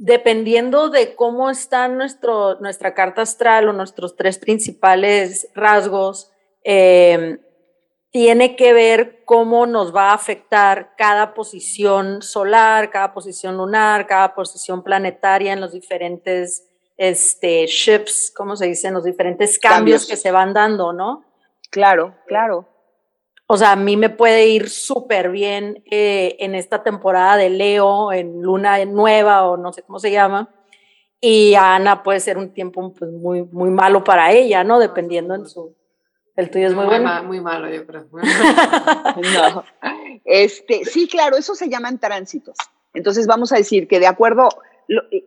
dependiendo 0.03 0.90
de 0.90 1.14
cómo 1.14 1.48
está 1.48 1.86
nuestro, 1.86 2.57
nuestra 2.59 2.92
carta 2.92 3.22
astral 3.22 3.68
o 3.68 3.72
nuestros 3.72 4.16
tres 4.16 4.36
principales 4.36 5.48
rasgos, 5.55 6.32
eh, 6.64 7.38
tiene 8.11 8.57
que 8.57 8.72
ver 8.72 9.22
cómo 9.24 9.64
nos 9.64 9.94
va 9.94 10.11
a 10.11 10.14
afectar 10.14 10.96
cada 10.98 11.34
posición 11.34 12.20
solar, 12.20 12.90
cada 12.90 13.14
posición 13.14 13.57
lunar, 13.57 14.09
cada 14.09 14.34
posición 14.34 14.82
planetaria 14.82 15.53
en 15.53 15.61
los 15.61 15.70
diferentes 15.70 16.68
este, 16.96 17.66
shifts, 17.66 18.32
¿cómo 18.36 18.57
se 18.57 18.66
dicen? 18.66 18.94
Los 18.94 19.05
diferentes 19.05 19.57
cambios, 19.57 20.05
que 20.05 20.16
se 20.16 20.32
van 20.32 20.53
dando, 20.53 20.92
¿no? 20.92 21.24
Claro, 21.70 22.16
claro. 22.26 22.68
O 23.55 23.59
sea, 23.59 23.72
a 23.72 23.76
mí 23.76 23.98
me 23.98 24.09
puede 24.09 24.48
ir 24.48 24.70
súper 24.70 25.28
bien 25.28 25.82
eh, 25.90 26.36
en 26.38 26.55
esta 26.55 26.82
temporada 26.82 27.36
de 27.36 27.50
Leo, 27.50 28.11
en 28.11 28.40
Luna 28.40 28.82
Nueva 28.86 29.46
o 29.46 29.59
no 29.59 29.74
sé 29.74 29.82
cómo 29.82 29.98
se 29.98 30.11
llama. 30.11 30.48
Y 31.20 31.53
a 31.53 31.74
Ana 31.74 32.03
puede 32.03 32.20
ser 32.20 32.38
un 32.38 32.55
tiempo 32.55 32.94
pues, 32.94 33.11
muy, 33.11 33.42
muy 33.42 33.68
malo 33.68 34.05
para 34.05 34.32
ella, 34.32 34.64
¿no? 34.64 34.78
Dependiendo 34.78 35.34
en 35.34 35.46
su... 35.46 35.76
El 36.34 36.48
tuyo 36.48 36.68
es 36.68 36.74
muy, 36.74 36.86
bueno. 36.86 37.24
muy 37.24 37.42
malo, 37.42 37.68
yo 37.68 37.86
creo. 37.86 38.07
no. 39.42 39.64
Este, 40.24 40.86
sí, 40.86 41.07
claro, 41.07 41.36
eso 41.36 41.55
se 41.55 41.68
llaman 41.68 41.98
tránsitos. 41.98 42.57
Entonces 42.94 43.26
vamos 43.26 43.53
a 43.53 43.57
decir 43.57 43.86
que 43.86 44.00
de 44.00 44.07
acuerdo 44.07 44.48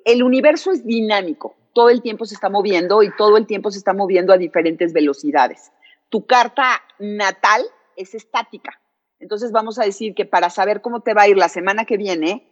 el 0.03 0.23
universo 0.23 0.71
es 0.71 0.83
dinámico, 0.83 1.55
todo 1.73 1.91
el 1.91 2.01
tiempo 2.01 2.25
se 2.25 2.33
está 2.33 2.49
moviendo 2.49 3.03
y 3.03 3.15
todo 3.15 3.37
el 3.37 3.45
tiempo 3.45 3.69
se 3.69 3.77
está 3.77 3.93
moviendo 3.93 4.33
a 4.33 4.37
diferentes 4.37 4.93
velocidades. 4.93 5.71
Tu 6.09 6.25
carta 6.25 6.81
natal 6.97 7.63
es 7.95 8.15
estática. 8.15 8.81
Entonces 9.19 9.51
vamos 9.51 9.79
a 9.79 9.83
decir 9.83 10.13
que 10.13 10.25
para 10.25 10.49
saber 10.49 10.81
cómo 10.81 11.01
te 11.01 11.13
va 11.13 11.23
a 11.23 11.27
ir 11.27 11.37
la 11.37 11.49
semana 11.49 11.85
que 11.85 11.97
viene, 11.97 12.51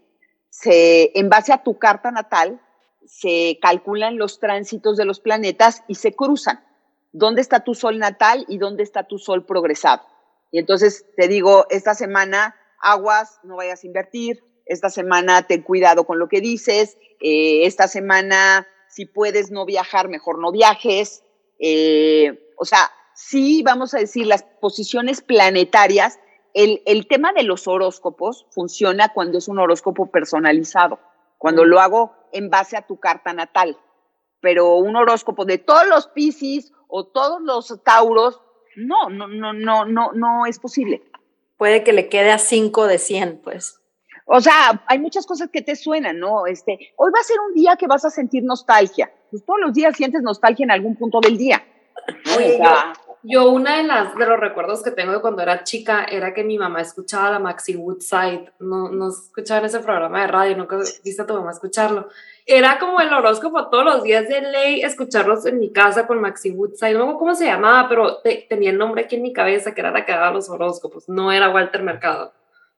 se, 0.50 1.18
en 1.18 1.30
base 1.30 1.52
a 1.54 1.64
tu 1.64 1.78
carta 1.78 2.12
natal, 2.12 2.62
se 3.06 3.60
calculan 3.62 4.18
los 4.18 4.39
tránsitos 4.39 4.98
de 4.98 5.06
los 5.06 5.20
planetas 5.20 5.84
y 5.88 5.96
se 5.96 6.14
cruzan. 6.14 6.64
¿Dónde 7.12 7.41
está 7.41 7.64
tu 7.64 7.76
sol 7.76 8.00
natal 8.00 8.46
y 8.48 8.58
dónde 8.58 8.84
está 8.84 9.04
tu 9.04 9.18
sol 9.18 9.46
progresado? 9.46 10.04
Y 10.52 10.60
entonces 10.60 11.06
te 11.18 11.28
digo, 11.28 11.66
esta 11.70 11.96
semana, 11.96 12.56
aguas, 12.80 13.39
no 13.44 13.58
vayas 13.58 13.84
a 13.84 13.88
invertir, 13.88 14.44
esta 14.66 14.89
semana 14.89 15.46
ten 15.46 15.62
cuidado 15.62 16.06
con 16.06 16.20
lo 16.20 16.30
que 16.30 16.39
dices, 16.39 16.98
eh, 17.20 17.66
esta 17.66 17.88
semana 17.88 18.68
si 18.94 19.06
puedes 19.06 19.50
no 19.50 19.66
viajar, 19.66 20.08
mejor 20.08 20.39
no 20.39 20.52
viajes. 20.52 21.24
Eh, 21.58 22.54
o 22.58 22.66
sea, 22.66 22.91
sí, 23.16 23.64
vamos 23.64 23.93
a 23.93 23.99
decir, 23.99 24.28
las 24.28 24.43
posiciones 24.43 25.22
planetarias, 25.22 26.20
el, 26.53 26.82
el, 26.86 27.07
tema 27.07 27.34
de 27.34 27.43
los 27.43 27.68
horóscopos 27.68 28.45
funciona 28.51 29.11
cuando 29.14 29.38
es 29.38 29.47
un 29.47 29.59
horóscopo 29.59 30.11
personalizado, 30.11 30.99
cuando 31.38 31.66
lo 31.66 31.80
hago 31.80 32.16
en 32.32 32.49
base 32.49 32.78
a 32.78 32.86
tu 32.86 32.99
carta 32.99 33.34
natal. 33.34 33.78
Pero 34.39 34.76
un 34.76 34.95
horóscopo 34.95 35.45
de 35.45 35.57
todos 35.57 35.88
los 35.88 36.07
Piscis 36.07 36.72
o 36.88 37.07
todos 37.07 37.41
los 37.41 37.82
Tauros, 37.84 38.41
no, 38.76 39.09
no, 39.09 39.28
no, 39.28 39.53
no, 39.53 39.86
no, 39.86 40.11
no 40.14 40.45
es 40.45 40.59
posible. 40.59 41.01
Puede 41.57 41.84
que 41.84 41.93
le 41.93 42.09
quede 42.09 42.32
a 42.32 42.38
5 42.38 42.88
de 42.88 42.97
100, 42.97 43.41
pues. 43.43 43.80
O 44.26 44.41
sea, 44.41 44.84
hay 44.88 44.99
muchas 44.99 45.26
cosas 45.26 45.49
que 45.51 45.61
te 45.61 45.76
suenan, 45.76 46.20
¿no? 46.20 46.45
Este, 46.45 46.93
hoy 46.97 47.11
va 47.14 47.20
a 47.20 47.24
ser 47.24 47.38
un 47.47 47.53
día 47.53 47.76
que 47.76 47.88
vas 47.88 48.05
a 48.05 48.09
sentir 48.09 48.43
nostalgia. 48.43 49.11
Pues 49.30 49.45
todos 49.45 49.59
los 49.59 49.74
días 49.74 49.95
sientes 49.95 50.22
nostalgia 50.22 50.64
en 50.64 50.72
algún 50.72 50.95
punto 50.95 51.20
del 51.20 51.38
día. 51.38 51.64
Oye, 52.38 52.59
yo, 53.24 53.49
una 53.49 53.78
de 53.78 53.84
las 53.84 54.15
de 54.15 54.26
los 54.26 54.39
recuerdos 54.39 54.84
que 54.84 54.91
tengo 54.91 55.13
de 55.13 55.21
cuando 55.21 55.41
era 55.41 55.63
chica 55.63 56.03
era 56.03 56.34
que 56.34 56.43
mi 56.43 56.57
mamá 56.57 56.82
escuchaba 56.82 57.32
la 57.32 57.39
Maxi 57.39 57.76
Woodside. 57.76 58.51
No, 58.59 58.89
no 58.89 59.09
escuchaban 59.09 59.65
ese 59.65 59.80
programa 59.80 60.21
de 60.21 60.28
radio, 60.28 60.57
nunca 60.57 60.78
viste 60.78 61.21
a 61.21 61.26
tu 61.26 61.34
mamá 61.34 61.51
escucharlo. 61.51 62.09
Era 62.45 62.78
como 62.80 62.99
el 62.99 63.13
horóscopo 63.13 63.69
todos 63.69 63.86
los 63.86 64.03
días 64.03 64.28
de 64.28 64.41
ley, 64.41 64.82
escucharlos 64.82 65.45
en 65.45 65.59
mi 65.59 65.71
casa 65.71 66.05
con 66.05 66.19
Maxi 66.19 66.51
Woodside. 66.51 66.93
No 66.93 67.11
sé 67.11 67.17
cómo 67.17 67.36
se 67.36 67.45
llamaba, 67.45 67.88
pero 67.88 68.17
tenía 68.49 68.71
el 68.71 68.78
nombre 68.78 69.03
aquí 69.03 69.15
en 69.15 69.21
mi 69.21 69.32
cabeza, 69.32 69.74
que 69.74 69.80
era 69.80 69.91
la 69.91 70.05
que 70.05 70.11
daba 70.11 70.32
los 70.32 70.49
horóscopos. 70.49 71.07
No 71.07 71.32
era 71.32 71.49
Walter 71.49 71.82
Mercado. 71.82 72.34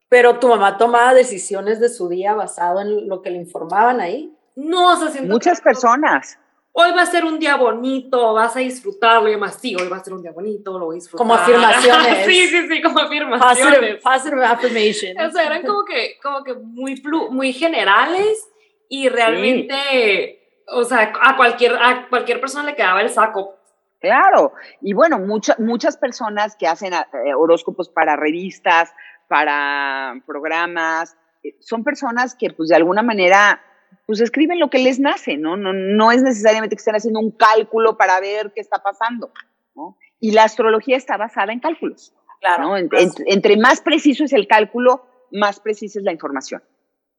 Pero 0.09 0.37
tu 0.37 0.47
mamá 0.47 0.77
tomaba 0.77 1.15
decisiones 1.15 1.79
de 1.79 1.89
su 1.89 2.07
día 2.07 2.35
basado 2.35 2.81
en 2.81 3.09
lo 3.09 3.23
que 3.23 3.31
le 3.31 3.37
informaban 3.37 3.99
ahí. 3.99 4.31
No, 4.55 4.93
o 4.93 4.95
sea, 4.95 5.21
Muchas 5.23 5.59
personas. 5.59 6.37
Hoy 6.77 6.91
va 6.91 7.03
a 7.03 7.05
ser 7.05 7.23
un 7.23 7.39
día 7.39 7.55
bonito, 7.55 8.33
vas 8.33 8.57
a 8.57 8.59
disfrutarlo. 8.59 9.29
Y 9.29 9.37
más, 9.37 9.55
sí, 9.55 9.73
hoy 9.79 9.87
va 9.87 9.95
a 9.95 10.03
ser 10.03 10.13
un 10.13 10.21
día 10.21 10.33
bonito, 10.33 10.77
lo 10.77 10.87
voy 10.87 10.95
a 10.95 10.99
disfrutar. 10.99 11.25
Como 11.25 11.33
afirmaciones. 11.33 12.25
sí, 12.25 12.47
sí, 12.47 12.67
sí, 12.67 12.81
como 12.81 12.99
afirmaciones. 12.99 14.03
Positive, 14.03 14.45
affirmations. 14.45 15.25
O 15.25 15.31
sea, 15.31 15.45
eran 15.45 15.65
como 15.65 15.85
que, 15.85 16.17
como 16.21 16.43
que 16.43 16.53
muy, 16.53 17.01
muy 17.31 17.53
generales 17.53 18.45
y 18.89 19.07
realmente, 19.07 20.63
o 20.67 20.83
sea, 20.83 21.13
a 21.21 21.37
cualquier, 21.37 21.77
a 21.81 22.09
cualquier 22.09 22.41
persona 22.41 22.65
le 22.65 22.75
quedaba 22.75 22.99
el 22.99 23.09
saco. 23.09 23.55
Claro, 24.01 24.51
y 24.81 24.91
bueno, 24.91 25.17
muchas 25.19 25.57
muchas 25.57 25.95
personas 25.95 26.57
que 26.57 26.67
hacen 26.67 26.93
eh, 26.93 27.33
horóscopos 27.33 27.87
para 27.87 28.17
revistas, 28.17 28.93
para 29.29 30.21
programas, 30.27 31.15
eh, 31.41 31.55
son 31.61 31.85
personas 31.85 32.35
que 32.35 32.49
pues 32.49 32.67
de 32.67 32.75
alguna 32.75 33.01
manera 33.01 33.61
pues 34.05 34.21
escriben 34.21 34.59
lo 34.59 34.69
que 34.69 34.79
les 34.79 34.99
nace, 34.99 35.37
¿no? 35.37 35.57
No, 35.57 35.73
no 35.73 36.11
es 36.11 36.21
necesariamente 36.23 36.75
que 36.75 36.79
estén 36.79 36.95
haciendo 36.95 37.19
un 37.19 37.31
cálculo 37.31 37.97
para 37.97 38.19
ver 38.19 38.51
qué 38.53 38.61
está 38.61 38.79
pasando, 38.79 39.31
¿no? 39.75 39.97
Y 40.19 40.31
la 40.31 40.43
astrología 40.43 40.97
está 40.97 41.17
basada 41.17 41.53
en 41.53 41.59
cálculos. 41.59 42.13
Claro. 42.41 42.75
entre 42.77 43.57
más 43.57 43.81
preciso 43.81 44.25
es 44.25 44.33
el 44.33 44.47
cálculo, 44.47 45.05
más 45.31 45.59
precisa 45.59 45.99
es 45.99 46.05
la 46.05 46.11
información. 46.11 46.61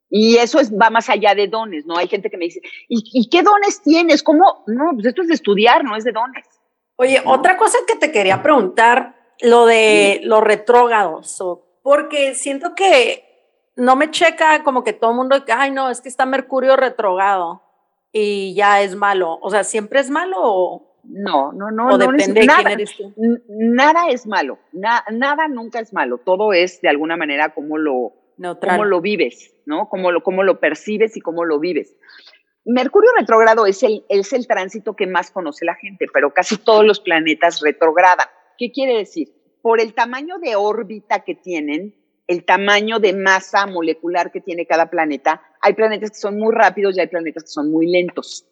Y 0.08 0.36
eso 0.36 0.60
es, 0.60 0.72
va 0.72 0.88
más 0.90 1.08
allá 1.10 1.34
de 1.34 1.48
dones, 1.48 1.84
¿no? 1.84 1.96
Hay 1.96 2.06
gente 2.06 2.30
que 2.30 2.36
me 2.36 2.44
dice, 2.44 2.60
¿y, 2.88 3.28
qué 3.28 3.42
dones 3.42 3.82
tienes? 3.82 4.22
¿Cómo? 4.22 4.62
No, 4.66 4.90
pues 4.94 5.06
esto 5.06 5.22
es 5.22 5.28
de 5.28 5.34
estudiar, 5.34 5.82
no 5.82 5.96
es 5.96 6.04
de 6.04 6.12
dones. 6.12 6.46
Oye, 6.96 7.20
otra 7.24 7.56
cosa 7.56 7.78
que 7.86 7.96
te 7.96 8.12
quería 8.12 8.42
preguntar, 8.42 9.16
lo 9.40 9.66
de 9.66 10.20
los 10.22 10.42
retrógados, 10.42 11.42
porque 11.82 12.34
siento 12.34 12.74
que 12.74 13.25
no 13.76 13.94
me 13.94 14.10
checa 14.10 14.62
como 14.62 14.82
que 14.82 14.92
todo 14.92 15.10
el 15.10 15.16
mundo, 15.16 15.36
ay, 15.48 15.70
no, 15.70 15.90
es 15.90 16.00
que 16.00 16.08
está 16.08 16.26
Mercurio 16.26 16.76
retrogado 16.76 17.62
y 18.10 18.54
ya 18.54 18.80
es 18.80 18.96
malo. 18.96 19.38
O 19.42 19.50
sea, 19.50 19.64
¿siempre 19.64 20.00
es 20.00 20.10
malo 20.10 20.36
o, 20.40 20.96
no, 21.04 21.52
no, 21.52 21.70
no. 21.70 21.88
O 21.88 21.98
depende 21.98 22.40
de 22.40 22.46
nada, 22.46 22.64
quién 22.64 22.72
eres 22.72 22.96
tú. 22.96 23.14
Nada 23.48 24.08
es 24.08 24.26
malo, 24.26 24.58
nada 24.72 25.48
nunca 25.48 25.80
es 25.80 25.92
malo. 25.92 26.18
Todo 26.18 26.52
es 26.52 26.80
de 26.80 26.88
alguna 26.88 27.16
manera 27.16 27.54
como 27.54 27.78
lo, 27.78 28.14
cómo 28.60 28.84
lo 28.84 29.00
vives, 29.00 29.54
¿no? 29.66 29.88
Cómo 29.88 30.10
lo, 30.10 30.22
cómo 30.22 30.42
lo 30.42 30.58
percibes 30.58 31.16
y 31.16 31.20
cómo 31.20 31.44
lo 31.44 31.60
vives. 31.60 31.94
Mercurio 32.64 33.10
retrógrado 33.16 33.66
es 33.66 33.82
el, 33.84 34.04
es 34.08 34.32
el 34.32 34.48
tránsito 34.48 34.96
que 34.96 35.06
más 35.06 35.30
conoce 35.30 35.64
la 35.64 35.76
gente, 35.76 36.06
pero 36.12 36.32
casi 36.34 36.56
todos 36.56 36.84
los 36.84 36.98
planetas 36.98 37.60
retrogradan. 37.60 38.26
¿Qué 38.58 38.72
quiere 38.72 38.96
decir? 38.96 39.28
Por 39.62 39.80
el 39.80 39.94
tamaño 39.94 40.38
de 40.38 40.56
órbita 40.56 41.20
que 41.20 41.36
tienen, 41.36 41.94
el 42.26 42.44
tamaño 42.44 42.98
de 42.98 43.12
masa 43.12 43.66
molecular 43.66 44.32
que 44.32 44.40
tiene 44.40 44.66
cada 44.66 44.90
planeta, 44.90 45.42
hay 45.60 45.74
planetas 45.74 46.10
que 46.10 46.16
son 46.16 46.38
muy 46.38 46.54
rápidos 46.54 46.96
y 46.96 47.00
hay 47.00 47.06
planetas 47.06 47.44
que 47.44 47.50
son 47.50 47.70
muy 47.70 47.86
lentos. 47.86 48.46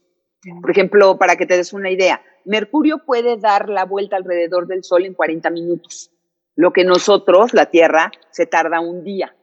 Por 0.61 0.71
ejemplo, 0.71 1.19
para 1.19 1.37
que 1.37 1.47
te 1.47 1.57
des 1.57 1.73
una 1.73 1.91
idea, 1.91 2.23
Mercurio 2.45 3.05
puede 3.05 3.37
dar 3.39 3.69
la 3.69 3.85
vuelta 3.85 4.17
alrededor 4.17 4.67
del 4.67 4.85
Sol 4.85 5.07
en 5.07 5.15
40 5.15 5.51
minutos, 5.51 6.11
lo 6.55 6.73
que 6.73 6.85
nosotros, 6.85 7.55
la 7.55 7.67
Tierra, 7.67 8.13
se 8.31 8.47
tarda 8.47 8.81
un 8.81 9.03
día. 9.03 9.35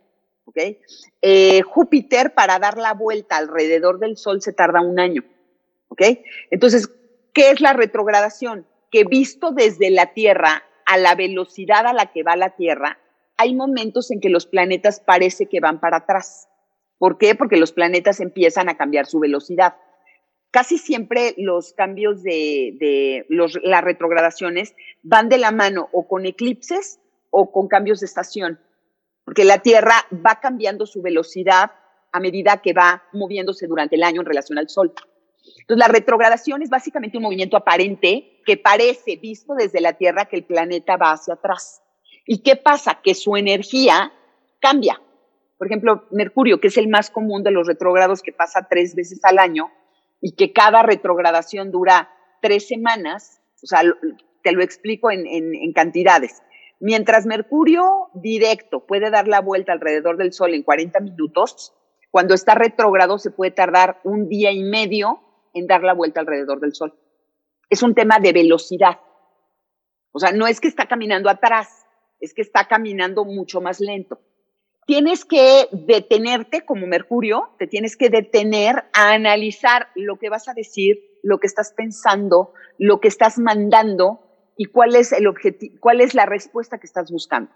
Eh, 1.21 1.61
Júpiter, 1.61 2.34
para 2.34 2.59
dar 2.59 2.77
la 2.77 2.93
vuelta 2.93 3.38
alrededor 3.38 3.99
del 3.99 4.17
Sol, 4.17 4.41
se 4.41 4.53
tarda 4.53 4.82
un 4.82 4.99
año. 4.99 5.23
Entonces, 6.49 6.89
¿qué 7.34 7.51
es 7.51 7.61
la 7.61 7.73
retrogradación? 7.73 8.65
Que 8.89 9.03
visto 9.03 9.51
desde 9.51 9.89
la 9.89 10.13
Tierra 10.13 10.63
a 10.86 10.97
la 10.97 11.15
velocidad 11.15 11.86
a 11.86 11.93
la 11.93 12.11
que 12.11 12.23
va 12.23 12.36
la 12.36 12.55
Tierra, 12.55 12.99
hay 13.42 13.56
momentos 13.56 14.12
en 14.12 14.20
que 14.20 14.30
los 14.30 14.46
planetas 14.46 15.00
parece 15.00 15.48
que 15.48 15.60
van 15.60 15.80
para 15.80 15.98
atrás. 15.98 16.48
¿Por 16.98 17.18
qué? 17.18 17.36
Porque 17.36 17.58
los 17.58 17.72
planetas 17.72 18.20
empiezan 18.20 18.70
a 18.70 18.78
cambiar 18.78 19.06
su 19.06 19.20
velocidad 19.20 19.76
casi 20.52 20.78
siempre 20.78 21.34
los 21.38 21.74
cambios 21.74 22.22
de, 22.22 23.26
las 23.30 23.84
retrogradaciones 23.84 24.76
van 25.02 25.30
de 25.30 25.38
la 25.38 25.52
mano 25.52 25.89
o 25.94 26.08
con 26.08 26.26
eclipses 26.26 27.00
o 27.30 27.52
con 27.52 27.70
cambios 27.70 28.02
de 28.02 28.06
estación, 28.06 28.60
porque 29.24 29.46
la 29.46 29.60
Tierra 29.60 29.96
va 30.14 30.39
cambiando 30.42 30.86
su 30.86 31.02
velocidad 31.02 31.72
a 32.12 32.20
medida 32.20 32.62
que 32.62 32.74
va 32.74 33.04
moviéndose 33.14 33.68
durante 33.68 33.96
el 33.96 34.04
año 34.04 34.20
en 34.20 34.28
relación 34.28 34.58
al 34.58 34.68
Sol. 34.68 34.94
Entonces, 35.62 35.78
la 35.78 35.88
retrogradación 35.88 36.62
es 36.62 36.70
básicamente 36.70 37.18
un 37.18 37.24
movimiento 37.24 37.56
aparente 37.56 38.42
que 38.46 38.58
parece, 38.58 39.16
visto 39.16 39.56
desde 39.56 39.80
la 39.80 39.94
Tierra, 39.94 40.26
que 40.26 40.36
el 40.36 40.44
planeta 40.44 40.98
va 40.98 41.14
hacia 41.14 41.36
atrás. 41.36 41.82
¿Y 42.32 42.43
qué 42.43 42.55
pasa? 42.55 43.01
Que 43.03 43.13
su 43.13 43.36
energía 43.36 44.13
cambia. 44.61 45.01
Por 45.57 45.67
ejemplo, 45.67 46.05
Mercurio, 46.11 46.61
que 46.61 46.69
es 46.69 46.77
el 46.77 46.88
más 46.88 47.09
común 47.09 47.43
de 47.43 47.51
los 47.51 47.67
retrógrados 47.67 48.21
que 48.21 48.32
pasa 48.32 48.67
tres 48.69 48.95
veces 48.95 49.19
al 49.25 49.38
año, 49.38 49.69
y 50.21 50.32
que 50.38 50.53
cada 50.53 50.82
retrogradación 50.82 51.71
dura 51.71 52.09
tres 52.41 52.69
semanas, 52.69 53.41
o 53.61 53.67
sea, 53.67 53.82
te 54.43 54.53
lo 54.53 54.63
explico 54.63 55.11
en, 55.11 55.73
cantidades. 55.73 56.41
Mientras 56.79 57.25
Mercurio 57.25 58.07
directo 58.13 58.86
puede 58.86 59.09
dar 59.09 59.27
la 59.27 59.41
vuelta 59.41 59.73
alrededor 59.73 60.15
del 60.15 60.32
Sol 60.32 60.53
en 60.53 60.63
40 60.63 61.01
minutos, 61.01 61.73
cuando 62.11 62.34
está 62.34 62.55
retrógrado 62.55 63.19
se 63.19 63.32
puede 63.32 63.51
tardar 63.51 63.99
un 64.05 64.29
día 64.29 64.53
y 64.53 64.63
medio 64.63 65.19
en 65.53 65.67
dar 65.67 65.84
la 65.84 65.93
vuelta 65.93 66.21
alrededor 66.21 66.61
del 66.61 66.73
Sol. 66.73 66.97
Es 67.69 67.84
un 67.84 67.93
tema 67.93 68.19
de 68.19 68.32
velocidad. 68.32 69.01
O 70.13 70.19
sea, 70.19 70.32
no 70.32 70.47
es 70.47 70.61
que 70.61 70.69
está 70.69 70.88
caminando 70.88 71.29
atrás, 71.29 71.80
es 72.22 72.34
que 72.34 72.41
está 72.41 72.67
caminando 72.67 73.26
mucho 73.26 73.59
más 73.59 73.82
lento 73.82 74.22
tienes 74.91 75.26
que 75.26 75.69
detenerte 75.72 76.65
como 76.65 76.88
Mercurio, 76.88 77.51
te 77.57 77.65
tienes 77.65 77.95
que 77.95 78.09
detener 78.09 78.84
a 78.93 79.13
analizar 79.13 79.88
lo 79.95 80.17
que 80.17 80.30
vas 80.30 80.47
a 80.47 80.53
decir, 80.53 80.99
lo 81.24 81.39
que 81.39 81.47
estás 81.47 81.72
pensando, 81.72 82.53
lo 82.78 82.99
que 82.99 83.07
estás 83.07 83.38
mandando 83.39 84.19
y 84.57 84.65
cuál 84.65 84.95
es 84.95 85.11
el 85.13 85.28
objetivo, 85.28 85.78
cuál 85.80 86.01
es 86.01 86.13
la 86.13 86.26
respuesta 86.26 86.78
que 86.78 86.88
estás 86.88 87.11
buscando. 87.11 87.51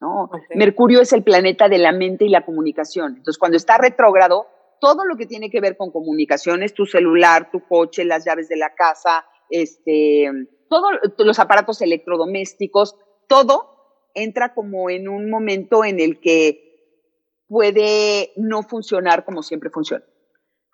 ¿no? 0.00 0.30
Mercurio 0.54 1.02
es 1.02 1.12
el 1.12 1.22
planeta 1.22 1.68
de 1.68 1.76
la 1.76 1.92
mente 1.92 2.24
y 2.24 2.28
la 2.28 2.46
comunicación. 2.46 3.16
Entonces, 3.18 3.38
cuando 3.38 3.56
está 3.56 3.76
retrógrado, 3.76 4.46
todo 4.80 5.04
lo 5.04 5.16
que 5.16 5.26
tiene 5.26 5.50
que 5.50 5.60
ver 5.60 5.76
con 5.76 5.90
comunicaciones, 5.90 6.74
tu 6.74 6.86
celular, 6.86 7.50
tu 7.52 7.60
coche, 7.68 8.04
las 8.04 8.24
llaves 8.24 8.48
de 8.48 8.56
la 8.56 8.74
casa, 8.74 9.26
este, 9.50 10.30
todos 10.70 10.90
los 11.18 11.38
aparatos 11.38 11.82
electrodomésticos, 11.82 12.96
todo 13.28 13.71
entra 14.14 14.54
como 14.54 14.90
en 14.90 15.08
un 15.08 15.30
momento 15.30 15.84
en 15.84 16.00
el 16.00 16.20
que 16.20 16.72
puede 17.48 18.32
no 18.36 18.62
funcionar 18.62 19.24
como 19.24 19.42
siempre 19.42 19.70
funciona. 19.70 20.04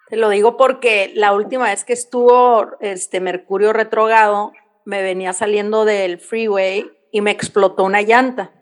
Te 0.08 0.16
lo 0.16 0.30
digo 0.30 0.56
porque 0.56 1.12
la 1.14 1.32
última 1.32 1.64
vez 1.64 1.84
que 1.84 1.92
estuvo 1.92 2.66
este 2.80 3.20
Mercurio 3.20 3.72
retrogado, 3.72 4.52
me 4.84 5.02
venía 5.02 5.34
saliendo 5.34 5.84
del 5.84 6.18
freeway 6.18 6.90
y 7.12 7.20
me 7.20 7.30
explotó 7.30 7.84
una 7.84 8.00
llanta. 8.00 8.52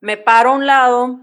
Me 0.00 0.18
paro 0.18 0.50
a 0.50 0.54
un 0.54 0.66
lado, 0.66 1.20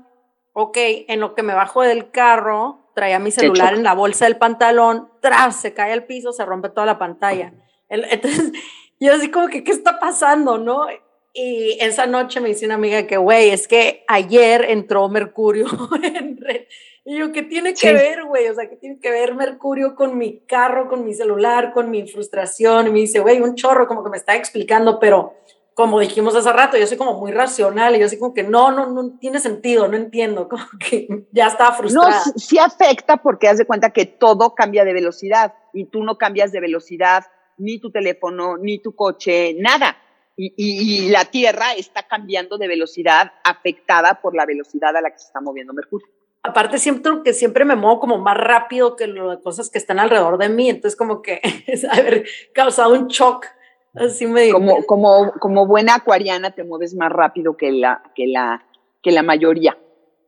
ok, 0.54 0.78
en 1.08 1.20
lo 1.20 1.36
que 1.36 1.44
me 1.44 1.54
bajo 1.54 1.84
del 1.84 2.10
carro, 2.10 2.90
traía 2.96 3.20
mi 3.20 3.32
celular 3.32 3.76
en 3.76 3.84
la 3.84 3.94
bolsa 3.94 4.26
del 4.26 4.38
pantalón, 4.38 5.12
tras, 5.22 5.58
se 5.62 5.74
cae 5.74 5.94
al 5.94 6.06
piso, 6.06 6.32
se 6.32 6.46
rompe 6.46 6.70
toda 6.70 6.88
la 6.88 6.98
pantalla. 6.98 7.54
Entonces, 7.90 8.54
yo 9.00 9.14
así 9.14 9.30
como 9.30 9.50
que, 9.50 9.64
¿qué 9.64 9.72
está 9.72 10.00
pasando, 10.00 10.58
no? 10.58 10.88
Y 11.34 11.78
esa 11.80 12.08
noche 12.08 12.40
me 12.42 12.50
dice 12.50 12.66
una 12.66 12.76
amiga 12.76 13.06
que, 13.06 13.18
güey, 13.18 13.50
es 13.52 13.68
que 13.68 14.04
ayer 14.08 14.66
entró 14.70 15.08
Mercurio 15.10 15.68
en 16.04 16.38
red. 16.38 16.62
Y 17.06 17.18
yo, 17.18 17.32
¿qué 17.32 17.44
tiene 17.44 17.74
que 17.74 17.94
ver, 17.94 18.26
güey? 18.26 18.48
O 18.48 18.56
sea, 18.56 18.70
¿qué 18.70 18.76
tiene 18.76 19.00
que 19.00 19.10
ver 19.10 19.36
Mercurio 19.36 19.96
con 19.96 20.18
mi 20.18 20.40
carro, 20.42 20.88
con 20.90 21.06
mi 21.06 21.14
celular, 21.14 21.72
con 21.72 21.90
mi 21.90 22.08
frustración? 22.08 22.88
Y 22.88 22.92
me 22.92 23.00
dice, 23.00 23.20
güey, 23.20 23.42
un 23.42 23.56
chorro, 23.56 23.88
como 23.88 24.04
que 24.04 24.10
me 24.10 24.18
está 24.18 24.36
explicando, 24.36 25.00
pero 25.00 25.34
como 25.76 26.00
dijimos 26.00 26.36
hace 26.36 26.52
rato, 26.52 26.78
yo 26.78 26.86
soy 26.86 26.98
como 26.98 27.14
muy 27.14 27.32
racional 27.32 27.96
y 27.96 28.00
yo 28.00 28.10
soy 28.10 28.20
como 28.20 28.34
que 28.34 28.44
no, 28.44 28.72
no, 28.72 28.88
no 28.88 29.18
tiene 29.18 29.40
sentido, 29.40 29.88
no 29.88 29.96
entiendo, 29.96 30.50
como 30.50 30.66
que 30.78 31.08
ya 31.32 31.48
estaba 31.48 31.74
frustrada. 31.74 32.22
No, 32.26 32.34
sí 32.36 32.58
afecta 32.58 33.18
porque 33.18 33.48
haz 33.48 33.60
de 33.60 33.66
cuenta 33.66 33.92
que 33.92 34.06
todo 34.06 34.56
cambia 34.56 34.84
de 34.84 34.94
velocidad 34.94 35.54
y 35.74 35.86
tú 35.86 36.04
no 36.04 36.18
cambias 36.18 36.52
de 36.52 36.60
velocidad 36.60 37.24
ni 37.58 37.80
tu 37.80 37.92
teléfono, 37.92 38.58
ni 38.58 38.80
tu 38.80 38.94
coche, 38.94 39.56
nada 39.58 39.96
y, 40.42 41.10
la 41.10 41.26
Tierra 41.26 41.74
está 41.74 42.04
cambiando 42.04 42.58
de 42.58 42.68
velocidad 42.68 43.34
afectada 43.44 44.22
por 44.22 44.36
la 44.36 44.46
velocidad 44.46 44.96
a 44.96 45.02
la 45.02 45.12
que 45.12 45.20
se 45.20 45.26
está 45.28 45.42
moviendo 45.42 45.74
Mercurio. 45.74 46.08
Aparte, 46.44 46.78
siento 46.78 47.24
que 47.24 47.34
siempre 47.34 47.66
me 47.66 47.76
muevo 47.76 48.00
como 48.00 48.18
más 48.18 48.38
rápido 48.38 48.96
que 48.96 49.08
las 49.08 49.40
cosas 49.40 49.70
que 49.70 49.78
están 49.78 50.00
alrededor 50.00 50.38
de 50.38 50.48
mí, 50.48 50.70
entonces 50.70 50.98
como 50.98 51.22
que 51.22 51.42
es 51.68 51.84
haber 51.84 52.26
causado 52.54 52.94
un 52.94 53.08
shock. 53.08 53.48
Así 53.96 54.28
me 54.28 54.52
como, 54.52 54.86
como, 54.86 55.34
como 55.34 55.66
buena 55.66 55.96
acuariana 55.96 56.52
te 56.52 56.64
mueves 56.64 56.96
más 56.96 57.12
rápido 57.12 57.58
que 57.58 57.72
la, 57.72 58.04
que 58.16 58.28
la, 58.28 58.64
que 59.02 59.12
la 59.12 59.24
mayoría. 59.24 59.78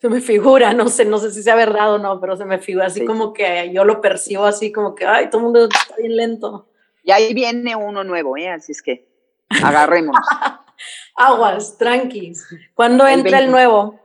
Se 0.02 0.10
me 0.10 0.20
figura, 0.20 0.74
no 0.74 0.90
sé, 0.90 1.06
no 1.06 1.20
sé 1.20 1.32
si 1.32 1.44
sea 1.44 1.56
verdad 1.56 1.94
o 1.94 2.00
no, 2.00 2.20
pero 2.20 2.36
se 2.36 2.44
me 2.44 2.58
figura 2.58 2.88
así 2.88 3.06
como 3.06 3.34
que 3.34 3.72
yo 3.72 3.86
lo 3.86 4.02
percibo 4.02 4.46
así 4.46 4.72
como 4.72 4.96
que, 4.96 5.06
ay, 5.06 5.30
todo 5.30 5.38
el 5.38 5.44
mundo 5.44 5.70
está 5.72 5.96
bien 5.96 6.18
lento. 6.18 6.68
Y 7.04 7.12
ahí 7.12 7.34
viene 7.34 7.76
uno 7.76 8.04
nuevo, 8.04 8.36
¿eh? 8.36 8.50
Así 8.50 8.72
es 8.72 8.82
que 8.82 9.11
Agarremos. 9.64 10.16
Aguas, 11.16 11.78
tranquis. 11.78 12.48
¿Cuándo 12.74 13.08
entra 13.08 13.40
el 13.40 13.52
nuevo? 13.52 14.00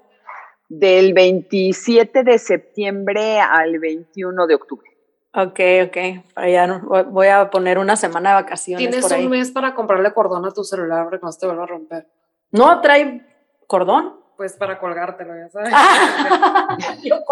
Del 0.69 1.13
27 1.15 2.25
de 2.25 2.39
septiembre 2.39 3.41
al 3.41 3.79
21 3.79 4.47
de 4.47 4.55
octubre. 4.55 4.91
Ok, 5.33 5.61
ok. 5.87 7.07
voy 7.11 7.27
a 7.27 7.51
poner 7.51 7.79
una 7.79 7.95
semana 7.95 8.31
de 8.31 8.35
vacaciones. 8.37 8.89
Tienes 8.89 9.13
un 9.13 9.29
mes 9.29 9.51
para 9.51 9.75
comprarle 9.75 10.13
cordón 10.13 10.45
a 10.47 10.51
tu 10.51 10.65
celular 10.65 11.05
para 11.05 11.19
que 11.19 11.27
no 11.27 11.33
se 11.33 11.41
te 11.41 11.47
vuelva 11.47 11.65
a 11.65 11.67
romper. 11.67 12.09
No, 12.51 12.81
trae 12.81 13.27
cordón. 13.67 14.26
Pues 14.37 14.53
para 14.53 14.79
colgártelo, 14.79 15.35
ya 15.35 15.49
sabes. 15.49 15.73
yo 17.03 17.25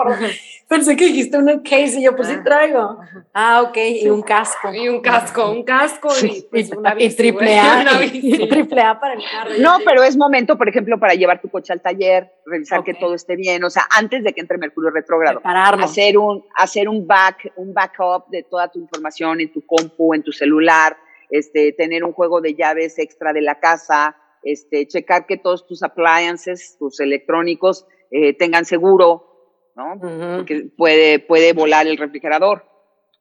Pensé 0.66 0.96
que 0.96 1.04
dijiste 1.04 1.36
un 1.36 1.60
case 1.60 2.00
y 2.00 2.04
yo 2.04 2.16
pues 2.16 2.28
sí 2.28 2.36
ah, 2.38 2.42
traigo. 2.42 2.98
Ah, 3.34 3.62
ok, 3.62 3.76
y 4.02 4.08
un 4.08 4.22
casco. 4.22 4.72
Y 4.72 4.88
un 4.88 5.02
casco, 5.02 5.50
un 5.50 5.64
casco 5.64 6.08
y, 6.22 6.46
pues, 6.50 6.72
una 6.72 6.94
y 6.98 7.10
triple 7.10 7.58
A. 7.58 7.84
Y 8.04 8.48
triple 8.48 8.80
A 8.80 8.98
para 8.98 9.14
el 9.14 9.22
carro. 9.30 9.50
No, 9.58 9.80
pero 9.84 10.02
es 10.02 10.16
momento, 10.16 10.56
por 10.56 10.66
ejemplo, 10.66 10.98
para 10.98 11.12
llevar 11.12 11.42
tu 11.42 11.50
coche 11.50 11.74
al 11.74 11.82
taller, 11.82 12.32
revisar 12.46 12.82
que 12.82 12.94
todo 12.94 13.14
esté 13.14 13.36
bien, 13.36 13.62
o 13.64 13.70
sea, 13.70 13.84
antes 13.90 14.24
de 14.24 14.32
que 14.32 14.40
entre 14.40 14.56
Mercurio 14.56 14.90
retrógrado. 14.90 15.42
Hacer 15.44 16.16
un, 16.16 16.42
hacer 16.54 16.88
un 16.88 17.06
back, 17.06 17.52
un 17.56 17.74
backup 17.74 18.28
de 18.30 18.44
toda 18.44 18.68
tu 18.68 18.78
información 18.78 19.42
en 19.42 19.52
tu 19.52 19.64
compu, 19.66 20.14
en 20.14 20.22
tu 20.22 20.32
celular, 20.32 20.96
este, 21.28 21.72
tener 21.72 22.02
un 22.02 22.12
juego 22.12 22.40
de 22.40 22.54
llaves 22.54 22.98
extra 22.98 23.34
de 23.34 23.42
la 23.42 23.60
casa, 23.60 24.16
este, 24.44 24.86
checar 24.86 25.26
que 25.26 25.36
todos 25.36 25.66
tus 25.66 25.82
appliances, 25.82 26.76
tus 26.78 27.00
electrónicos 27.00 27.86
eh, 28.10 28.34
tengan 28.34 28.64
seguro, 28.64 29.70
¿no? 29.74 29.98
Porque 30.36 30.70
puede, 30.76 31.18
puede 31.18 31.52
volar 31.52 31.86
el 31.86 31.96
refrigerador. 31.96 32.64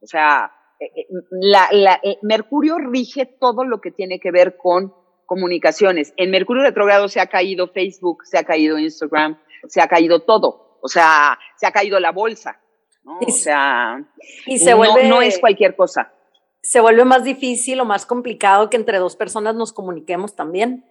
O 0.02 0.06
sea, 0.06 0.52
eh, 0.80 0.86
eh, 0.96 1.06
la, 1.32 1.68
la, 1.72 2.02
Mercurio 2.22 2.78
rige 2.78 3.26
todo 3.26 3.64
lo 3.64 3.82
que 3.82 3.92
tiene 3.92 4.20
que 4.20 4.32
ver 4.32 4.58
con 4.58 4.94
comunicaciones. 5.26 6.14
En 6.18 6.32
Mercurio 6.32 6.64
retrogrado 6.64 7.08
se 7.08 7.20
ha 7.20 7.28
caído 7.28 7.70
Facebook, 7.70 8.26
se 8.26 8.38
ha 8.38 8.44
caído 8.44 8.78
Instagram, 8.78 9.40
se 9.68 9.82
ha 9.82 9.88
caído 9.88 10.20
todo. 10.22 10.78
O 10.82 10.88
sea, 10.88 11.40
se 11.56 11.66
ha 11.66 11.72
caído 11.72 12.00
la 12.00 12.12
bolsa. 12.12 12.60
¿no? 13.04 13.20
O 13.20 13.32
sea, 13.32 14.06
y 14.46 14.60
se 14.60 14.74
vuelve, 14.74 15.08
no 15.08 15.22
es 15.22 15.40
cualquier 15.40 15.76
cosa. 15.76 16.14
Se 16.62 16.80
vuelve 16.80 17.04
más 17.04 17.24
difícil 17.24 17.80
o 17.80 17.86
más 17.86 18.06
complicado 18.06 18.70
que 18.70 18.78
entre 18.78 18.98
dos 18.98 19.16
personas 19.16 19.56
nos 19.56 19.74
comuniquemos 19.74 20.36
también. 20.36 20.86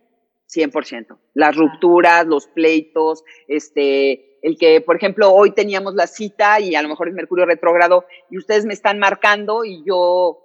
100%. 0.49 1.19
Las 1.35 1.57
rupturas, 1.57 2.27
los 2.27 2.47
pleitos, 2.47 3.25
este, 3.49 4.39
el 4.43 4.59
que, 4.59 4.81
por 4.81 4.97
ejemplo, 4.97 5.33
hoy 5.33 5.53
teníamos 5.53 5.95
la 5.95 6.07
cita 6.07 6.61
y 6.61 6.75
a 6.75 6.83
lo 6.83 6.89
mejor 6.89 7.09
es 7.09 7.15
Mercurio 7.15 7.47
retrógrado 7.47 8.05
y 8.31 8.39
ustedes 8.39 8.67
me 8.67 8.75
están 8.75 8.99
marcando 8.99 9.65
y 9.65 9.83
yo 9.85 10.41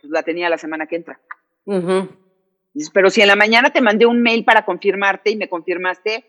pues, 0.00 0.10
la 0.10 0.22
tenía 0.22 0.48
la 0.48 0.58
semana 0.58 0.86
que 0.86 0.96
entra. 0.96 1.20
Pero 2.92 3.10
si 3.10 3.20
en 3.20 3.28
la 3.28 3.36
mañana 3.36 3.70
te 3.70 3.80
mandé 3.80 4.06
un 4.06 4.22
mail 4.22 4.44
para 4.44 4.64
confirmarte 4.64 5.30
y 5.30 5.36
me 5.36 5.48
confirmaste, 5.48 6.24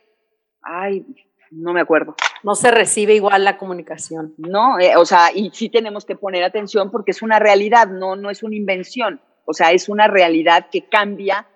ay, 0.62 1.06
no 1.52 1.74
me 1.74 1.82
acuerdo. 1.82 2.16
No 2.44 2.56
se 2.56 2.72
recibe 2.72 3.16
igual 3.16 3.44
la 3.44 3.58
comunicación. 3.58 4.34
No, 4.38 4.80
eh, 4.80 4.96
o 4.98 5.06
sea, 5.06 5.32
y 5.34 5.52
sí 5.52 5.70
tenemos 5.70 6.06
que 6.06 6.16
poner 6.16 6.44
atención 6.44 6.92
porque 6.92 7.12
es 7.12 7.22
una 7.22 7.40
realidad, 7.40 7.88
no, 7.88 8.16
no 8.16 8.30
es 8.30 8.44
una 8.44 8.56
invención. 8.56 9.22
O 9.46 9.54
sea, 9.54 9.72
es 9.72 9.90
una 9.90 10.08
realidad 10.08 10.68
que 10.72 10.88
cambia 10.88 11.48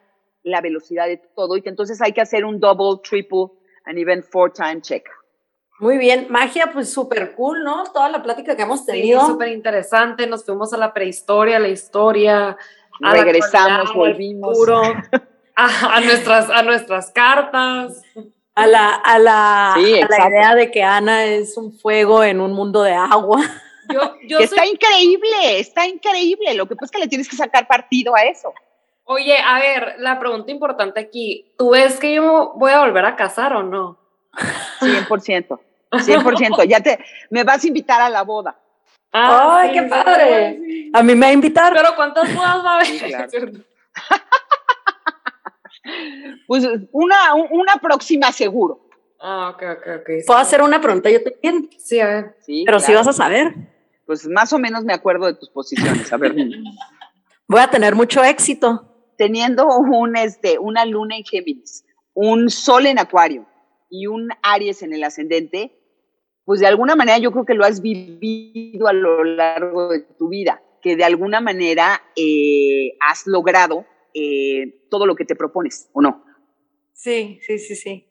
la 0.43 0.61
velocidad 0.61 1.07
de 1.07 1.17
todo 1.17 1.57
y 1.57 1.61
que 1.61 1.69
entonces 1.69 2.01
hay 2.01 2.13
que 2.13 2.21
hacer 2.21 2.45
un 2.45 2.59
double, 2.59 3.01
triple, 3.03 3.47
and 3.85 3.97
even 3.97 4.23
four 4.23 4.51
time 4.51 4.81
check. 4.81 5.05
Muy 5.79 5.97
bien, 5.97 6.27
magia, 6.29 6.71
pues 6.71 6.93
súper 6.93 7.33
cool, 7.35 7.63
¿no? 7.63 7.83
Toda 7.91 8.09
la 8.09 8.21
plática 8.21 8.55
que 8.55 8.61
hemos 8.61 8.85
tenido. 8.85 9.21
Sí, 9.21 9.27
súper 9.27 9.49
interesante, 9.49 10.27
nos 10.27 10.45
fuimos 10.45 10.71
a 10.73 10.77
la 10.77 10.93
prehistoria, 10.93 11.57
a 11.57 11.59
la 11.59 11.69
historia. 11.69 12.57
Regresamos, 12.99 13.93
volvimos. 13.93 14.57
a, 15.55 15.99
nuestras, 16.01 16.49
a 16.49 16.61
nuestras 16.61 17.11
cartas. 17.11 18.01
A 18.55 18.67
la, 18.67 18.93
a, 18.93 19.17
la, 19.17 19.75
la 19.77 20.27
idea 20.27 20.53
de 20.53 20.69
que 20.69 20.83
Ana 20.83 21.25
es 21.25 21.57
un 21.57 21.73
fuego 21.73 22.23
en 22.23 22.39
un 22.39 22.53
mundo 22.53 22.83
de 22.83 22.93
agua. 22.93 23.41
Yo, 24.27 24.39
Está 24.39 24.65
increíble, 24.65 25.59
está 25.59 25.87
increíble. 25.87 26.53
Lo 26.53 26.67
que 26.67 26.75
pasa 26.75 26.85
es 26.85 26.91
que 26.91 26.99
le 26.99 27.07
tienes 27.07 27.27
que 27.27 27.35
sacar 27.35 27.67
partido 27.67 28.15
a 28.15 28.23
eso. 28.23 28.53
Oye, 29.05 29.37
a 29.37 29.59
ver, 29.59 29.95
la 29.99 30.19
pregunta 30.19 30.51
importante 30.51 30.99
aquí, 30.99 31.53
¿tú 31.57 31.71
ves 31.71 31.99
que 31.99 32.13
yo 32.15 32.53
voy 32.55 32.71
a 32.71 32.79
volver 32.79 33.05
a 33.05 33.15
casar 33.15 33.53
o 33.53 33.63
no? 33.63 33.97
100%, 34.79 35.59
100%. 35.91 36.63
Ya 36.67 36.79
te, 36.79 37.03
me 37.29 37.43
vas 37.43 37.63
a 37.63 37.67
invitar 37.67 38.01
a 38.01 38.09
la 38.09 38.23
boda. 38.23 38.57
¡Ay, 39.11 39.73
qué 39.73 39.83
padre! 39.83 40.89
A 40.93 41.03
mí 41.03 41.15
me 41.15 41.25
va 41.25 41.29
a 41.29 41.33
invitar. 41.33 41.73
Pero 41.73 41.95
¿cuántas 41.95 42.33
bodas 42.33 42.65
va 42.65 42.71
a 42.71 42.75
haber? 42.79 42.87
pues 46.47 46.67
una, 46.91 47.35
una 47.35 47.75
próxima 47.81 48.31
seguro. 48.31 48.87
Ah, 49.19 49.51
ok, 49.53 49.63
ok, 49.77 49.87
ok. 50.01 50.09
¿Puedo 50.25 50.39
hacer 50.39 50.61
una 50.61 50.81
pregunta 50.81 51.09
yo 51.09 51.23
también? 51.23 51.69
Sí, 51.77 51.99
a 51.99 52.07
ver. 52.07 52.35
Sí, 52.41 52.63
Pero 52.65 52.79
sí 52.79 52.93
vas 52.93 53.07
a 53.07 53.13
saber. 53.13 53.53
Pues 54.05 54.27
más 54.27 54.51
o 54.51 54.59
menos 54.59 54.83
me 54.83 54.93
acuerdo 54.93 55.27
de 55.27 55.35
tus 55.35 55.49
posiciones. 55.49 56.11
A 56.11 56.17
ver. 56.17 56.35
Voy 57.47 57.61
a 57.61 57.69
tener 57.69 57.95
mucho 57.95 58.23
éxito. 58.23 58.92
Teniendo 59.17 59.67
un, 59.67 60.15
este, 60.17 60.59
una 60.59 60.85
luna 60.85 61.17
en 61.17 61.23
Géminis, 61.23 61.85
un 62.13 62.49
sol 62.49 62.85
en 62.85 62.99
Acuario 62.99 63.45
y 63.89 64.07
un 64.07 64.29
Aries 64.41 64.81
en 64.81 64.93
el 64.93 65.03
ascendente, 65.03 65.77
pues 66.45 66.59
de 66.59 66.67
alguna 66.67 66.95
manera 66.95 67.17
yo 67.17 67.31
creo 67.31 67.45
que 67.45 67.53
lo 67.53 67.65
has 67.65 67.81
vivido 67.81 68.87
a 68.87 68.93
lo 68.93 69.23
largo 69.23 69.89
de 69.89 70.01
tu 70.01 70.29
vida, 70.29 70.61
que 70.81 70.95
de 70.95 71.03
alguna 71.03 71.41
manera 71.41 72.01
eh, 72.15 72.97
has 72.99 73.25
logrado 73.27 73.85
eh, 74.13 74.87
todo 74.89 75.05
lo 75.05 75.15
que 75.15 75.25
te 75.25 75.35
propones, 75.35 75.89
¿o 75.93 76.01
no? 76.01 76.23
Sí, 76.93 77.39
sí, 77.45 77.57
sí, 77.59 77.75
sí. 77.75 78.09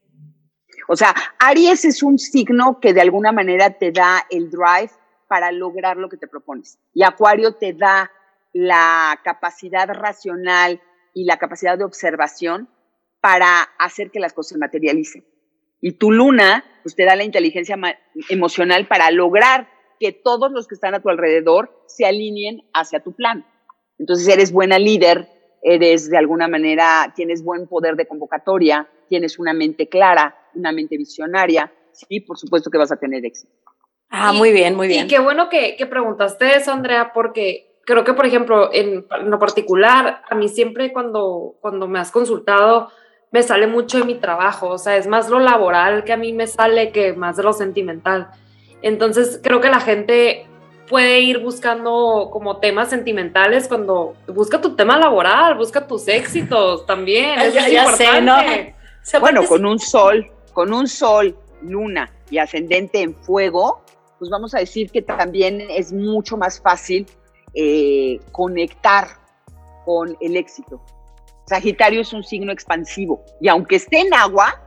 O 0.88 0.96
sea, 0.96 1.14
Aries 1.38 1.84
es 1.84 2.02
un 2.02 2.18
signo 2.18 2.80
que 2.80 2.92
de 2.92 3.00
alguna 3.00 3.32
manera 3.32 3.70
te 3.70 3.92
da 3.92 4.26
el 4.30 4.50
drive 4.50 4.90
para 5.28 5.52
lograr 5.52 5.96
lo 5.96 6.08
que 6.08 6.16
te 6.16 6.26
propones. 6.26 6.78
Y 6.92 7.04
Acuario 7.04 7.54
te 7.54 7.72
da 7.72 8.10
la 8.52 9.18
capacidad 9.24 9.88
racional 9.88 10.80
y 11.14 11.24
la 11.24 11.38
capacidad 11.38 11.78
de 11.78 11.84
observación 11.84 12.68
para 13.20 13.62
hacer 13.78 14.10
que 14.10 14.20
las 14.20 14.32
cosas 14.32 14.50
se 14.50 14.58
materialicen. 14.58 15.24
Y 15.80 15.92
tu 15.92 16.10
luna, 16.12 16.64
pues 16.82 16.94
te 16.94 17.04
da 17.04 17.16
la 17.16 17.24
inteligencia 17.24 17.76
emocional 18.28 18.86
para 18.86 19.10
lograr 19.10 19.68
que 19.98 20.12
todos 20.12 20.50
los 20.50 20.66
que 20.66 20.74
están 20.74 20.94
a 20.94 21.00
tu 21.00 21.08
alrededor 21.08 21.84
se 21.86 22.04
alineen 22.04 22.62
hacia 22.72 23.00
tu 23.00 23.12
plan. 23.12 23.46
Entonces 23.98 24.26
eres 24.28 24.52
buena 24.52 24.78
líder, 24.78 25.28
eres 25.62 26.10
de 26.10 26.18
alguna 26.18 26.48
manera, 26.48 27.12
tienes 27.14 27.44
buen 27.44 27.68
poder 27.68 27.94
de 27.94 28.06
convocatoria, 28.06 28.88
tienes 29.08 29.38
una 29.38 29.52
mente 29.52 29.88
clara, 29.88 30.36
una 30.54 30.72
mente 30.72 30.96
visionaria, 30.96 31.72
sí, 31.92 32.20
por 32.20 32.38
supuesto 32.38 32.70
que 32.70 32.78
vas 32.78 32.90
a 32.90 32.96
tener 32.96 33.24
éxito. 33.24 33.52
Ah, 34.08 34.32
muy 34.32 34.52
bien, 34.52 34.74
muy 34.74 34.88
bien. 34.88 35.06
Y 35.06 35.08
qué 35.08 35.20
bueno 35.20 35.48
que, 35.48 35.76
que 35.76 35.86
preguntaste 35.86 36.56
eso, 36.56 36.72
Andrea, 36.72 37.12
porque 37.14 37.71
creo 37.84 38.04
que, 38.04 38.14
por 38.14 38.26
ejemplo, 38.26 38.70
en, 38.72 39.06
lo 39.24 39.38
particular, 39.38 40.22
a 40.28 40.34
mí 40.34 40.48
siempre 40.48 40.92
cuando, 40.92 41.54
cuando 41.60 41.88
me 41.88 41.98
has 41.98 42.10
consultado, 42.10 42.90
me 43.30 43.42
sale 43.42 43.66
mucho 43.66 43.98
de 43.98 44.04
mi 44.04 44.14
trabajo, 44.16 44.68
o 44.68 44.78
sea, 44.78 44.96
es 44.96 45.06
más 45.06 45.30
lo 45.30 45.40
laboral 45.40 46.04
que 46.04 46.12
a 46.12 46.18
mí 46.18 46.32
me 46.32 46.46
sale 46.46 46.92
que 46.92 47.14
más 47.14 47.36
de 47.36 47.42
lo 47.42 47.52
sentimental. 47.52 48.28
Entonces, 48.82 49.40
creo 49.42 49.60
que 49.60 49.70
la 49.70 49.80
gente 49.80 50.46
puede 50.88 51.20
ir 51.20 51.38
buscando 51.38 52.28
como 52.30 52.58
temas 52.58 52.90
sentimentales 52.90 53.68
cuando 53.68 54.14
busca 54.26 54.60
tu 54.60 54.76
tema 54.76 54.98
laboral, 54.98 55.56
busca 55.56 55.86
tus 55.86 56.06
éxitos 56.08 56.84
también. 56.86 57.40
es 57.40 57.54
importante. 57.56 58.74
Bueno, 59.18 59.44
con 59.46 59.64
un 59.64 59.78
sol, 59.78 60.30
con 60.52 60.72
un 60.72 60.86
sol, 60.86 61.34
luna 61.62 62.12
y 62.30 62.38
ascendente 62.38 63.00
en 63.00 63.14
fuego, 63.14 63.82
pues 64.18 64.30
vamos 64.30 64.54
a 64.54 64.58
decir 64.58 64.90
que 64.90 65.00
también 65.00 65.62
es 65.70 65.92
mucho 65.92 66.36
más 66.36 66.60
fácil 66.60 67.06
eh, 67.54 68.20
conectar 68.32 69.08
con 69.84 70.16
el 70.20 70.36
éxito. 70.36 70.82
Sagitario 71.46 72.00
es 72.00 72.12
un 72.12 72.22
signo 72.22 72.52
expansivo 72.52 73.22
y 73.40 73.48
aunque 73.48 73.76
esté 73.76 74.00
en 74.00 74.14
agua, 74.14 74.62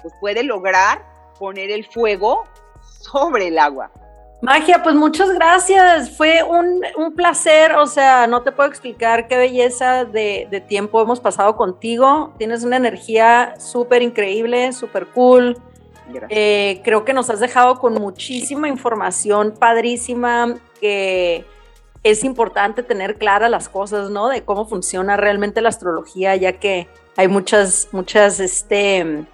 pues 0.00 0.14
puede 0.20 0.42
lograr 0.42 1.04
poner 1.38 1.70
el 1.70 1.84
fuego 1.86 2.44
sobre 2.82 3.48
el 3.48 3.58
agua. 3.58 3.90
Magia, 4.42 4.82
pues 4.82 4.94
muchas 4.94 5.30
gracias. 5.30 6.16
Fue 6.16 6.42
un, 6.42 6.82
placer, 7.14 7.72
o 7.72 7.86
sea, 7.86 8.26
no 8.26 8.42
te 8.42 8.52
puedo 8.52 8.68
explicar 8.68 9.28
qué 9.28 9.36
belleza 9.36 10.06
de, 10.06 10.64
tiempo 10.66 11.02
hemos 11.02 11.20
pasado 11.20 11.56
contigo. 11.56 12.32
Tienes 12.38 12.64
una 12.64 12.76
energía 12.76 13.54
súper 13.58 14.00
increíble, 14.00 14.72
súper 14.72 15.08
cool. 15.08 15.58
Eh, 16.30 16.80
creo 16.82 17.04
que 17.04 17.12
nos 17.12 17.28
has 17.28 17.40
dejado 17.40 17.78
con 17.78 17.94
muchísima 17.94 18.68
información 18.68 19.54
padrísima 19.58 20.54
que 20.80 21.44
es 22.02 22.24
importante 22.24 22.82
tener 22.82 23.16
claras 23.16 23.50
las 23.50 23.68
cosas, 23.68 24.10
¿no? 24.10 24.28
De 24.28 24.42
cómo 24.42 24.66
funciona 24.66 25.16
realmente 25.16 25.60
la 25.60 25.68
astrología, 25.68 26.34
ya 26.36 26.54
que 26.54 26.88
hay 27.16 27.28
muchas, 27.28 27.88
muchas, 27.92 28.40
este, 28.40 29.26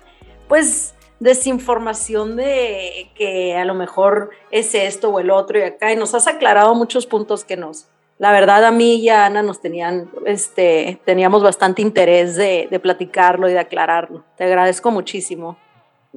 pues, 0.48 0.94
desinformación 1.20 2.36
de 2.36 3.10
que 3.14 3.56
a 3.56 3.64
lo 3.64 3.74
mejor 3.74 4.30
es 4.50 4.74
esto 4.74 5.10
o 5.10 5.20
el 5.20 5.30
otro 5.30 5.58
y 5.58 5.62
acá, 5.62 5.92
y 5.92 5.96
nos 5.96 6.14
has 6.14 6.26
aclarado 6.26 6.74
muchos 6.74 7.06
puntos 7.06 7.44
que 7.44 7.56
nos, 7.56 7.86
la 8.18 8.32
verdad 8.32 8.64
a 8.64 8.70
mí 8.70 8.96
y 8.96 9.08
a 9.08 9.26
Ana 9.26 9.42
nos 9.42 9.60
tenían, 9.60 10.10
este, 10.26 11.00
teníamos 11.04 11.42
bastante 11.42 11.82
interés 11.82 12.36
de, 12.36 12.68
de 12.70 12.80
platicarlo 12.80 13.48
y 13.48 13.52
de 13.52 13.58
aclararlo. 13.58 14.24
Te 14.36 14.44
agradezco 14.44 14.90
muchísimo. 14.90 15.56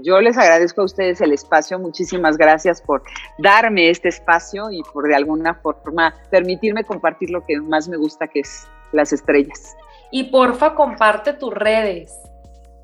Yo 0.03 0.21
les 0.21 0.37
agradezco 0.37 0.81
a 0.81 0.85
ustedes 0.85 1.19
el 1.21 1.33
espacio, 1.33 1.79
muchísimas 1.79 2.37
gracias 2.37 2.81
por 2.81 3.03
darme 3.37 3.89
este 3.89 4.09
espacio 4.09 4.71
y 4.71 4.81
por 4.83 5.07
de 5.07 5.15
alguna 5.15 5.55
forma 5.55 6.15
permitirme 6.29 6.83
compartir 6.83 7.29
lo 7.31 7.45
que 7.45 7.59
más 7.59 7.87
me 7.89 7.97
gusta, 7.97 8.27
que 8.27 8.41
es 8.41 8.67
las 8.91 9.11
estrellas. 9.13 9.75
Y 10.11 10.25
porfa, 10.25 10.73
comparte 10.73 11.33
tus 11.33 11.53
redes. 11.53 12.13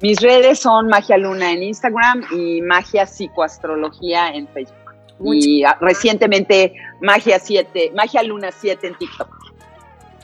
Mis 0.02 0.22
redes 0.22 0.60
son 0.60 0.88
Magia 0.88 1.18
Luna 1.18 1.52
en 1.52 1.64
Instagram 1.64 2.24
y 2.32 2.62
Magia 2.62 3.06
Psicoastrología 3.06 4.30
en 4.30 4.48
Facebook. 4.50 4.76
y 5.22 5.64
ah, 5.64 5.78
recientemente 5.80 6.74
Magia 7.02 7.40
7, 7.40 7.92
Magia 7.96 8.22
Luna 8.24 8.52
7 8.52 8.88
en 8.88 8.98
TikTok. 8.98 9.30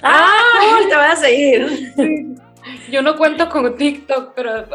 ¡Ah! 0.03 0.79
te 0.89 0.95
voy 0.95 1.05
a 1.05 1.15
seguir. 1.15 2.35
Yo 2.91 3.01
no 3.01 3.15
cuento 3.17 3.49
con 3.49 3.75
TikTok, 3.77 4.33
pero 4.35 4.65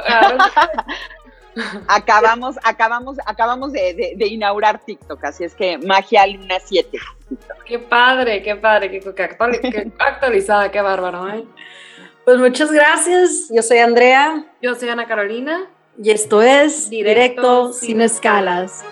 acabamos, 1.89 2.57
acabamos, 2.63 3.17
acabamos 3.27 3.73
de, 3.73 4.17
inaugurar 4.19 4.85
TikTok, 4.85 5.25
así 5.25 5.45
es 5.45 5.55
que 5.55 5.79
Magia 5.79 6.27
Luna 6.27 6.57
7. 6.65 6.99
Qué 7.65 7.79
padre, 7.79 8.43
qué 8.43 8.57
padre, 8.57 8.91
qué, 8.91 9.93
actualizada, 9.99 10.71
qué 10.71 10.81
bárbaro, 10.81 11.29
¿eh? 11.29 11.45
Pues 12.25 12.39
muchas 12.39 12.73
gracias. 12.73 13.49
Yo 13.51 13.63
soy 13.63 13.79
Andrea. 13.79 14.45
Yo 14.61 14.75
soy 14.75 14.89
Ana 14.89 15.07
Carolina. 15.07 15.71
Y 15.97 16.11
esto 16.11 16.43
es 16.43 16.91
Directo, 16.91 17.73
sin, 17.73 18.01
escalas. 18.01 18.85